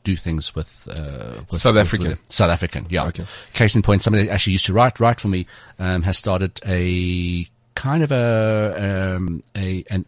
do 0.08 0.16
things 0.16 0.56
with, 0.56 0.88
uh, 0.90 1.42
with 1.52 1.60
South 1.60 1.76
African. 1.76 2.12
With, 2.12 2.20
South 2.30 2.50
African, 2.50 2.88
yeah. 2.90 3.08
Okay. 3.08 3.26
Case 3.54 3.76
in 3.76 3.82
point, 3.82 4.02
somebody 4.02 4.30
actually 4.30 4.54
used 4.54 4.66
to 4.68 4.74
write 4.74 5.00
write 5.02 5.20
for 5.20 5.28
me 5.28 5.46
um, 5.80 6.02
has 6.04 6.18
started 6.18 6.60
a 6.66 7.46
kind 7.76 8.04
of 8.04 8.12
a 8.14 9.16
um, 9.16 9.42
a 9.56 9.84
an 9.90 10.06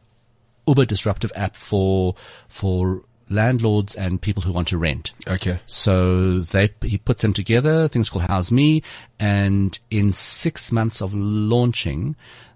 uber 0.66 0.86
disruptive 0.86 1.32
app 1.36 1.56
for 1.56 2.16
for 2.48 3.04
landlords 3.30 3.94
and 3.96 4.22
people 4.22 4.42
who 4.42 4.54
want 4.54 4.70
to 4.70 4.78
rent. 4.78 5.12
Okay. 5.28 5.60
So 5.66 6.40
they 6.40 6.74
he 6.82 6.98
puts 6.98 7.22
them 7.22 7.34
together, 7.34 7.90
things 7.90 8.10
called 8.10 8.26
House 8.26 8.52
Me, 8.52 8.82
and 9.20 9.78
in 9.92 10.14
six 10.14 10.72
months 10.72 11.02
of 11.02 11.14
launching, 11.14 12.16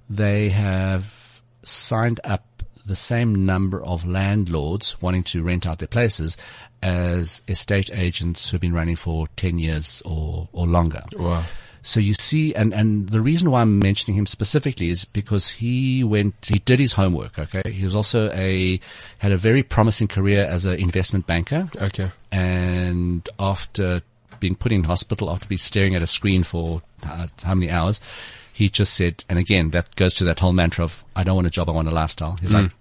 they 0.09 0.49
have 0.49 1.41
signed 1.63 2.21
up 2.23 2.45
the 2.86 2.95
same 2.95 3.45
number 3.45 3.84
of 3.84 4.05
landlords 4.05 5.01
wanting 5.01 5.23
to 5.23 5.43
rent 5.43 5.65
out 5.65 5.79
their 5.79 5.88
places 5.88 6.38
as 6.81 7.41
estate 7.47 7.89
agents 7.93 8.49
who've 8.49 8.59
been 8.61 8.73
running 8.73 8.95
for 8.95 9.27
10 9.38 9.57
years 9.59 10.01
or, 10.05 10.49
or 10.51 10.67
longer. 10.67 11.03
Wow. 11.15 11.43
So 11.86 11.99
you 11.99 12.13
see, 12.13 12.55
and, 12.55 12.73
and 12.73 13.09
the 13.09 13.21
reason 13.21 13.51
why 13.51 13.61
I'm 13.61 13.79
mentioning 13.79 14.17
him 14.17 14.25
specifically 14.25 14.89
is 14.89 15.03
because 15.03 15.49
he 15.49 16.03
went, 16.03 16.34
he 16.45 16.59
did 16.59 16.79
his 16.79 16.93
homework. 16.93 17.38
Okay. 17.38 17.71
He 17.71 17.84
was 17.84 17.93
also 17.93 18.31
a, 18.31 18.79
had 19.17 19.34
a 19.34 19.38
very 19.38 19.63
promising 19.63 20.07
career 20.07 20.45
as 20.45 20.65
an 20.65 20.79
investment 20.79 21.27
banker. 21.27 21.69
Okay. 21.75 22.11
And 22.31 23.27
after 23.38 24.01
being 24.39 24.55
put 24.55 24.71
in 24.71 24.86
hospital, 24.86 25.29
after 25.29 25.47
being 25.47 25.59
staring 25.59 25.95
at 25.95 26.01
a 26.01 26.07
screen 26.07 26.43
for 26.43 26.81
uh, 27.05 27.27
how 27.43 27.53
many 27.53 27.69
hours, 27.69 27.99
he 28.53 28.69
just 28.69 28.93
said, 28.93 29.25
and 29.27 29.39
again, 29.39 29.71
that 29.71 29.95
goes 29.95 30.13
to 30.15 30.23
that 30.25 30.39
whole 30.39 30.53
mantra 30.53 30.85
of, 30.85 31.03
I 31.15 31.23
don't 31.23 31.35
want 31.35 31.47
a 31.47 31.49
job, 31.49 31.69
I 31.69 31.73
want 31.73 31.87
a 31.87 31.91
lifestyle. 31.91 32.37
He's 32.39 32.51
mm. 32.51 32.63
like, 32.63 32.71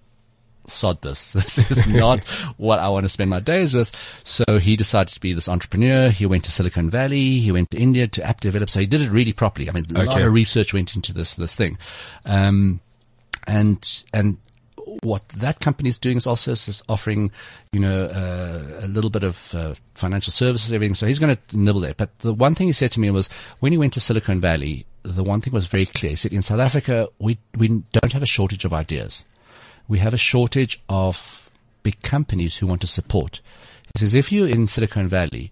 sod 0.67 1.01
this. 1.01 1.33
This 1.33 1.71
is 1.71 1.87
not 2.03 2.23
what 2.57 2.79
I 2.79 2.89
want 2.89 3.05
to 3.05 3.09
spend 3.09 3.31
my 3.31 3.39
days 3.39 3.73
with. 3.73 3.91
So 4.23 4.59
he 4.59 4.75
decided 4.75 5.13
to 5.13 5.19
be 5.19 5.33
this 5.33 5.49
entrepreneur. 5.49 6.09
He 6.09 6.27
went 6.27 6.43
to 6.45 6.51
Silicon 6.51 6.91
Valley. 6.91 7.39
He 7.39 7.51
went 7.51 7.71
to 7.71 7.77
India 7.77 8.07
to 8.07 8.23
app 8.23 8.39
develop. 8.39 8.69
So 8.69 8.79
he 8.79 8.85
did 8.85 9.01
it 9.01 9.09
really 9.09 9.33
properly. 9.33 9.67
I 9.67 9.73
mean, 9.73 9.85
a 9.95 10.01
okay. 10.01 10.05
lot 10.05 10.21
of 10.21 10.31
research 10.31 10.73
went 10.73 10.95
into 10.95 11.11
this, 11.11 11.33
this 11.33 11.55
thing. 11.55 11.77
Um, 12.23 12.79
and, 13.47 14.03
and 14.13 14.37
what 15.01 15.27
that 15.29 15.59
company 15.59 15.89
is 15.89 15.97
doing 15.97 16.17
is 16.17 16.27
also 16.27 16.51
is 16.51 16.83
offering, 16.87 17.31
you 17.71 17.79
know, 17.79 18.05
uh, 18.05 18.85
a 18.85 18.87
little 18.87 19.09
bit 19.09 19.23
of 19.23 19.55
uh, 19.55 19.73
financial 19.95 20.31
services, 20.31 20.71
everything. 20.71 20.95
So 20.95 21.07
he's 21.07 21.19
going 21.19 21.35
to 21.35 21.57
nibble 21.57 21.81
there. 21.81 21.95
But 21.95 22.17
the 22.19 22.33
one 22.33 22.53
thing 22.53 22.67
he 22.67 22.73
said 22.73 22.91
to 22.91 22.99
me 22.99 23.09
was 23.09 23.27
when 23.59 23.71
he 23.71 23.77
went 23.77 23.93
to 23.93 23.99
Silicon 23.99 24.39
Valley, 24.39 24.85
the 25.03 25.23
one 25.23 25.41
thing 25.41 25.53
was 25.53 25.67
very 25.67 25.85
clear. 25.85 26.11
He 26.11 26.15
said, 26.15 26.33
in 26.33 26.41
South 26.41 26.59
Africa, 26.59 27.09
we, 27.19 27.37
we 27.57 27.67
don't 27.67 28.13
have 28.13 28.23
a 28.23 28.27
shortage 28.27 28.65
of 28.65 28.73
ideas. 28.73 29.25
We 29.87 29.99
have 29.99 30.13
a 30.13 30.17
shortage 30.17 30.81
of 30.89 31.49
big 31.83 32.01
companies 32.01 32.57
who 32.57 32.67
want 32.67 32.81
to 32.81 32.87
support. 32.87 33.41
He 33.93 33.99
says, 33.99 34.15
if 34.15 34.31
you're 34.31 34.47
in 34.47 34.65
Silicon 34.67 35.07
Valley 35.07 35.51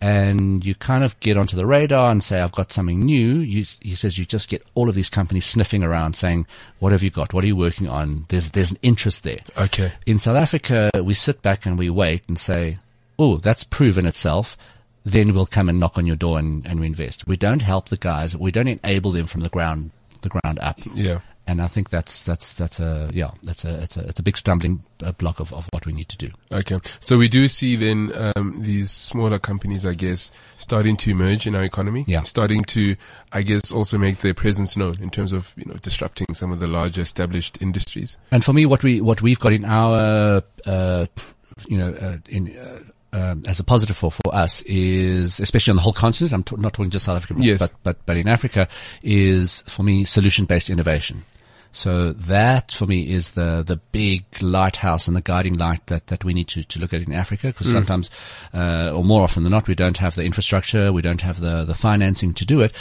and 0.00 0.64
you 0.64 0.74
kind 0.74 1.04
of 1.04 1.18
get 1.20 1.36
onto 1.36 1.56
the 1.56 1.66
radar 1.66 2.10
and 2.10 2.22
say, 2.22 2.40
I've 2.40 2.52
got 2.52 2.72
something 2.72 3.04
new, 3.04 3.38
you, 3.40 3.64
he 3.80 3.94
says, 3.94 4.18
you 4.18 4.24
just 4.24 4.48
get 4.48 4.64
all 4.74 4.88
of 4.88 4.94
these 4.94 5.10
companies 5.10 5.46
sniffing 5.46 5.82
around 5.82 6.14
saying, 6.14 6.46
what 6.78 6.92
have 6.92 7.02
you 7.02 7.10
got? 7.10 7.32
What 7.32 7.44
are 7.44 7.48
you 7.48 7.56
working 7.56 7.88
on? 7.88 8.26
There's, 8.28 8.50
there's 8.50 8.70
an 8.70 8.78
interest 8.82 9.24
there. 9.24 9.40
Okay. 9.56 9.92
In 10.06 10.18
South 10.18 10.36
Africa, 10.36 10.90
we 11.02 11.14
sit 11.14 11.42
back 11.42 11.66
and 11.66 11.76
we 11.76 11.90
wait 11.90 12.22
and 12.28 12.38
say, 12.38 12.78
oh, 13.18 13.36
that's 13.36 13.64
proven 13.64 14.06
itself 14.06 14.56
then 15.04 15.34
we'll 15.34 15.46
come 15.46 15.68
and 15.68 15.80
knock 15.80 15.98
on 15.98 16.06
your 16.06 16.16
door 16.16 16.38
and, 16.38 16.66
and 16.66 16.80
we 16.80 16.86
invest. 16.86 17.26
We 17.26 17.36
don't 17.36 17.62
help 17.62 17.88
the 17.88 17.96
guys. 17.96 18.36
We 18.36 18.52
don't 18.52 18.68
enable 18.68 19.12
them 19.12 19.26
from 19.26 19.40
the 19.40 19.48
ground, 19.48 19.90
the 20.22 20.28
ground 20.28 20.58
up. 20.60 20.78
Yeah. 20.94 21.20
And 21.44 21.60
I 21.60 21.66
think 21.66 21.90
that's, 21.90 22.22
that's, 22.22 22.52
that's 22.52 22.78
a, 22.78 23.10
yeah, 23.12 23.32
that's 23.42 23.64
a, 23.64 23.82
it's 23.82 23.96
a, 23.96 24.06
it's 24.06 24.20
a 24.20 24.22
big 24.22 24.36
stumbling 24.36 24.84
uh, 25.02 25.10
block 25.10 25.40
of, 25.40 25.52
of 25.52 25.68
what 25.72 25.84
we 25.86 25.92
need 25.92 26.08
to 26.10 26.16
do. 26.16 26.30
Okay. 26.52 26.78
So 27.00 27.18
we 27.18 27.28
do 27.28 27.48
see 27.48 27.74
then, 27.74 28.12
um, 28.36 28.62
these 28.62 28.92
smaller 28.92 29.40
companies, 29.40 29.84
I 29.84 29.94
guess, 29.94 30.30
starting 30.56 30.96
to 30.98 31.10
emerge 31.10 31.48
in 31.48 31.56
our 31.56 31.64
economy. 31.64 32.04
Yeah. 32.06 32.22
Starting 32.22 32.62
to, 32.62 32.94
I 33.32 33.42
guess, 33.42 33.72
also 33.72 33.98
make 33.98 34.18
their 34.18 34.34
presence 34.34 34.76
known 34.76 35.02
in 35.02 35.10
terms 35.10 35.32
of, 35.32 35.52
you 35.56 35.64
know, 35.64 35.74
disrupting 35.74 36.32
some 36.32 36.52
of 36.52 36.60
the 36.60 36.68
larger 36.68 37.00
established 37.00 37.60
industries. 37.60 38.16
And 38.30 38.44
for 38.44 38.52
me, 38.52 38.64
what 38.64 38.84
we, 38.84 39.00
what 39.00 39.20
we've 39.20 39.40
got 39.40 39.52
in 39.52 39.64
our, 39.64 40.42
uh, 40.64 41.06
you 41.66 41.76
know, 41.76 41.92
uh, 41.92 42.18
in, 42.28 42.56
uh, 42.56 42.78
um, 43.12 43.42
as 43.46 43.60
a 43.60 43.64
positive 43.64 43.96
for, 43.96 44.10
for 44.10 44.34
us 44.34 44.62
is, 44.62 45.38
especially 45.40 45.72
on 45.72 45.76
the 45.76 45.82
whole 45.82 45.92
continent, 45.92 46.32
I'm 46.32 46.42
t- 46.42 46.56
not 46.56 46.72
talking 46.72 46.90
just 46.90 47.04
South 47.04 47.16
Africa, 47.16 47.34
yes. 47.42 47.58
but, 47.58 47.72
but, 47.82 48.06
but 48.06 48.16
in 48.16 48.28
Africa 48.28 48.68
is 49.02 49.62
for 49.62 49.82
me 49.82 50.04
solution-based 50.04 50.70
innovation. 50.70 51.24
So 51.74 52.12
that 52.12 52.70
for 52.70 52.86
me 52.86 53.10
is 53.10 53.30
the, 53.30 53.62
the 53.66 53.76
big 53.76 54.24
lighthouse 54.42 55.08
and 55.08 55.16
the 55.16 55.22
guiding 55.22 55.54
light 55.54 55.86
that, 55.86 56.08
that 56.08 56.22
we 56.22 56.34
need 56.34 56.48
to, 56.48 56.62
to 56.62 56.78
look 56.78 56.92
at 56.92 57.02
in 57.02 57.14
Africa 57.14 57.48
because 57.48 57.68
mm. 57.68 57.72
sometimes, 57.72 58.10
uh, 58.52 58.92
or 58.94 59.02
more 59.02 59.22
often 59.22 59.42
than 59.42 59.52
not, 59.52 59.68
we 59.68 59.74
don't 59.74 59.96
have 59.96 60.14
the 60.14 60.22
infrastructure, 60.22 60.92
we 60.92 61.00
don't 61.00 61.22
have 61.22 61.40
the, 61.40 61.64
the 61.64 61.74
financing 61.74 62.34
to 62.34 62.44
do 62.44 62.60
it 62.60 62.74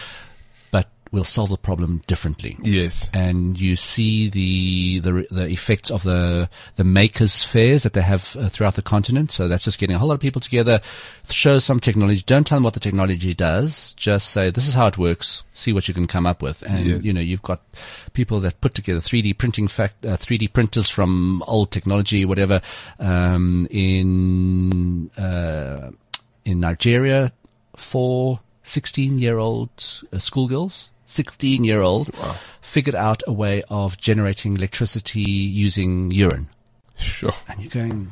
we'll 1.11 1.25
solve 1.25 1.49
the 1.49 1.57
problem 1.57 2.01
differently. 2.07 2.55
Yes. 2.61 3.09
And 3.13 3.59
you 3.59 3.75
see 3.75 4.29
the, 4.29 4.99
the, 4.99 5.27
the 5.29 5.47
effects 5.47 5.91
of 5.91 6.03
the, 6.03 6.49
the 6.77 6.85
makers 6.85 7.43
fairs 7.43 7.83
that 7.83 7.93
they 7.93 8.01
have 8.01 8.35
uh, 8.37 8.47
throughout 8.47 8.75
the 8.75 8.81
continent. 8.81 9.29
So 9.31 9.47
that's 9.49 9.65
just 9.65 9.77
getting 9.77 9.95
a 9.95 9.99
whole 9.99 10.07
lot 10.07 10.15
of 10.15 10.19
people 10.21 10.39
together, 10.39 10.79
show 11.29 11.59
some 11.59 11.81
technology. 11.81 12.23
Don't 12.25 12.47
tell 12.47 12.55
them 12.55 12.63
what 12.63 12.73
the 12.73 12.79
technology 12.79 13.33
does. 13.33 13.91
Just 13.93 14.31
say, 14.31 14.51
this 14.51 14.67
is 14.67 14.73
how 14.73 14.87
it 14.87 14.97
works. 14.97 15.43
See 15.53 15.73
what 15.73 15.87
you 15.87 15.93
can 15.93 16.07
come 16.07 16.25
up 16.25 16.41
with. 16.41 16.63
And, 16.63 16.85
yes. 16.85 17.03
you 17.03 17.11
know, 17.11 17.21
you've 17.21 17.41
got 17.41 17.61
people 18.13 18.39
that 18.41 18.61
put 18.61 18.73
together 18.73 19.01
3D 19.01 19.37
printing 19.37 19.67
fact, 19.67 20.05
uh, 20.05 20.15
3D 20.15 20.53
printers 20.53 20.89
from 20.89 21.43
old 21.45 21.71
technology, 21.71 22.23
whatever, 22.23 22.61
um, 22.99 23.67
in, 23.69 25.11
uh, 25.17 25.91
in 26.45 26.61
Nigeria 26.61 27.33
for 27.75 28.39
16 28.63 29.19
year 29.19 29.37
old 29.37 29.69
uh, 30.13 30.17
schoolgirls 30.17 30.90
16 31.11 31.63
year 31.63 31.81
old 31.81 32.15
wow. 32.17 32.35
figured 32.61 32.95
out 32.95 33.21
a 33.27 33.33
way 33.33 33.63
of 33.69 33.97
generating 33.97 34.55
electricity 34.55 35.21
using 35.21 36.11
urine. 36.11 36.49
Sure. 36.97 37.33
And 37.47 37.61
you're 37.61 37.69
going, 37.69 38.11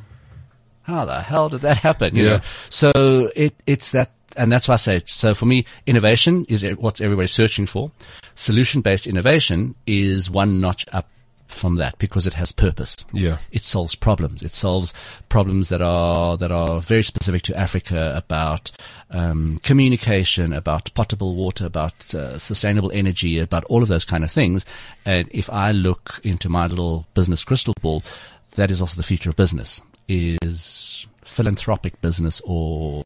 how 0.84 1.06
the 1.06 1.22
hell 1.22 1.50
did 1.50 1.62
that 1.62 1.78
happen? 1.78 2.16
You 2.16 2.24
yeah. 2.24 2.30
know? 2.30 2.42
So 2.70 3.32
it, 3.36 3.56
it's 3.66 3.92
that, 3.92 4.12
and 4.36 4.52
that's 4.52 4.68
why 4.68 4.74
I 4.74 4.78
say, 4.78 5.02
so 5.06 5.34
for 5.34 5.46
me, 5.46 5.66
innovation 5.86 6.46
is 6.50 6.64
what 6.78 7.02
everybody's 7.02 7.32
searching 7.32 7.66
for. 7.66 7.92
Solution 8.36 8.82
based 8.82 9.08
innovation 9.08 9.76
is 9.86 10.30
one 10.30 10.60
notch 10.60 10.86
up 10.92 11.08
from 11.50 11.76
that 11.76 11.98
because 11.98 12.26
it 12.26 12.34
has 12.36 12.52
purpose. 12.52 12.96
Yeah. 13.12 13.40
It 13.52 13.64
solves 13.64 13.96
problems. 13.96 14.44
It 14.44 14.54
solves 14.54 14.94
problems 15.28 15.70
that 15.70 15.82
are, 15.82 16.38
that 16.38 16.52
are 16.52 16.80
very 16.80 17.04
specific 17.04 17.42
to 17.44 17.58
Africa 17.58 18.14
about, 18.16 18.72
um, 19.10 19.60
communication, 19.64 20.54
about 20.54 20.94
potable 20.94 21.36
water, 21.36 21.66
about 21.66 22.16
uh, 22.16 22.38
sustainable 22.38 22.92
energy, 22.94 23.40
about 23.40 23.64
all 23.66 23.82
of 23.84 23.90
those 23.90 24.06
kind 24.06 24.24
of 24.24 24.32
things. 24.32 24.66
And 25.06 25.28
if 25.32 25.50
I 25.50 25.72
look 25.72 26.22
into 26.24 26.50
my 26.50 26.68
little 26.68 27.08
business 27.14 27.44
crystal 27.44 27.76
ball, 27.82 28.04
that 28.56 28.72
is 28.72 28.82
also 28.82 28.96
the 28.96 29.04
future 29.04 29.30
of 29.30 29.36
business 29.36 29.82
is 30.10 31.08
philanthropic 31.24 32.02
business 32.02 32.42
or 32.44 33.04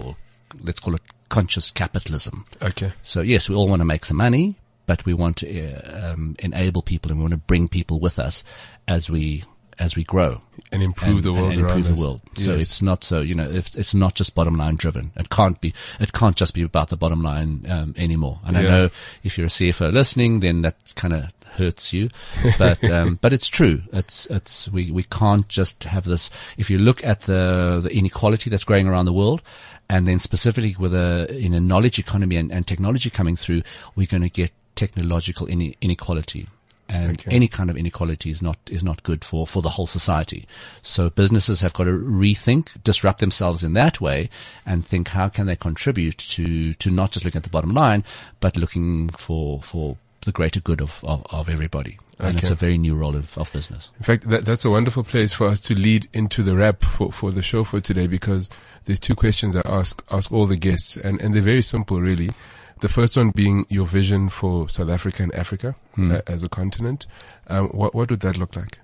let's 0.62 0.80
call 0.80 0.96
it 0.96 1.02
conscious 1.30 1.70
capitalism. 1.70 2.46
Okay. 2.62 2.94
So 3.04 3.22
yes, 3.22 3.50
we 3.50 3.56
all 3.56 3.68
want 3.68 3.82
to 3.82 3.86
make 3.86 4.06
some 4.06 4.18
money, 4.18 4.56
but 4.86 5.06
we 5.06 5.14
want 5.14 5.38
to 5.38 5.74
um, 6.12 6.36
enable 6.40 6.82
people 6.82 7.12
and 7.12 7.20
we 7.20 7.24
want 7.24 7.32
to 7.34 7.38
bring 7.38 7.68
people 7.68 8.00
with 8.00 8.20
us 8.20 8.44
as 8.88 9.10
we 9.10 9.44
as 9.80 9.96
we 9.96 10.04
grow 10.04 10.42
and 10.72 10.84
improve 10.84 11.18
and, 11.18 11.24
the 11.24 11.34
world 11.34 11.54
and, 11.54 11.62
improve 11.62 11.88
the 11.88 12.02
world. 12.02 12.22
Yes. 12.36 12.46
So 12.46 12.56
it's 12.56 12.82
not 12.82 13.04
so 13.04 13.22
you 13.22 13.36
know 13.36 13.50
it's, 13.50 13.76
it's 13.76 13.94
not 13.94 14.16
just 14.16 14.36
bottom 14.36 14.56
line 14.56 14.76
driven. 14.76 15.12
It 15.16 15.30
can't 15.30 15.60
be. 15.60 15.74
It 16.00 16.14
can't 16.14 16.36
just 16.36 16.54
be 16.54 16.62
about 16.62 16.90
the 16.90 16.98
bottom 16.98 17.22
line 17.22 17.66
um, 17.70 17.94
anymore. 17.98 18.40
And 18.46 18.56
yeah. 18.56 18.62
I 18.62 18.66
know 18.66 18.90
if 19.24 19.38
you're 19.38 19.48
a 19.48 19.50
CFO 19.50 19.92
listening, 19.92 20.40
then 20.42 20.62
that 20.62 20.76
kind 20.96 21.14
of 21.14 21.26
hurts 21.56 21.94
you, 21.94 22.10
but 22.58 22.84
um, 22.90 23.20
but 23.22 23.34
it's 23.34 23.48
true. 23.48 23.82
It's 23.92 24.26
it's 24.28 24.70
we 24.70 24.92
we 24.92 25.04
can't 25.04 25.48
just 25.48 25.84
have 25.84 26.06
this. 26.06 26.30
If 26.58 26.70
you 26.70 26.78
look 26.78 27.04
at 27.04 27.22
the 27.22 27.80
the 27.84 27.96
inequality 27.96 28.50
that's 28.50 28.64
growing 28.64 28.88
around 28.88 29.06
the 29.06 29.14
world, 29.14 29.42
and 29.90 30.08
then 30.08 30.20
specifically 30.20 30.76
with 30.78 30.94
a 30.94 31.28
in 31.36 31.54
a 31.54 31.60
knowledge 31.60 32.00
economy 32.00 32.36
and, 32.38 32.52
and 32.52 32.66
technology 32.66 33.10
coming 33.10 33.36
through, 33.36 33.64
we're 33.96 34.08
going 34.08 34.24
to 34.24 34.30
get 34.30 34.52
technological 34.76 35.48
inequality. 35.48 36.48
And 36.90 37.18
okay. 37.18 37.32
any 37.32 37.48
kind 37.48 37.70
of 37.70 37.78
inequality 37.78 38.30
is 38.30 38.42
not 38.42 38.58
is 38.70 38.84
not 38.84 39.02
good 39.04 39.24
for, 39.24 39.48
for 39.48 39.62
the 39.62 39.70
whole 39.70 39.88
society. 39.88 40.46
So 40.82 41.10
businesses 41.10 41.62
have 41.62 41.74
got 41.74 41.86
to 41.86 41.92
rethink, 41.92 42.84
disrupt 42.84 43.20
themselves 43.20 43.64
in 43.64 43.74
that 43.74 44.02
way, 44.02 44.30
and 44.66 44.86
think 44.86 45.08
how 45.08 45.30
can 45.30 45.48
they 45.48 45.56
contribute 45.56 46.18
to 46.18 46.74
to 46.74 46.92
not 46.92 47.12
just 47.12 47.24
looking 47.24 47.40
at 47.40 47.44
the 47.44 47.50
bottom 47.50 47.72
line, 47.72 48.04
but 48.42 48.58
looking 48.58 49.10
for 49.10 49.62
for 49.62 49.98
the 50.26 50.32
greater 50.32 50.60
good 50.60 50.82
of, 50.82 51.04
of, 51.04 51.26
of 51.30 51.50
everybody. 51.50 51.98
And 52.20 52.30
okay. 52.30 52.40
it's 52.40 52.50
a 52.50 52.56
very 52.56 52.78
new 52.78 52.96
role 52.96 53.16
of, 53.16 53.38
of 53.38 53.52
business. 53.52 53.90
In 53.98 54.04
fact, 54.04 54.30
that, 54.30 54.46
that's 54.46 54.66
a 54.66 54.70
wonderful 54.70 55.04
place 55.04 55.34
for 55.34 55.48
us 55.48 55.60
to 55.62 55.76
lead 55.76 56.08
into 56.14 56.44
the 56.44 56.56
wrap 56.56 56.84
for, 56.84 57.12
for 57.12 57.32
the 57.32 57.42
show 57.42 57.64
for 57.64 57.82
today 57.82 58.08
because 58.08 58.50
there's 58.86 59.00
two 59.00 59.16
questions 59.16 59.56
I 59.56 59.62
ask, 59.66 60.04
ask 60.12 60.32
all 60.32 60.46
the 60.46 60.56
guests 60.56 60.98
and, 60.98 61.20
and 61.22 61.34
they're 61.34 61.42
very 61.42 61.62
simple 61.62 62.00
really. 62.00 62.32
The 62.80 62.90
first 62.90 63.16
one 63.18 63.32
being 63.32 63.66
your 63.70 63.86
vision 63.86 64.30
for 64.30 64.70
South 64.70 64.90
Africa 64.90 65.24
and 65.24 65.34
Africa 65.36 65.76
mm. 65.96 66.16
uh, 66.16 66.22
as 66.28 66.44
a 66.44 66.50
continent. 66.50 67.06
Um, 67.48 67.70
what, 67.70 67.96
what 67.96 68.10
would 68.10 68.20
that 68.22 68.38
look 68.38 68.56
like? 68.56 68.80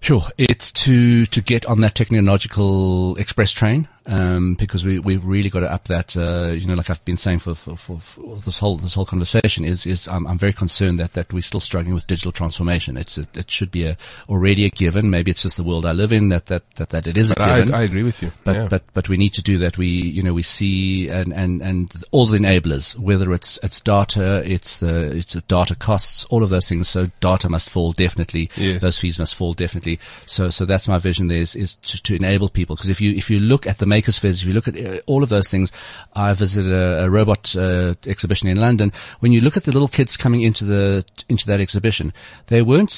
Sure. 0.00 0.24
It's 0.36 0.70
to, 0.72 1.26
to 1.26 1.40
get 1.40 1.66
on 1.66 1.80
that 1.80 1.94
technological 1.94 3.16
express 3.16 3.50
train 3.50 3.88
um, 4.08 4.54
because 4.54 4.84
we 4.84 4.98
we've 4.98 5.24
really 5.24 5.50
got 5.50 5.60
to 5.60 5.70
up 5.70 5.84
that. 5.88 6.16
Uh, 6.16 6.48
you 6.48 6.66
know, 6.66 6.74
like 6.74 6.88
I've 6.88 7.04
been 7.04 7.18
saying 7.18 7.40
for, 7.40 7.54
for, 7.54 7.76
for, 7.76 8.00
for, 8.00 8.36
this 8.38 8.58
whole 8.58 8.78
this 8.78 8.94
whole 8.94 9.04
conversation 9.04 9.64
is 9.64 9.86
is 9.86 10.08
I'm, 10.08 10.26
I'm 10.26 10.38
very 10.38 10.54
concerned 10.54 10.98
that 10.98 11.12
that 11.12 11.32
we're 11.32 11.42
still 11.42 11.60
struggling 11.60 11.94
with 11.94 12.06
digital 12.06 12.32
transformation. 12.32 12.96
It's 12.96 13.18
it, 13.18 13.36
it, 13.36 13.50
should 13.50 13.70
be 13.70 13.86
a 13.86 13.96
already 14.28 14.64
a 14.64 14.70
given. 14.70 15.10
Maybe 15.10 15.30
it's 15.30 15.42
just 15.42 15.58
the 15.58 15.62
world 15.62 15.84
I 15.84 15.92
live 15.92 16.12
in 16.12 16.28
that 16.28 16.46
that 16.46 16.68
that, 16.76 16.88
that 16.88 17.06
it 17.06 17.18
is 17.18 17.28
but 17.28 17.38
a 17.38 17.60
given. 17.60 17.74
I, 17.74 17.80
I 17.80 17.82
agree 17.82 18.02
with 18.02 18.22
you. 18.22 18.32
But 18.44 18.56
yeah. 18.56 18.68
but 18.68 18.82
but 18.94 19.08
we 19.10 19.18
need 19.18 19.34
to 19.34 19.42
do 19.42 19.58
that. 19.58 19.76
We 19.76 19.88
you 19.88 20.22
know 20.22 20.32
we 20.32 20.42
see 20.42 21.08
and 21.08 21.32
and 21.32 21.60
and 21.60 21.92
all 22.10 22.26
the 22.26 22.38
enablers, 22.38 22.98
whether 22.98 23.32
it's 23.34 23.58
it's 23.62 23.80
data, 23.80 24.42
it's 24.50 24.78
the 24.78 25.16
it's 25.16 25.34
the 25.34 25.42
data 25.42 25.74
costs, 25.74 26.24
all 26.30 26.42
of 26.42 26.48
those 26.48 26.66
things. 26.66 26.88
So 26.88 27.08
data 27.20 27.50
must 27.50 27.68
fall 27.68 27.92
definitely. 27.92 28.50
Yes. 28.56 28.80
Those 28.80 28.98
fees 28.98 29.18
must 29.18 29.34
fall 29.34 29.52
definitely. 29.52 30.00
So 30.24 30.48
so 30.48 30.64
that's 30.64 30.88
my 30.88 30.96
vision. 30.96 31.28
There 31.28 31.36
is 31.36 31.54
is 31.54 31.74
to, 31.74 32.02
to 32.04 32.16
enable 32.16 32.48
people 32.48 32.74
because 32.74 32.88
if 32.88 33.02
you 33.02 33.12
if 33.12 33.28
you 33.28 33.38
look 33.38 33.66
at 33.66 33.76
the 33.76 33.86
makers 33.98 34.18
fairs, 34.18 34.40
if 34.40 34.46
you 34.48 34.54
look 34.54 34.68
at 34.68 34.76
uh, 34.76 35.00
all 35.06 35.22
of 35.22 35.28
those 35.28 35.48
things, 35.48 35.72
I 36.14 36.32
visited 36.32 36.72
a, 36.72 37.04
a 37.04 37.10
robot 37.10 37.54
uh, 37.56 37.94
exhibition 38.06 38.48
in 38.48 38.58
London. 38.58 38.92
When 39.20 39.32
you 39.32 39.40
look 39.40 39.56
at 39.56 39.64
the 39.64 39.72
little 39.72 39.88
kids 39.88 40.16
coming 40.16 40.42
into 40.42 40.64
the 40.64 41.04
into 41.28 41.46
that 41.46 41.60
exhibition, 41.60 42.12
they 42.46 42.62
weren't 42.62 42.92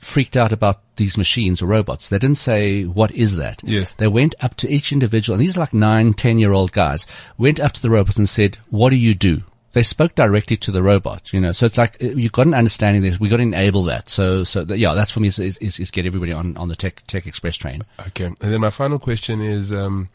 freaked 0.00 0.36
out 0.36 0.52
about 0.52 0.76
these 0.96 1.18
machines 1.18 1.60
or 1.60 1.66
robots. 1.66 2.08
They 2.08 2.18
didn't 2.18 2.38
say, 2.38 2.84
what 2.84 3.10
is 3.12 3.36
that? 3.36 3.60
Yes. 3.62 3.92
They 3.94 4.08
went 4.08 4.34
up 4.40 4.54
to 4.56 4.70
each 4.70 4.92
individual, 4.92 5.34
and 5.34 5.44
these 5.44 5.56
are 5.56 5.60
like 5.60 5.74
nine, 5.74 6.14
ten 6.14 6.38
year 6.38 6.52
old 6.52 6.72
guys, 6.72 7.06
went 7.36 7.60
up 7.60 7.72
to 7.72 7.82
the 7.82 7.90
robots 7.90 8.16
and 8.16 8.28
said, 8.28 8.56
what 8.70 8.90
do 8.90 8.96
you 8.96 9.14
do? 9.14 9.42
They 9.72 9.82
spoke 9.82 10.14
directly 10.14 10.56
to 10.56 10.72
the 10.72 10.82
robot, 10.82 11.32
you 11.32 11.40
know, 11.40 11.52
so 11.52 11.66
it's 11.66 11.76
like, 11.76 12.02
uh, 12.02 12.06
you've 12.06 12.32
got 12.32 12.46
an 12.46 12.54
understanding 12.54 13.02
this. 13.02 13.20
We've 13.20 13.30
got 13.30 13.36
to 13.36 13.42
enable 13.42 13.84
that. 13.84 14.08
So, 14.08 14.42
so 14.42 14.64
that, 14.64 14.78
yeah, 14.78 14.94
that's 14.94 15.10
for 15.10 15.20
me 15.20 15.28
is, 15.28 15.38
is, 15.38 15.78
is, 15.78 15.90
get 15.90 16.06
everybody 16.06 16.32
on, 16.32 16.56
on 16.56 16.68
the 16.68 16.76
tech, 16.76 17.02
tech 17.06 17.26
express 17.26 17.56
train. 17.56 17.82
Okay. 18.08 18.24
And 18.26 18.36
then 18.40 18.60
my 18.60 18.70
final 18.70 18.98
question 18.98 19.42
is, 19.42 19.72
um, 19.72 20.08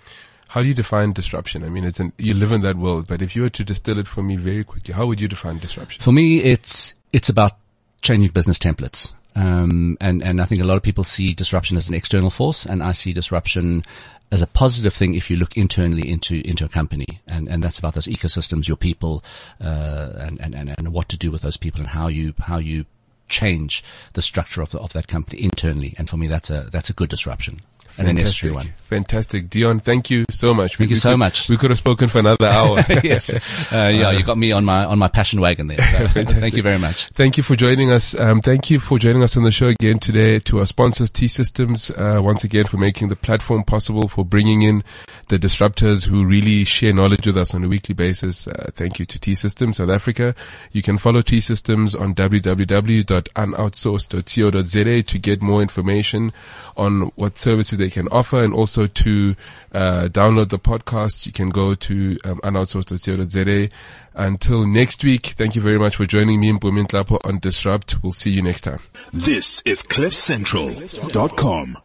how 0.48 0.62
do 0.62 0.68
you 0.68 0.74
define 0.74 1.14
disruption? 1.14 1.64
I 1.64 1.70
mean, 1.70 1.84
it's 1.84 2.00
an, 2.00 2.14
you 2.18 2.34
live 2.34 2.52
in 2.52 2.62
that 2.62 2.78
world, 2.78 3.08
but 3.08 3.22
if 3.22 3.36
you 3.36 3.44
were 3.44 3.50
to 3.50 3.64
distill 3.64 4.00
it 4.00 4.08
for 4.08 4.24
me 4.24 4.38
very 4.38 4.64
quickly, 4.64 4.94
how 4.94 5.06
would 5.06 5.20
you 5.20 5.28
define 5.28 5.60
disruption? 5.60 6.02
For 6.02 6.12
me, 6.12 6.40
it's, 6.40 6.96
it's 7.12 7.30
about 7.30 7.54
changing 8.02 8.32
business 8.32 8.58
templates. 8.58 9.14
Um, 9.36 9.98
and, 10.00 10.22
and 10.22 10.42
I 10.42 10.46
think 10.46 10.62
a 10.62 10.66
lot 10.66 10.78
of 10.78 10.84
people 10.84 11.04
see 11.04 11.34
disruption 11.34 11.78
as 11.78 11.88
an 11.88 11.96
external 11.96 12.30
force 12.30 12.66
and 12.66 12.84
I 12.84 12.92
see 12.92 13.14
disruption 13.14 13.84
as 14.32 14.42
a 14.42 14.48
positive 14.48 14.94
thing 14.94 15.14
if 15.16 15.30
you 15.30 15.38
look 15.38 15.58
internally 15.58 16.10
into, 16.10 16.42
into 16.48 16.66
a 16.66 16.70
company. 16.70 17.22
And, 17.28 17.48
and 17.48 17.64
that's 17.64 17.80
about 17.80 17.94
those 17.94 18.08
ecosystems, 18.08 18.68
your 18.68 18.78
people, 18.78 19.24
uh, 19.62 20.14
and, 20.18 20.40
and, 20.42 20.56
and 20.56 20.94
what 20.94 21.10
to 21.10 21.18
do 21.18 21.32
with 21.32 21.42
those 21.42 21.58
people 21.58 21.82
and 21.82 21.90
how 21.90 22.08
you, 22.08 22.34
how 22.40 22.58
you 22.58 22.86
change 23.30 23.84
the 24.14 24.22
structure 24.22 24.62
of, 24.62 24.72
the, 24.72 24.80
of 24.80 24.94
that 24.94 25.08
company 25.08 25.44
internally. 25.44 25.96
And 25.98 26.10
for 26.10 26.18
me, 26.18 26.28
that's 26.28 26.50
a, 26.50 26.68
that's 26.72 26.90
a 26.90 26.94
good 26.94 27.10
disruption 27.10 27.62
and 27.98 28.08
an 28.08 28.18
industry 28.18 28.52
one. 28.52 28.74
Fantastic. 28.86 29.50
Dion, 29.50 29.80
thank 29.80 30.10
you 30.10 30.26
so 30.30 30.54
much. 30.54 30.78
Thank 30.78 30.90
we, 30.90 30.94
you 30.94 31.00
so 31.00 31.12
could, 31.12 31.18
much. 31.18 31.50
We 31.50 31.58
could 31.58 31.72
have 31.72 31.78
spoken 31.78 32.08
for 32.08 32.20
another 32.20 32.46
hour. 32.46 32.84
yes. 33.04 33.34
Uh, 33.74 33.88
yeah, 33.88 34.12
you 34.12 34.24
got 34.24 34.38
me 34.38 34.52
on 34.52 34.66
my, 34.66 34.86
on 34.86 35.00
my 35.00 35.08
passion 35.08 35.42
wagon 35.42 35.68
there. 35.68 35.80
So 35.80 36.24
thank 36.24 36.56
you 36.56 36.62
very 36.62 36.78
much. 36.78 37.08
Thank 37.10 37.38
you 37.38 37.44
for 37.44 37.56
joining 37.56 37.92
us. 37.92 38.18
Um, 38.20 38.42
thank 38.42 38.70
you 38.70 38.80
for 38.80 39.00
joining 39.00 39.24
us 39.24 39.38
on 39.38 39.44
the 39.44 39.52
show 39.52 39.68
again 39.68 40.00
today 40.00 40.40
to 40.40 40.60
our 40.60 40.66
sponsors, 40.66 41.10
T-Systems, 41.10 41.92
uh, 41.92 42.20
once 42.22 42.44
again 42.44 42.66
for 42.66 42.78
making 42.78 43.10
the 43.10 43.16
platform 43.16 43.64
possible, 43.64 44.08
for 44.08 44.26
bringing 44.26 44.62
in 44.62 44.84
the 45.30 45.40
disruptors 45.40 46.08
who 46.08 46.26
really 46.26 46.64
share 46.64 46.94
knowledge 46.94 47.26
with 47.26 47.38
us 47.38 47.54
on 47.54 47.64
a 47.64 47.68
weekly 47.68 47.96
basis. 47.96 48.48
Uh, 48.48 48.72
thank 48.76 49.00
you 49.00 49.06
to 49.06 49.20
T-Systems 49.20 49.78
South 49.78 49.90
Africa. 49.90 50.36
You 50.72 50.82
can 50.82 50.98
follow 50.98 51.22
T-Systems 51.22 51.96
on 51.96 52.16
www.unoutsourced.co.za 52.16 55.02
to 55.02 55.20
get 55.20 55.42
more 55.42 55.62
information 55.62 56.34
on 56.76 57.12
what 57.16 57.38
services 57.38 57.80
they 57.84 57.90
can 57.90 58.08
offer 58.10 58.42
and 58.42 58.54
also 58.54 58.88
to 58.88 59.36
uh, 59.74 60.08
download 60.10 60.48
the 60.50 60.60
podcast. 60.60 61.26
You 61.26 61.34
can 61.34 61.50
go 61.50 61.76
to 61.76 62.18
um, 62.24 62.40
unoutsourced.co.za. 62.42 63.68
Until 64.16 64.66
next 64.66 65.04
week, 65.04 65.26
thank 65.38 65.56
you 65.56 65.62
very 65.62 65.78
much 65.78 65.98
for 65.98 66.06
joining 66.06 66.40
me 66.40 66.48
in 66.50 66.60
Nhlapo 66.60 67.20
on 67.26 67.40
Disrupt. 67.40 68.02
We'll 68.02 68.14
see 68.14 68.32
you 68.32 68.42
next 68.42 68.62
time. 68.62 68.80
This 69.12 69.62
is 69.66 69.84
CliffCentral.com. 69.84 71.78